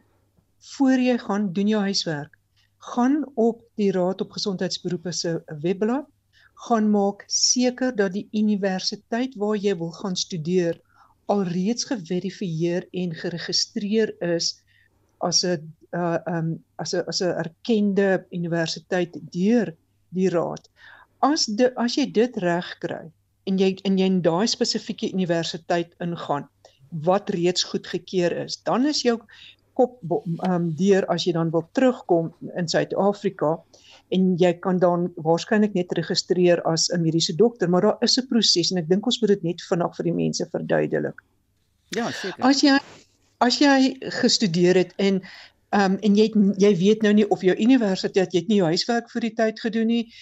voor 0.59 0.99
jy 0.99 1.19
gaan 1.19 1.53
doen 1.53 1.69
jou 1.69 1.83
huiswerk 1.83 2.39
gaan 2.79 3.25
op 3.35 3.63
die 3.75 3.91
Raad 3.93 4.21
op 4.21 4.31
Gesondheidsberoepe 4.31 5.13
se 5.13 5.43
webblad 5.63 6.07
gaan 6.55 6.91
maak 6.91 7.25
seker 7.27 7.97
dat 7.97 8.13
die 8.13 8.29
universiteit 8.33 9.35
waar 9.35 9.57
jy 9.57 9.77
wil 9.77 9.91
gaan 9.91 10.17
studeer 10.17 10.81
alreeds 11.33 11.85
geverifieer 11.85 12.87
en 12.91 13.15
geregistreer 13.15 14.15
is 14.23 14.55
as 15.19 15.45
'n 15.45 15.73
uh 15.93 16.19
um 16.27 16.65
as 16.77 16.95
'n 16.95 17.05
as 17.07 17.21
'n 17.23 17.37
erkende 17.45 18.27
universiteit 18.31 19.13
deur 19.33 19.75
die 20.09 20.29
raad. 20.29 20.69
As 21.19 21.47
de, 21.47 21.75
as 21.77 21.97
jy 21.97 22.07
dit 22.13 22.37
reg 22.37 22.79
kry 22.79 23.11
en 23.45 23.59
jy 23.59 23.77
in 23.85 23.99
jy 23.99 24.07
in 24.07 24.23
daai 24.23 24.47
spesifieke 24.47 25.13
universiteit 25.13 25.95
ingaan 25.99 26.49
wat 26.91 27.31
reeds 27.31 27.63
goedgekeur 27.63 28.33
is, 28.45 28.63
dan 28.63 28.87
is 28.87 29.03
jou 29.03 29.19
kop 29.75 29.99
um, 30.49 30.71
deur 30.77 31.05
as 31.13 31.27
jy 31.27 31.33
dan 31.37 31.51
wil 31.51 31.67
terugkom 31.73 32.33
in 32.57 32.69
Suid-Afrika 32.69 33.57
en 34.15 34.37
jy 34.39 34.53
kan 34.63 34.79
dan 34.79 35.09
waarskynlik 35.25 35.75
net 35.75 35.93
registreer 35.99 36.63
as 36.63 36.89
'n 36.93 37.03
mediese 37.03 37.35
dokter, 37.37 37.69
maar 37.69 37.83
daar 37.83 37.99
is 38.01 38.19
'n 38.19 38.27
proses 38.29 38.71
en 38.71 38.79
ek 38.79 38.89
dink 38.89 39.07
ons 39.07 39.21
moet 39.21 39.29
dit 39.29 39.43
net 39.43 39.63
vinnig 39.63 39.97
vir 39.97 40.05
die 40.05 40.13
mense 40.13 40.47
verduidelik. 40.53 41.23
Ja, 41.89 42.11
seker. 42.11 42.45
As 42.45 42.61
jy 42.61 42.79
as 43.41 43.59
jy 43.59 43.97
gestudeer 44.01 44.75
het 44.75 44.93
en 44.97 45.23
ehm 45.71 45.93
um, 45.93 45.99
en 46.03 46.15
jy 46.17 46.33
jy 46.59 46.77
weet 46.77 47.03
nou 47.03 47.13
nie 47.13 47.29
of 47.29 47.43
jou 47.43 47.57
universiteit 47.57 48.33
jy 48.33 48.41
het 48.41 48.49
nie 48.49 48.57
jou 48.57 48.67
huiswerk 48.67 49.11
vir 49.11 49.21
die 49.21 49.35
tyd 49.35 49.61
gedoen 49.61 49.87
nie. 49.87 50.13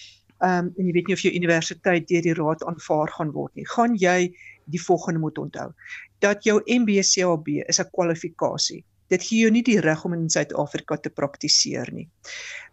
Ehm 0.41 0.65
um, 0.65 0.73
en 0.77 0.85
jy 0.85 0.93
weet 0.93 1.07
nie 1.07 1.15
of 1.15 1.21
jou 1.21 1.33
universiteit 1.33 2.07
deur 2.07 2.21
die 2.21 2.33
raad 2.33 2.63
aanvaar 2.63 3.11
gaan 3.11 3.31
word 3.31 3.55
nie. 3.55 3.65
Gaan 3.65 3.95
jy 3.95 4.33
die 4.65 4.81
volgende 4.81 5.19
moet 5.19 5.37
onthou 5.37 5.71
dat 6.19 6.43
jou 6.43 6.61
MBCLB 6.65 7.47
is 7.67 7.79
'n 7.79 7.89
kwalifikasie 7.91 8.83
dit 9.13 9.23
gee 9.23 9.43
jou 9.45 9.51
nie 9.53 9.63
die 9.65 9.79
reg 9.83 10.03
om 10.07 10.15
in 10.17 10.29
Suid-Afrika 10.29 10.97
te 10.97 11.11
praktiseer 11.13 11.91
nie. 11.93 12.07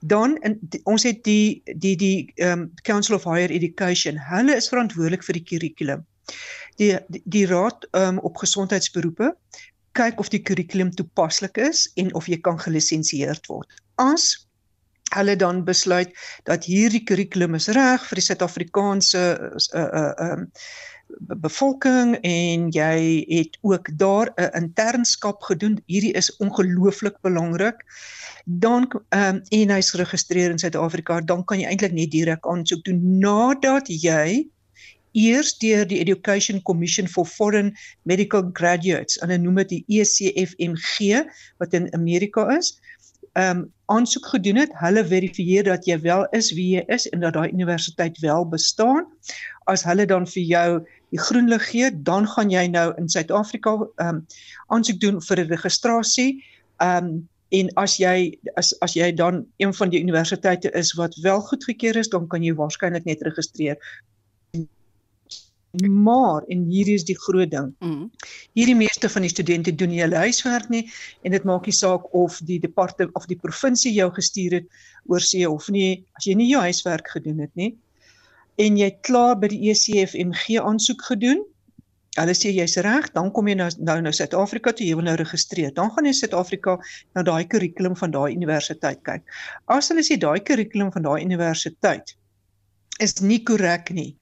Dan 0.01 0.37
in, 0.47 0.59
die, 0.61 0.81
ons 0.89 1.05
het 1.09 1.23
die 1.25 1.63
die 1.67 1.97
die 1.97 2.33
um 2.47 2.71
Council 2.89 3.19
of 3.19 3.27
Higher 3.29 3.53
Education, 3.53 4.21
hulle 4.31 4.57
is 4.57 4.71
verantwoordelik 4.73 5.25
vir 5.27 5.41
die 5.41 5.47
kurrikulum. 5.51 6.07
Die 6.81 6.95
die, 7.13 7.23
die 7.25 7.47
raad 7.51 7.87
um 7.99 8.21
op 8.27 8.41
gesondheidsberoepe 8.41 9.35
kyk 9.99 10.21
of 10.21 10.31
die 10.33 10.41
kurrikulum 10.41 10.93
toepaslik 10.97 11.59
is 11.61 11.85
en 12.01 12.15
of 12.17 12.29
jy 12.31 12.41
kan 12.41 12.57
gelisensieerd 12.61 13.47
word. 13.53 13.69
As 14.01 14.33
hulle 15.13 15.37
dan 15.37 15.61
besluit 15.65 16.15
dat 16.49 16.65
hierdie 16.65 17.03
kurrikulum 17.05 17.59
is 17.59 17.69
reg 17.77 18.05
vir 18.09 18.21
die 18.21 18.27
Suid-Afrikaanse 18.29 19.25
uh 19.77 19.83
uh 19.83 20.31
um 20.31 20.49
bevolking 21.21 22.17
en 22.23 22.69
jy 22.75 23.25
het 23.29 23.59
ook 23.61 23.91
daar 23.99 24.33
'n 24.37 24.51
internskap 24.63 25.43
gedoen. 25.43 25.81
Hierdie 25.87 26.13
is 26.13 26.37
ongelooflik 26.37 27.21
belangrik. 27.21 27.77
Dan 28.45 28.91
ehm 29.09 29.35
um, 29.35 29.43
en 29.49 29.71
hy's 29.71 29.91
geregistreer 29.91 30.51
in 30.51 30.59
Suid-Afrika, 30.59 31.21
dan 31.21 31.45
kan 31.45 31.61
jy 31.61 31.67
eintlik 31.67 31.93
net 31.93 32.11
direk 32.11 32.47
aansoek 32.47 32.85
doen 32.85 33.19
nadat 33.19 33.89
jy 33.89 34.49
eers 35.13 35.59
deur 35.59 35.87
die 35.87 36.01
Education 36.01 36.63
Commission 36.63 37.09
for 37.09 37.27
Foreign 37.27 37.77
Medical 38.03 38.51
Graduates, 38.53 39.21
hulle 39.21 39.39
noem 39.39 39.61
dit 39.63 39.69
die 39.69 40.01
ECFMG 40.01 41.23
wat 41.59 41.77
in 41.77 41.93
Amerika 41.95 42.49
is, 42.57 42.79
ehm 43.33 43.63
um, 43.63 43.73
aansoek 43.93 44.27
gedoen 44.27 44.57
het. 44.57 44.73
Hulle 44.81 45.05
verifieer 45.05 45.65
dat 45.65 45.85
jy 45.89 45.99
wel 46.01 46.25
is 46.37 46.53
wie 46.57 46.77
jy 46.77 46.85
is 46.93 47.05
en 47.13 47.21
dat 47.21 47.37
daai 47.37 47.53
universiteit 47.53 48.19
wel 48.25 48.47
bestaan. 48.49 49.05
As 49.69 49.85
hulle 49.85 50.07
dan 50.09 50.27
vir 50.27 50.43
jou 50.49 50.69
die 51.13 51.21
groen 51.21 51.49
lig 51.49 51.65
gee, 51.69 51.91
dan 51.93 52.27
gaan 52.29 52.51
jy 52.53 52.67
nou 52.73 52.87
in 53.01 53.11
Suid-Afrika 53.13 53.77
ehm 53.77 54.09
um, 54.09 54.25
aansoek 54.73 55.01
doen 55.01 55.21
vir 55.21 55.45
'n 55.45 55.53
registrasie. 55.53 56.31
Ehm 56.81 57.05
um, 57.05 57.29
en 57.53 57.69
as 57.77 57.99
jy 58.01 58.39
as 58.57 58.73
as 58.81 58.95
jy 58.97 59.11
dan 59.13 59.45
een 59.61 59.75
van 59.77 59.91
die 59.93 60.01
universiteite 60.01 60.73
is 60.79 60.95
wat 60.97 61.19
wel 61.25 61.41
goedgekeur 61.41 61.97
is, 61.97 62.09
dan 62.09 62.27
kan 62.29 62.43
jy 62.43 62.55
waarskynlik 62.57 63.05
net 63.05 63.23
registreer. 63.23 63.77
Maar 65.81 66.43
en 66.53 66.65
hier 66.69 66.89
is 66.89 67.05
die 67.05 67.17
groot 67.17 67.51
ding. 67.51 67.75
Mm. 67.81 68.11
Hierdie 68.53 68.77
meeste 68.77 69.09
van 69.09 69.25
die 69.25 69.31
studente 69.33 69.75
doen 69.75 69.89
nie 69.89 70.01
hulle 70.01 70.17
huiswerk 70.17 70.69
nie 70.69 70.85
en 71.25 71.33
dit 71.33 71.45
maak 71.49 71.69
nie 71.69 71.77
saak 71.77 72.09
of 72.13 72.41
die 72.45 72.61
departement 72.61 73.15
of 73.17 73.29
die 73.29 73.41
provinsie 73.41 73.93
jou 73.93 74.11
gestuur 74.13 74.59
het 74.61 74.67
oor 75.09 75.21
see 75.21 75.49
of 75.49 75.69
nie. 75.69 76.05
As 76.17 76.29
jy 76.29 76.37
nie 76.37 76.51
jou 76.51 76.61
huiswerk 76.61 77.09
gedoen 77.09 77.41
het 77.45 77.53
nie, 77.57 77.73
en 78.63 78.77
jy 78.79 78.91
klaar 79.07 79.39
by 79.43 79.51
die 79.53 79.73
ECFMG 79.73 80.61
aansoek 80.63 81.03
gedoen. 81.11 81.43
Hulle 82.19 82.35
sê 82.37 82.51
jy's 82.53 82.77
reg, 82.85 83.07
dan 83.17 83.31
kom 83.33 83.47
jy 83.49 83.57
nou 83.57 83.69
nou 83.89 83.99
na 84.05 84.13
Suid-Afrika 84.13 84.75
toe, 84.77 84.85
jy 84.85 84.99
wil 84.99 85.07
nou 85.09 85.15
registreer. 85.17 85.73
Dan 85.77 85.89
gaan 85.95 86.09
jy 86.09 86.13
Suid-Afrika 86.19 86.77
na 87.17 87.25
daai 87.25 87.47
kurrikulum 87.49 87.97
van 87.97 88.13
daai 88.13 88.35
universiteit 88.37 89.01
kyk. 89.09 89.25
As 89.73 89.89
hulle 89.93 90.05
sê 90.05 90.19
daai 90.21 90.43
kurrikulum 90.45 90.93
van 90.93 91.09
daai 91.09 91.23
universiteit 91.25 92.13
is 93.01 93.17
nie 93.25 93.41
korrek 93.49 93.89
nie 93.97 94.13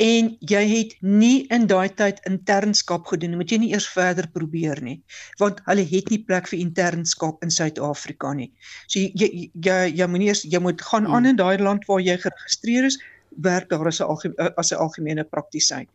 en 0.00 0.30
jy 0.48 0.60
het 0.66 0.94
nie 1.04 1.44
in 1.52 1.66
daai 1.68 1.88
tyd 1.94 2.20
internskap 2.28 3.06
gedoen, 3.10 3.36
moet 3.36 3.52
jy 3.52 3.58
nie 3.62 3.72
eers 3.74 3.88
verder 3.92 4.28
probeer 4.32 4.80
nie, 4.82 4.98
want 5.40 5.60
hulle 5.68 5.84
het 5.88 6.10
nie 6.10 6.20
plek 6.24 6.48
vir 6.50 6.58
internskap 6.62 7.42
in 7.44 7.52
Suid-Afrika 7.52 8.32
nie. 8.36 8.50
So 8.86 8.98
jy 8.98 9.10
jy 9.20 9.50
jy, 9.66 9.78
jy 10.00 10.08
moet 10.08 10.26
eers 10.28 10.44
jy 10.48 10.62
moet 10.64 10.80
gaan 10.80 11.06
hmm. 11.06 11.14
aan 11.14 11.32
in 11.32 11.40
daai 11.40 11.58
land 11.60 11.84
waar 11.88 12.00
jy 12.00 12.16
geregistreer 12.24 12.88
is, 12.88 12.98
werk 13.36 13.68
daar 13.70 13.86
as 13.86 14.00
'n 14.00 14.04
algemene 14.04 14.54
as 14.56 14.72
'n 14.72 14.80
algemene 14.84 15.24
praktisyn. 15.24 15.88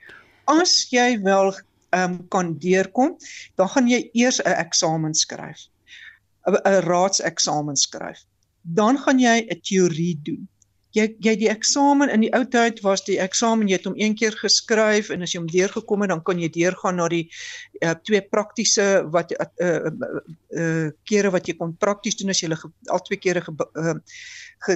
As 0.46 0.88
jy 0.90 1.22
wel 1.22 1.54
ehm 1.90 2.12
um, 2.12 2.28
kan 2.28 2.58
deurkom, 2.58 3.18
dan 3.56 3.70
gaan 3.70 3.88
jy 3.88 4.10
eers 4.14 4.42
'n 4.42 4.58
eksamen 4.66 5.14
skryf. 5.14 5.68
'n 6.46 6.82
raadseksamen 6.82 7.76
skryf. 7.76 8.26
Dan 8.62 8.98
gaan 8.98 9.20
jy 9.20 9.48
'n 9.50 9.62
teorie 9.62 10.20
doen. 10.24 10.48
jy 10.98 11.06
jy 11.24 11.34
die 11.44 11.50
eksamen 11.52 12.10
in 12.12 12.24
die 12.26 12.32
ou 12.36 12.44
tyd 12.48 12.80
was 12.86 13.04
die 13.08 13.18
eksamen 13.22 13.70
jy 13.70 13.78
het 13.78 13.88
hom 13.90 13.98
een 14.00 14.16
keer 14.18 14.36
geskryf 14.40 15.12
en 15.14 15.26
as 15.26 15.34
jy 15.34 15.42
hom 15.42 15.50
deurgekom 15.52 16.04
het 16.04 16.14
dan 16.14 16.24
kan 16.26 16.42
jy 16.42 16.50
deurgaan 16.54 16.98
na 17.02 17.08
die 17.12 17.26
uh, 17.84 17.94
twee 18.08 18.22
praktiese 18.22 18.86
wat 19.14 19.34
uh, 19.36 19.48
uh, 19.64 19.92
uh, 20.58 20.88
kere 21.10 21.34
wat 21.36 21.50
jy 21.50 21.58
kon 21.60 21.76
prakties 21.82 22.18
doen 22.20 22.34
as 22.34 22.42
jy 22.42 22.50
al 22.56 23.04
twee 23.06 23.22
kere 23.22 23.44
ge, 23.46 23.54
uh, 23.54 23.98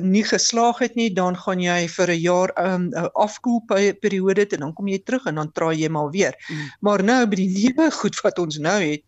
nie 0.01 0.23
geslaag 0.23 0.79
het 0.79 0.95
nie 0.95 1.09
dan 1.13 1.35
gaan 1.35 1.59
jy 1.59 1.87
vir 1.87 2.09
'n 2.11 2.21
jaar 2.21 2.53
'n 2.57 2.93
um, 2.93 3.09
afkoel 3.13 3.61
periode 4.01 4.47
en 4.51 4.59
dan 4.59 4.73
kom 4.73 4.87
jy 4.87 4.99
terug 4.99 5.25
en 5.25 5.35
dan 5.35 5.51
traai 5.51 5.75
jy 5.77 5.89
maar 5.89 6.11
weer. 6.11 6.35
Mm. 6.49 6.69
Maar 6.79 7.03
nou 7.03 7.25
by 7.27 7.35
die 7.35 7.49
nuwe 7.57 7.91
goed 7.91 8.21
wat 8.23 8.39
ons 8.39 8.57
nou 8.57 8.79
het 8.81 9.03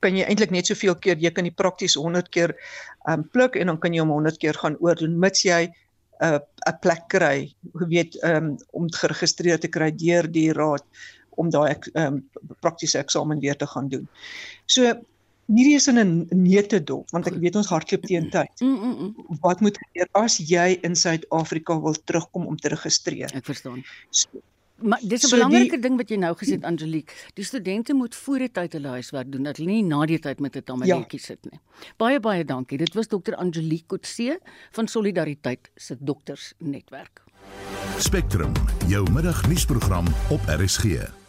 kan 0.00 0.16
jy 0.16 0.26
eintlik 0.26 0.50
net 0.50 0.66
soveel 0.66 0.94
keer 0.94 1.16
jy 1.16 1.30
kan 1.30 1.44
die 1.44 1.54
prakties 1.54 1.94
100 1.94 2.28
keer 2.28 2.54
um 3.08 3.24
pluk 3.32 3.56
en 3.56 3.66
dan 3.66 3.78
kan 3.78 3.94
jy 3.94 4.00
hom 4.00 4.14
100 4.14 4.38
keer 4.38 4.54
gaan 4.54 4.76
oordoen 4.80 5.18
mits 5.18 5.44
jy 5.44 5.66
'n 5.66 5.72
uh, 6.24 6.40
'n 6.66 6.78
plek 6.80 7.08
kry, 7.08 7.54
jy 7.62 7.86
weet 7.88 8.16
um 8.24 8.56
om 8.72 8.88
geregistreer 8.88 9.60
te 9.60 9.68
kry 9.68 9.90
deur 9.90 10.26
die 10.26 10.52
raad 10.52 10.84
om 11.36 11.50
daai 11.50 11.76
um 11.94 12.24
praktiese 12.60 12.98
eksamen 12.98 13.40
weer 13.40 13.56
te 13.56 13.66
gaan 13.66 13.88
doen. 13.88 14.08
So 14.66 14.94
hierdie 15.46 15.76
is 15.78 15.86
in 15.88 15.98
'n 15.98 16.26
neete 16.30 16.82
dop 16.82 17.10
want 17.10 17.26
ek 17.26 17.38
weet 17.42 17.56
ons 17.56 17.70
hardloop 17.70 18.02
teen 18.06 18.30
tyd. 18.30 18.50
Mm, 18.60 18.74
mm, 18.74 18.96
mm. 18.98 19.38
Wat 19.40 19.60
moet 19.60 19.78
gebeur 19.78 20.08
as 20.12 20.38
jy 20.38 20.78
in 20.82 20.94
Suid-Afrika 20.94 21.80
wil 21.80 21.94
terugkom 22.04 22.46
om 22.46 22.56
te 22.56 22.68
registreer? 22.68 23.30
Ek 23.34 23.44
verstaan. 23.44 23.84
So, 24.10 24.42
maar 24.82 25.00
dis 25.02 25.22
'n 25.22 25.28
so 25.28 25.36
belangrike 25.36 25.78
die, 25.78 25.80
ding 25.80 25.96
wat 25.96 26.08
jy 26.10 26.16
nou 26.16 26.34
gesê 26.34 26.58
het 26.58 26.64
Angelique. 26.64 27.14
Die 27.34 27.44
studente 27.44 27.94
moet 27.94 28.14
voor 28.14 28.38
die 28.38 28.50
tyd 28.50 28.72
hulle 28.72 28.88
huiswerk 28.88 29.32
doen 29.32 29.42
dat 29.42 29.56
hulle 29.56 29.70
nie 29.70 29.82
na 29.82 30.06
die 30.06 30.18
tyd 30.18 30.40
met 30.40 30.56
'n 30.56 30.62
tamaletjie 30.62 31.18
ja. 31.18 31.24
sit 31.24 31.44
nie. 31.50 31.60
Baie 31.96 32.20
baie 32.20 32.44
dankie. 32.44 32.78
Dit 32.78 32.94
was 32.94 33.08
dokter 33.08 33.36
Angelique 33.36 33.86
Kotse 33.86 34.40
van 34.72 34.88
Solidariteit 34.88 35.70
se 35.76 35.96
doktersnetwerk. 36.00 37.22
Spectrum, 37.98 38.52
jou 38.88 39.10
middagnuusprogram 39.10 40.06
op 40.30 40.40
RSG. 40.46 41.25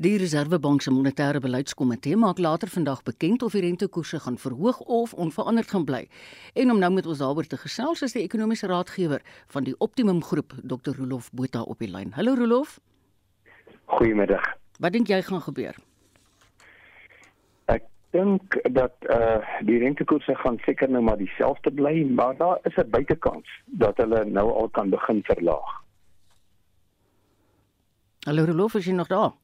Die 0.00 0.16
Reserwebank 0.16 0.80
se 0.82 0.90
monetêre 0.90 1.40
beleidskomitee 1.40 2.16
maak 2.16 2.38
later 2.38 2.68
vandag 2.68 3.02
bekend 3.02 3.42
of 3.42 3.52
die 3.52 3.60
rentekoerse 3.60 4.20
gaan 4.20 4.38
verhoog 4.38 4.78
of 4.80 5.12
onveranderd 5.14 5.68
gaan 5.68 5.84
bly. 5.84 6.08
En 6.54 6.70
om 6.70 6.78
nou 6.78 6.92
met 6.92 7.06
ons 7.06 7.18
daaroor 7.18 7.44
te 7.46 7.56
gesels 7.56 8.02
is 8.02 8.12
die 8.16 8.22
ekonomiese 8.22 8.66
raadgewer 8.66 9.20
van 9.52 9.64
die 9.64 9.74
Optimum 9.78 10.22
Groep, 10.22 10.54
Dr. 10.62 10.96
Rolof 10.96 11.28
Botha 11.32 11.60
op 11.60 11.78
die 11.78 11.90
lyn. 11.90 12.12
Hallo 12.16 12.34
Rolof. 12.34 12.78
Goeiemiddag. 13.84 14.54
Wat 14.80 14.92
dink 14.92 15.12
jy 15.12 15.20
gaan 15.22 15.44
gebeur? 15.44 15.76
Ek 17.68 17.84
dink 18.16 18.56
dat 18.72 18.96
eh 19.10 19.20
uh, 19.20 19.60
die 19.60 19.78
rentekoerse 19.78 20.34
gaan 20.40 20.58
seker 20.64 20.88
nou 20.88 21.02
maar 21.02 21.20
dieselfde 21.20 21.70
bly, 21.70 22.08
maar 22.08 22.36
daar 22.36 22.58
is 22.62 22.76
'n 22.76 22.90
buitekans 22.90 23.48
dat 23.66 23.96
hulle 23.96 24.24
nou 24.24 24.50
al 24.52 24.68
kan 24.68 24.90
begin 24.90 25.22
verlaag. 25.22 25.84
Hallo 28.24 28.44
Rolof, 28.44 28.74
is 28.74 28.84
jy 28.84 28.92
nog 28.92 29.06
daar? 29.06 29.41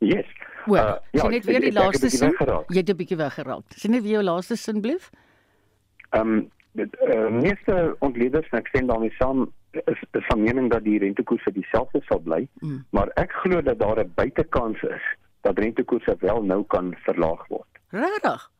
Yes. 0.00 0.26
Well, 0.64 0.86
uh, 0.86 0.96
ja, 1.10 1.20
sien 1.20 1.30
net 1.30 1.44
weer 1.44 1.60
die 1.60 1.72
laaste 1.72 2.08
sin. 2.10 2.32
Jy 2.68 2.80
het 2.80 2.88
'n 2.88 2.96
bietjie 2.96 3.16
weggeraak. 3.16 3.64
Sien 3.76 3.90
net 3.90 4.02
weer 4.02 4.20
jou 4.20 4.24
laaste 4.24 4.56
sin 4.56 4.80
blief. 4.80 5.10
Ehm 6.10 6.28
um, 6.28 6.50
dit 6.72 6.96
uh, 7.02 7.28
meeste 7.28 7.96
ontleeders 7.98 8.48
en 8.50 8.58
ek 8.58 8.68
sê 8.70 8.84
daarmee 8.86 9.10
saam 9.18 9.48
is 9.70 10.00
is 10.18 10.26
van 10.26 10.42
mening 10.42 10.70
dat 10.70 10.84
die 10.84 10.98
rentekoerse 10.98 11.52
dieselfde 11.52 12.00
sal 12.06 12.20
bly, 12.20 12.48
mm. 12.60 12.84
maar 12.90 13.10
ek 13.14 13.32
glo 13.42 13.62
dat 13.62 13.78
daar 13.78 14.00
'n 14.04 14.12
buitekans 14.14 14.82
is 14.82 15.04
dat 15.40 15.58
rentekoerse 15.58 16.16
wel 16.18 16.42
nou 16.42 16.64
kan 16.64 16.94
verlaag 17.04 17.46
word. 17.48 17.68
Regtig? 17.90 18.50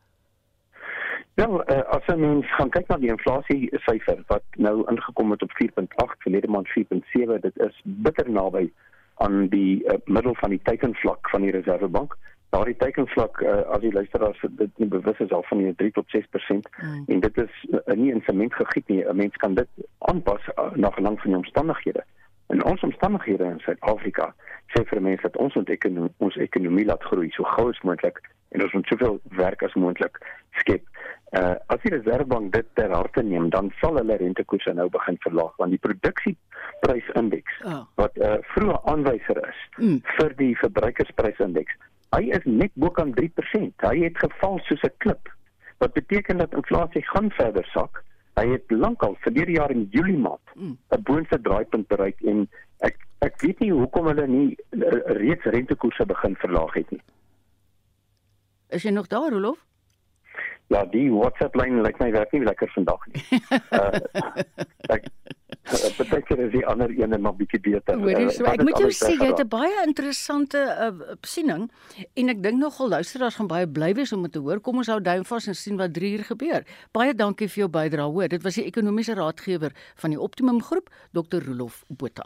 Ja, 1.33 1.47
uh, 1.47 1.81
as 1.95 2.05
ons 2.13 2.55
gaan 2.55 2.69
kyk 2.69 2.87
na 2.87 2.97
die 2.97 3.09
inflasie 3.09 3.69
syfer 3.87 4.23
wat 4.27 4.43
nou 4.57 4.83
ingekom 4.91 5.31
het 5.31 5.41
op 5.41 5.51
4.8 5.63 6.17
verlede 6.17 6.47
maand 6.47 6.67
4.7, 6.67 7.39
dit 7.41 7.57
is 7.57 7.81
bitter 7.83 8.29
naby 8.29 8.71
aan 9.23 9.47
die 9.53 9.83
uh, 9.83 9.97
middel 10.05 10.35
van 10.41 10.53
die 10.53 10.61
teikenvlak 10.63 11.29
van 11.29 11.45
die 11.45 11.53
Reservebank. 11.55 12.17
Daardie 12.51 12.75
teikenvlak 12.75 13.41
uh, 13.41 13.61
as 13.75 13.83
die 13.83 13.93
luisteraars 13.93 14.41
dit 14.59 14.81
nie 14.83 14.87
bewus 14.91 15.19
is 15.23 15.31
al 15.31 15.45
van 15.49 15.61
die 15.63 15.75
3 15.75 15.91
tot 15.97 16.15
6% 16.15 16.71
mm. 16.81 17.03
en 17.07 17.19
dit 17.27 17.37
is 17.45 17.53
uh, 17.69 17.95
nie 17.95 18.11
in 18.11 18.23
sement 18.25 18.57
gegiet 18.59 18.87
nie. 18.91 19.03
'n 19.05 19.15
Mens 19.15 19.37
kan 19.43 19.55
dit 19.55 19.69
aanpas 20.11 20.49
uh, 20.57 20.71
na 20.75 20.91
gelang 20.97 21.19
van 21.21 21.31
die 21.31 21.39
omstandighede. 21.39 22.03
In 22.51 22.63
ons 22.65 22.81
omstandighede 22.83 23.45
in 23.45 23.61
Suid-Afrika 23.63 24.33
sê 24.73 24.83
vir 24.89 25.01
mense 25.01 25.23
dat 25.23 25.37
ons 25.37 25.55
ekonomie 25.55 26.11
ons 26.17 26.35
ekonomie 26.35 26.85
laat 26.85 27.03
groei 27.03 27.29
so 27.31 27.47
gou 27.55 27.69
as 27.71 27.81
moontlik 27.87 28.19
en 28.51 28.63
ons 28.65 28.73
moet 28.75 28.87
soveel 28.91 29.19
werk 29.39 29.63
as 29.63 29.77
moontlik 29.79 30.19
skep. 30.59 30.83
Uh 31.31 31.55
as 31.71 31.79
die 31.83 31.93
Reservebank 31.93 32.51
dit 32.51 32.67
ter 32.75 32.91
harte 32.91 33.21
neem, 33.23 33.45
dan 33.49 33.69
sal 33.79 33.95
hulle 33.95 34.17
rentekoerse 34.19 34.73
nou 34.75 34.89
begin 34.91 35.15
verlaag 35.23 35.53
want 35.61 35.71
die 35.71 35.79
produksieprysindex 35.79 37.61
oh. 37.63 37.85
wat 37.95 38.17
'n 38.19 38.25
uh, 38.27 38.39
vroeë 38.51 38.79
aanwyser 38.91 39.39
is 39.47 39.61
mm. 39.77 40.01
vir 40.17 40.35
die 40.41 40.51
verbruikersprysindeks, 40.59 41.77
hy 42.17 42.23
is 42.35 42.43
net 42.43 42.75
bo 42.75 42.91
kan 42.91 43.15
3%. 43.15 43.87
Hy 43.87 43.95
het 44.03 44.19
geval 44.19 44.59
soos 44.67 44.83
'n 44.83 44.91
klip. 44.97 45.31
Wat 45.79 45.93
beteken 45.93 46.43
dat 46.43 46.53
inflasie 46.53 47.05
gaan 47.13 47.31
verder 47.31 47.65
sak. 47.71 48.03
Hy 48.35 48.45
het 48.51 48.67
lankal 48.67 49.15
verlede 49.23 49.55
jaar 49.55 49.71
in 49.71 49.87
Julie 49.95 50.19
maand 50.19 50.43
'n 50.55 50.75
mm. 50.75 51.03
boonste 51.07 51.41
draaipunt 51.41 51.87
bereik 51.87 52.19
en 52.21 52.49
ek 52.83 52.99
ek 53.23 53.39
weet 53.41 53.59
nie 53.59 53.71
hoekom 53.71 54.11
hulle 54.11 54.27
nie 54.27 54.57
uh, 54.75 54.99
reeds 55.15 55.43
rentekoerse 55.43 56.05
begin 56.05 56.35
verlaag 56.35 56.73
het 56.73 56.91
nie. 56.91 57.03
Is 58.67 58.83
jy 58.83 58.91
nog 58.91 59.07
daar, 59.07 59.31
Rolof? 59.31 59.70
Ja, 60.71 60.85
die 60.87 61.09
WhatsApp 61.11 61.55
lyn 61.59 61.81
lyk 61.83 61.99
my 61.99 62.11
werk 62.15 62.31
nie 62.31 62.45
lekker 62.47 62.71
vandag 62.75 63.07
nie. 63.11 63.41
uh, 63.75 63.99
ek 64.95 65.09
Dit 65.71 65.93
beteken 65.97 66.39
as 66.45 66.51
die 66.51 66.63
ander 66.67 66.91
ene 66.95 67.17
maar 67.21 67.35
bietjie 67.37 67.59
beter. 67.61 67.99
Hoorie, 68.01 68.31
so, 68.33 68.43
uh, 68.43 68.53
ek 68.55 68.63
moet 68.65 68.79
jou 68.81 68.89
sê 68.95 69.11
jy 69.13 69.29
het 69.29 69.43
'n 69.43 69.51
baie 69.51 69.83
interessante 69.85 70.57
uh, 70.57 71.15
siening 71.21 71.69
en 72.17 72.33
ek 72.33 72.41
dink 72.43 72.57
nogal 72.59 72.89
luisteraars 72.97 73.37
gaan 73.39 73.51
baie 73.51 73.67
bly 73.67 73.93
wees 73.93 74.11
om 74.11 74.23
dit 74.25 74.33
te 74.33 74.39
hoor. 74.39 74.59
Kom 74.59 74.81
ons 74.81 74.91
hou 74.91 74.99
duim 74.99 75.23
vas 75.23 75.47
en 75.47 75.55
sien 75.55 75.77
wat 75.77 75.93
3 75.93 76.11
uur 76.17 76.25
gebeur. 76.33 76.65
Baie 76.91 77.13
dankie 77.13 77.47
vir 77.47 77.65
jou 77.65 77.69
bydrae. 77.69 78.09
Hoor, 78.11 78.27
dit 78.27 78.43
was 78.43 78.55
die 78.55 78.65
ekonomiese 78.65 79.15
raadgewer 79.15 79.71
van 79.95 80.09
die 80.09 80.19
Optimum 80.19 80.61
Groep, 80.61 80.89
Dr. 81.13 81.45
Rolof 81.45 81.85
Botha. 81.87 82.25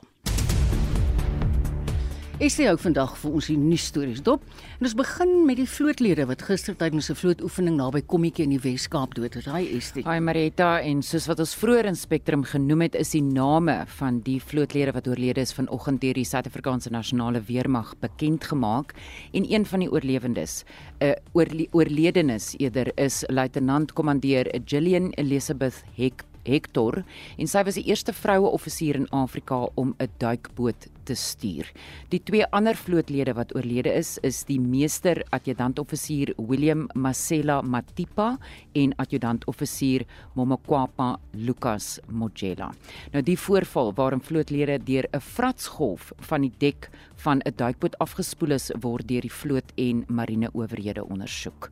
Ek 2.35 2.51
sê 2.51 2.65
ook 2.67 2.81
vandag 2.83 3.13
vir 3.15 3.35
ons 3.39 3.45
die 3.47 3.55
nuus 3.55 3.85
stories 3.87 4.19
dop. 4.19 4.41
En 4.75 4.83
ons 4.89 4.95
begin 4.99 5.29
met 5.47 5.55
die 5.55 5.69
vlootlede 5.71 6.25
wat 6.27 6.41
gister 6.43 6.75
tydens 6.75 7.07
'n 7.09 7.15
vlootoefening 7.15 7.77
naby 7.77 8.01
Kommetjie 8.01 8.43
in 8.43 8.49
die 8.49 8.59
Wes-Kaap 8.59 9.15
dood 9.15 9.37
is. 9.37 9.45
Hi 9.45 9.63
Estie. 9.77 10.03
Hi 10.03 10.19
Marita 10.19 10.81
en 10.81 11.01
soos 11.01 11.27
wat 11.27 11.39
ons 11.39 11.55
vroeër 11.55 11.85
in 11.85 11.95
Spectrum 11.95 12.43
genoem 12.43 12.81
het, 12.81 12.95
is 12.95 13.11
die 13.11 13.21
name 13.21 13.85
van 13.87 14.19
die 14.19 14.41
vlootlede 14.41 14.91
wat 14.91 15.07
oorlede 15.07 15.39
is 15.39 15.53
vanoggend 15.53 16.01
deur 16.01 16.13
die 16.13 16.25
Suid-Afrikaanse 16.25 16.91
Nasionale 16.91 17.41
Weermag 17.41 17.95
bekend 18.01 18.43
gemaak 18.43 18.93
en 19.31 19.45
een 19.49 19.65
van 19.65 19.79
die 19.79 19.89
oorlewendes, 19.89 20.65
'n 20.99 21.05
uh, 21.05 21.13
oorle 21.31 21.67
oorledenis 21.71 22.55
eerder 22.59 22.91
is 22.97 23.23
luitenant-kommandeur 23.29 24.51
Gillian 24.65 25.13
Elizabeth 25.15 25.85
Heck 25.95 26.25
Hector 26.43 27.05
en 27.37 27.47
sy 27.47 27.63
was 27.63 27.75
die 27.75 27.87
eerste 27.87 28.13
vroue 28.13 28.51
offisier 28.51 28.95
in 28.95 29.09
Afrika 29.09 29.69
om 29.75 29.95
'n 29.97 30.09
duikboot 30.17 30.89
te 31.05 31.15
stuur. 31.15 31.69
Die 32.11 32.21
twee 32.23 32.45
ander 32.55 32.75
vlootlede 32.75 33.35
wat 33.37 33.53
oorlede 33.55 33.93
is, 33.93 34.15
is 34.25 34.43
die 34.49 34.59
meester 34.59 35.21
adjutant-offisier 35.35 36.33
William 36.37 36.87
Masela 36.93 37.61
Matipa 37.61 38.35
en 38.73 38.93
adjutant-offisier 39.01 40.05
Momokwapa 40.35 41.15
Lucas 41.33 41.99
Mojela. 42.09 42.71
Nou 43.13 43.23
die 43.25 43.37
voorval 43.39 43.93
waarin 43.95 44.23
vlootlede 44.23 44.79
deur 44.83 45.07
'n 45.13 45.21
fratsgolf 45.21 46.11
van 46.29 46.41
die 46.41 46.53
dek 46.59 46.89
van 47.15 47.41
'n 47.45 47.55
duikboot 47.55 47.97
afgespoel 47.97 48.51
is, 48.51 48.71
word 48.81 49.07
deur 49.07 49.21
die 49.21 49.31
vloot 49.31 49.71
en 49.75 50.05
marine 50.07 50.49
owerhede 50.53 51.03
ondersoek. 51.05 51.69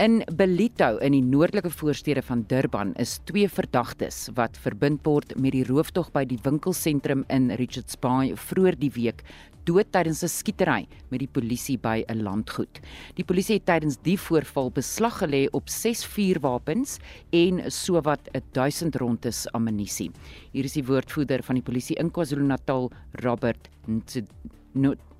In 0.00 0.22
Belito 0.32 0.96
in 1.04 1.12
die 1.12 1.20
noordelike 1.20 1.68
voorstede 1.70 2.22
van 2.22 2.44
Durban 2.48 2.94
is 2.94 3.18
twee 3.28 3.48
verdagtes 3.52 4.30
wat 4.34 4.56
verbind 4.56 5.02
word 5.04 5.34
met 5.36 5.52
die 5.52 5.64
rooftog 5.68 6.08
by 6.14 6.22
die 6.24 6.38
winkelsentrum 6.40 7.26
in 7.28 7.50
Richards 7.60 7.98
Bay 8.00 8.30
vroeër 8.60 8.76
die 8.76 8.92
week 8.92 9.24
dood 9.68 9.90
tydens 9.92 10.22
'n 10.24 10.28
skietery 10.28 10.86
met 11.10 11.20
die 11.20 11.28
polisie 11.28 11.78
by 11.78 12.04
'n 12.08 12.22
landgoed. 12.22 12.80
Die 13.14 13.24
polisie 13.24 13.56
het 13.56 13.66
tydens 13.66 13.96
die 14.02 14.16
voorval 14.16 14.70
beslag 14.70 15.20
gelê 15.22 15.48
op 15.52 15.68
6 15.68 16.04
vuurwapens 16.04 16.98
en 17.30 17.70
sowat 17.70 18.28
1000 18.52 18.96
rondes 18.96 19.46
ammunisie. 19.52 20.10
Hier 20.52 20.64
is 20.64 20.72
die 20.72 20.84
woordvoerder 20.84 21.42
van 21.42 21.54
die 21.54 21.62
polisie 21.62 21.96
in 21.96 22.10
KwaZulu-Natal, 22.10 22.90
Robert 23.22 23.68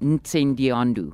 Ntsendiandu. 0.01 1.12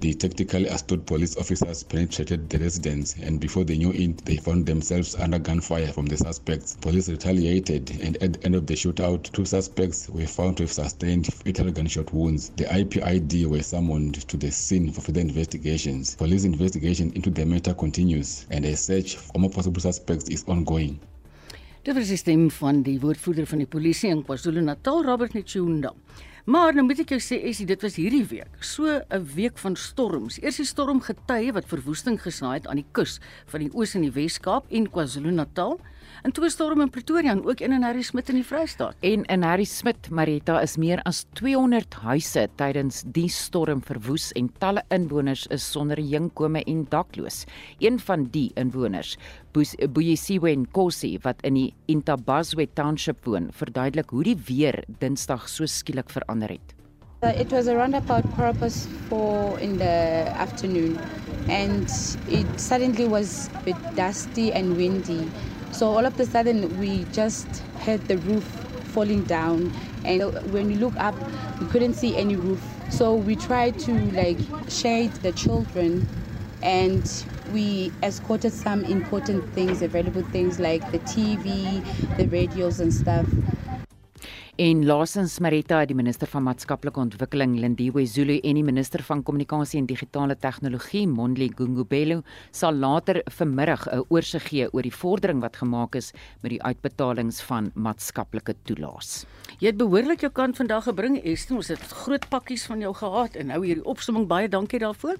The 0.00 0.14
tactically 0.14 0.66
astute 0.68 1.06
police 1.06 1.36
officers 1.36 1.82
penetrated 1.82 2.48
the 2.48 2.58
residence, 2.58 3.16
and 3.20 3.40
before 3.40 3.64
they 3.64 3.76
knew 3.76 3.90
it, 3.90 4.24
they 4.24 4.36
found 4.36 4.64
themselves 4.64 5.16
under 5.16 5.40
gunfire 5.40 5.88
from 5.88 6.06
the 6.06 6.16
suspects. 6.16 6.76
Police 6.80 7.08
retaliated, 7.08 7.90
and 8.00 8.16
at 8.22 8.34
the 8.34 8.44
end 8.44 8.54
of 8.54 8.68
the 8.68 8.74
shootout, 8.74 9.32
two 9.32 9.44
suspects 9.44 10.08
were 10.08 10.28
found 10.28 10.58
to 10.58 10.62
have 10.62 10.70
sustained 10.70 11.26
fatal 11.26 11.72
gunshot 11.72 12.12
wounds. 12.12 12.50
The 12.50 12.66
IPID 12.66 13.46
were 13.46 13.62
summoned 13.62 14.28
to 14.28 14.36
the 14.36 14.52
scene 14.52 14.92
for 14.92 15.00
further 15.00 15.20
investigations. 15.20 16.14
Police 16.14 16.44
investigation 16.44 17.10
into 17.14 17.30
the 17.30 17.44
matter 17.44 17.74
continues, 17.74 18.46
and 18.52 18.64
a 18.64 18.76
search 18.76 19.16
for 19.16 19.40
more 19.40 19.50
possible 19.50 19.80
suspects 19.80 20.28
is 20.28 20.44
ongoing. 20.46 21.00
Dit 21.82 21.96
was 21.96 22.08
die 22.08 22.16
stem 22.20 22.50
van 22.50 22.82
die 22.86 23.00
woordvoerder 23.00 23.46
van 23.46 23.58
die 23.62 23.66
polisie 23.66 24.10
in 24.10 24.22
KwaZulu-Natal, 24.22 25.04
Robert 25.06 25.34
Nchunda. 25.34 25.94
Maar 26.48 26.72
nou 26.72 26.86
moet 26.88 27.02
ek 27.02 27.10
jou 27.12 27.18
sê, 27.20 27.36
Essie, 27.44 27.66
dit 27.68 27.82
was 27.84 27.98
hierdie 28.00 28.24
week, 28.24 28.62
so 28.64 28.88
'n 28.88 29.24
week 29.34 29.58
van 29.60 29.74
storms. 29.76 30.38
Eers 30.40 30.56
die 30.56 30.64
storm 30.64 31.02
Getye 31.04 31.52
wat 31.52 31.68
verwoesting 31.68 32.16
gesaai 32.16 32.54
het 32.54 32.66
aan 32.66 32.80
die 32.80 32.88
kus 32.92 33.20
van 33.52 33.60
die 33.60 33.68
Oos 33.74 33.94
en 33.94 34.00
die 34.00 34.10
Wes-Kaap 34.10 34.64
en 34.72 34.88
KwaZulu-Natal 34.88 35.76
en 36.22 36.32
twee 36.32 36.50
storm 36.50 36.80
in 36.80 36.90
Pretoria 36.90 37.30
en 37.30 37.44
ook 37.44 37.60
een 37.60 37.72
in 37.72 37.82
Harry 37.82 38.02
Smit 38.02 38.28
in 38.28 38.38
die 38.40 38.46
Vrystaat. 38.46 38.96
En 39.00 39.24
in 39.24 39.42
Harry 39.42 39.64
Smit, 39.64 40.10
Marita, 40.10 40.60
is 40.60 40.76
meer 40.76 41.02
as 41.02 41.24
200 41.38 41.94
huise 42.02 42.48
tydens 42.56 43.02
die 43.06 43.28
storm 43.28 43.82
verwoes 43.82 44.30
en 44.38 44.50
talle 44.58 44.82
inwoners 44.94 45.46
is 45.54 45.66
sonder 45.70 45.98
inkome 45.98 46.64
en 46.64 46.86
dakloos. 46.90 47.44
Een 47.78 47.98
van 47.98 48.28
die 48.32 48.50
inwoners, 48.56 49.16
Buyisiwe 49.52 50.54
Nkosi 50.54 51.16
wat 51.24 51.40
in 51.46 51.56
die 51.58 51.68
Intabazwe 51.90 52.68
Township 52.74 53.24
woon, 53.26 53.50
verduidelik 53.52 54.10
hoe 54.10 54.24
die 54.24 54.36
weer 54.48 54.82
Dinsdag 55.00 55.48
so 55.48 55.66
skielik 55.66 56.10
verander 56.10 56.58
het. 56.58 56.74
Uh, 57.20 57.34
it 57.34 57.50
was 57.50 57.66
a 57.66 57.74
roundabout 57.74 58.22
purpose 58.36 58.86
for 59.08 59.58
in 59.58 59.76
the 59.78 60.22
afternoon 60.38 60.96
and 61.48 61.90
it 62.28 62.46
suddenly 62.60 63.08
was 63.08 63.50
a 63.56 63.62
bit 63.64 63.76
dusty 63.96 64.52
and 64.52 64.76
windy 64.76 65.26
So 65.72 65.88
all 65.88 66.04
of 66.06 66.18
a 66.18 66.26
sudden, 66.26 66.78
we 66.78 67.04
just 67.12 67.46
heard 67.80 68.08
the 68.08 68.18
roof 68.18 68.44
falling 68.94 69.24
down, 69.24 69.72
and 70.04 70.22
when 70.52 70.66
we 70.66 70.74
look 70.74 70.94
up, 70.96 71.14
we 71.60 71.66
couldn't 71.66 71.94
see 71.94 72.16
any 72.16 72.36
roof. 72.36 72.62
So 72.90 73.14
we 73.14 73.36
tried 73.36 73.78
to 73.80 73.92
like 74.12 74.38
shade 74.68 75.12
the 75.22 75.32
children, 75.32 76.08
and 76.62 77.04
we 77.52 77.92
escorted 78.02 78.52
some 78.52 78.84
important 78.84 79.44
things, 79.54 79.82
available 79.82 80.22
things 80.24 80.58
like 80.58 80.90
the 80.90 80.98
TV, 81.00 81.82
the 82.16 82.26
radios, 82.26 82.80
and 82.80 82.92
stuff. 82.92 83.26
En 84.56 84.84
laasens 84.86 85.38
Marita, 85.38 85.84
die 85.86 85.94
minister 85.94 86.26
van 86.26 86.42
maatskaplike 86.42 87.00
ontwikkeling 87.00 87.58
Lindiwe 87.60 88.06
Zulu 88.06 88.38
en 88.42 88.58
die 88.58 88.64
minister 88.64 89.02
van 89.02 89.22
kommunikasie 89.22 89.78
en 89.80 89.86
digitale 89.86 90.36
tegnologie 90.36 91.06
Mondli 91.06 91.50
Gungubelo 91.54 92.22
sal 92.50 92.74
later 92.74 93.22
vanmiddag 93.38 93.86
'n 93.86 94.04
oorsig 94.08 94.48
gee 94.48 94.68
oor 94.72 94.82
die 94.82 94.94
vordering 94.94 95.40
wat 95.40 95.56
gemaak 95.56 95.94
is 95.94 96.12
met 96.42 96.50
die 96.50 96.62
uitbetalings 96.62 97.40
van 97.40 97.70
maatskaplike 97.74 98.54
toelaas. 98.64 99.26
Jy 99.58 99.66
het 99.66 99.76
behoorlik 99.76 100.20
jou 100.20 100.32
kant 100.32 100.56
vandag 100.56 100.84
gebring, 100.84 101.24
Esther. 101.24 101.56
Ons 101.56 101.68
het 101.68 101.80
groot 101.80 102.28
pakkies 102.28 102.66
van 102.66 102.80
jou 102.80 102.94
gehad 102.94 103.36
en 103.36 103.46
nou 103.46 103.64
hierdie 103.64 103.84
opsomming 103.84 104.26
baie 104.26 104.48
dankie 104.48 104.78
daarvoor. 104.78 105.16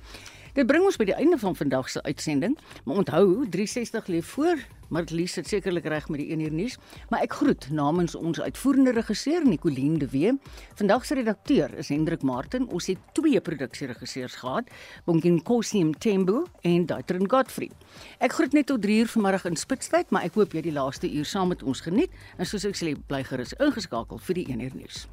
Dit 0.58 0.66
bring 0.66 0.82
ons 0.82 0.96
by 0.98 1.06
die 1.06 1.14
einde 1.14 1.36
van 1.38 1.54
vandag 1.54 1.86
se 1.86 2.00
uitsending. 2.02 2.56
Maar 2.82 2.96
onthou, 3.04 3.46
360 3.46 4.06
lê 4.10 4.22
voor, 4.26 4.58
maar 4.90 5.04
Lies 5.14 5.36
het 5.38 5.46
sekerlik 5.46 5.84
reg 5.86 6.08
met 6.10 6.18
die 6.18 6.32
1 6.34 6.40
uur 6.40 6.52
nuus. 6.52 6.74
Maar 7.12 7.20
ek 7.22 7.36
groet 7.38 7.68
namens 7.70 8.16
ons 8.18 8.40
uitvoerende 8.40 8.90
regisseur 8.96 9.46
Nicoline 9.46 10.00
de 10.02 10.08
Wee. 10.10 10.32
Vandag 10.74 11.06
se 11.06 11.14
redakteur 11.14 11.76
is 11.78 11.92
Hendrik 11.94 12.22
Martin. 12.26 12.66
Ons 12.74 12.88
het 12.90 12.98
twee 13.14 13.40
produksieregisseurs 13.40 14.34
gehad, 14.40 14.66
Bonkin 15.06 15.38
Kosim 15.42 15.94
Tembo 15.94 16.48
en 16.66 16.86
Daitrin 16.90 17.30
Godfrey. 17.30 17.70
Ek 18.18 18.34
groet 18.34 18.58
net 18.58 18.66
tot 18.66 18.82
3 18.82 18.98
uur 18.98 19.12
vanmiddag 19.14 19.46
in 19.46 19.56
Spitstyd, 19.56 20.10
maar 20.10 20.26
ek 20.26 20.34
hoop 20.34 20.58
jy 20.58 20.64
die 20.66 20.74
laaste 20.74 21.06
uur 21.06 21.30
saam 21.36 21.54
met 21.54 21.62
ons 21.62 21.86
geniet 21.86 22.10
en 22.34 22.50
soos 22.50 22.66
ek 22.66 22.74
sê, 22.74 22.96
bly 22.98 23.22
gerus 23.30 23.54
ingeskakel 23.62 24.18
vir 24.26 24.42
die 24.42 24.48
1 24.50 24.66
uur 24.66 24.76
nuus. 24.82 25.06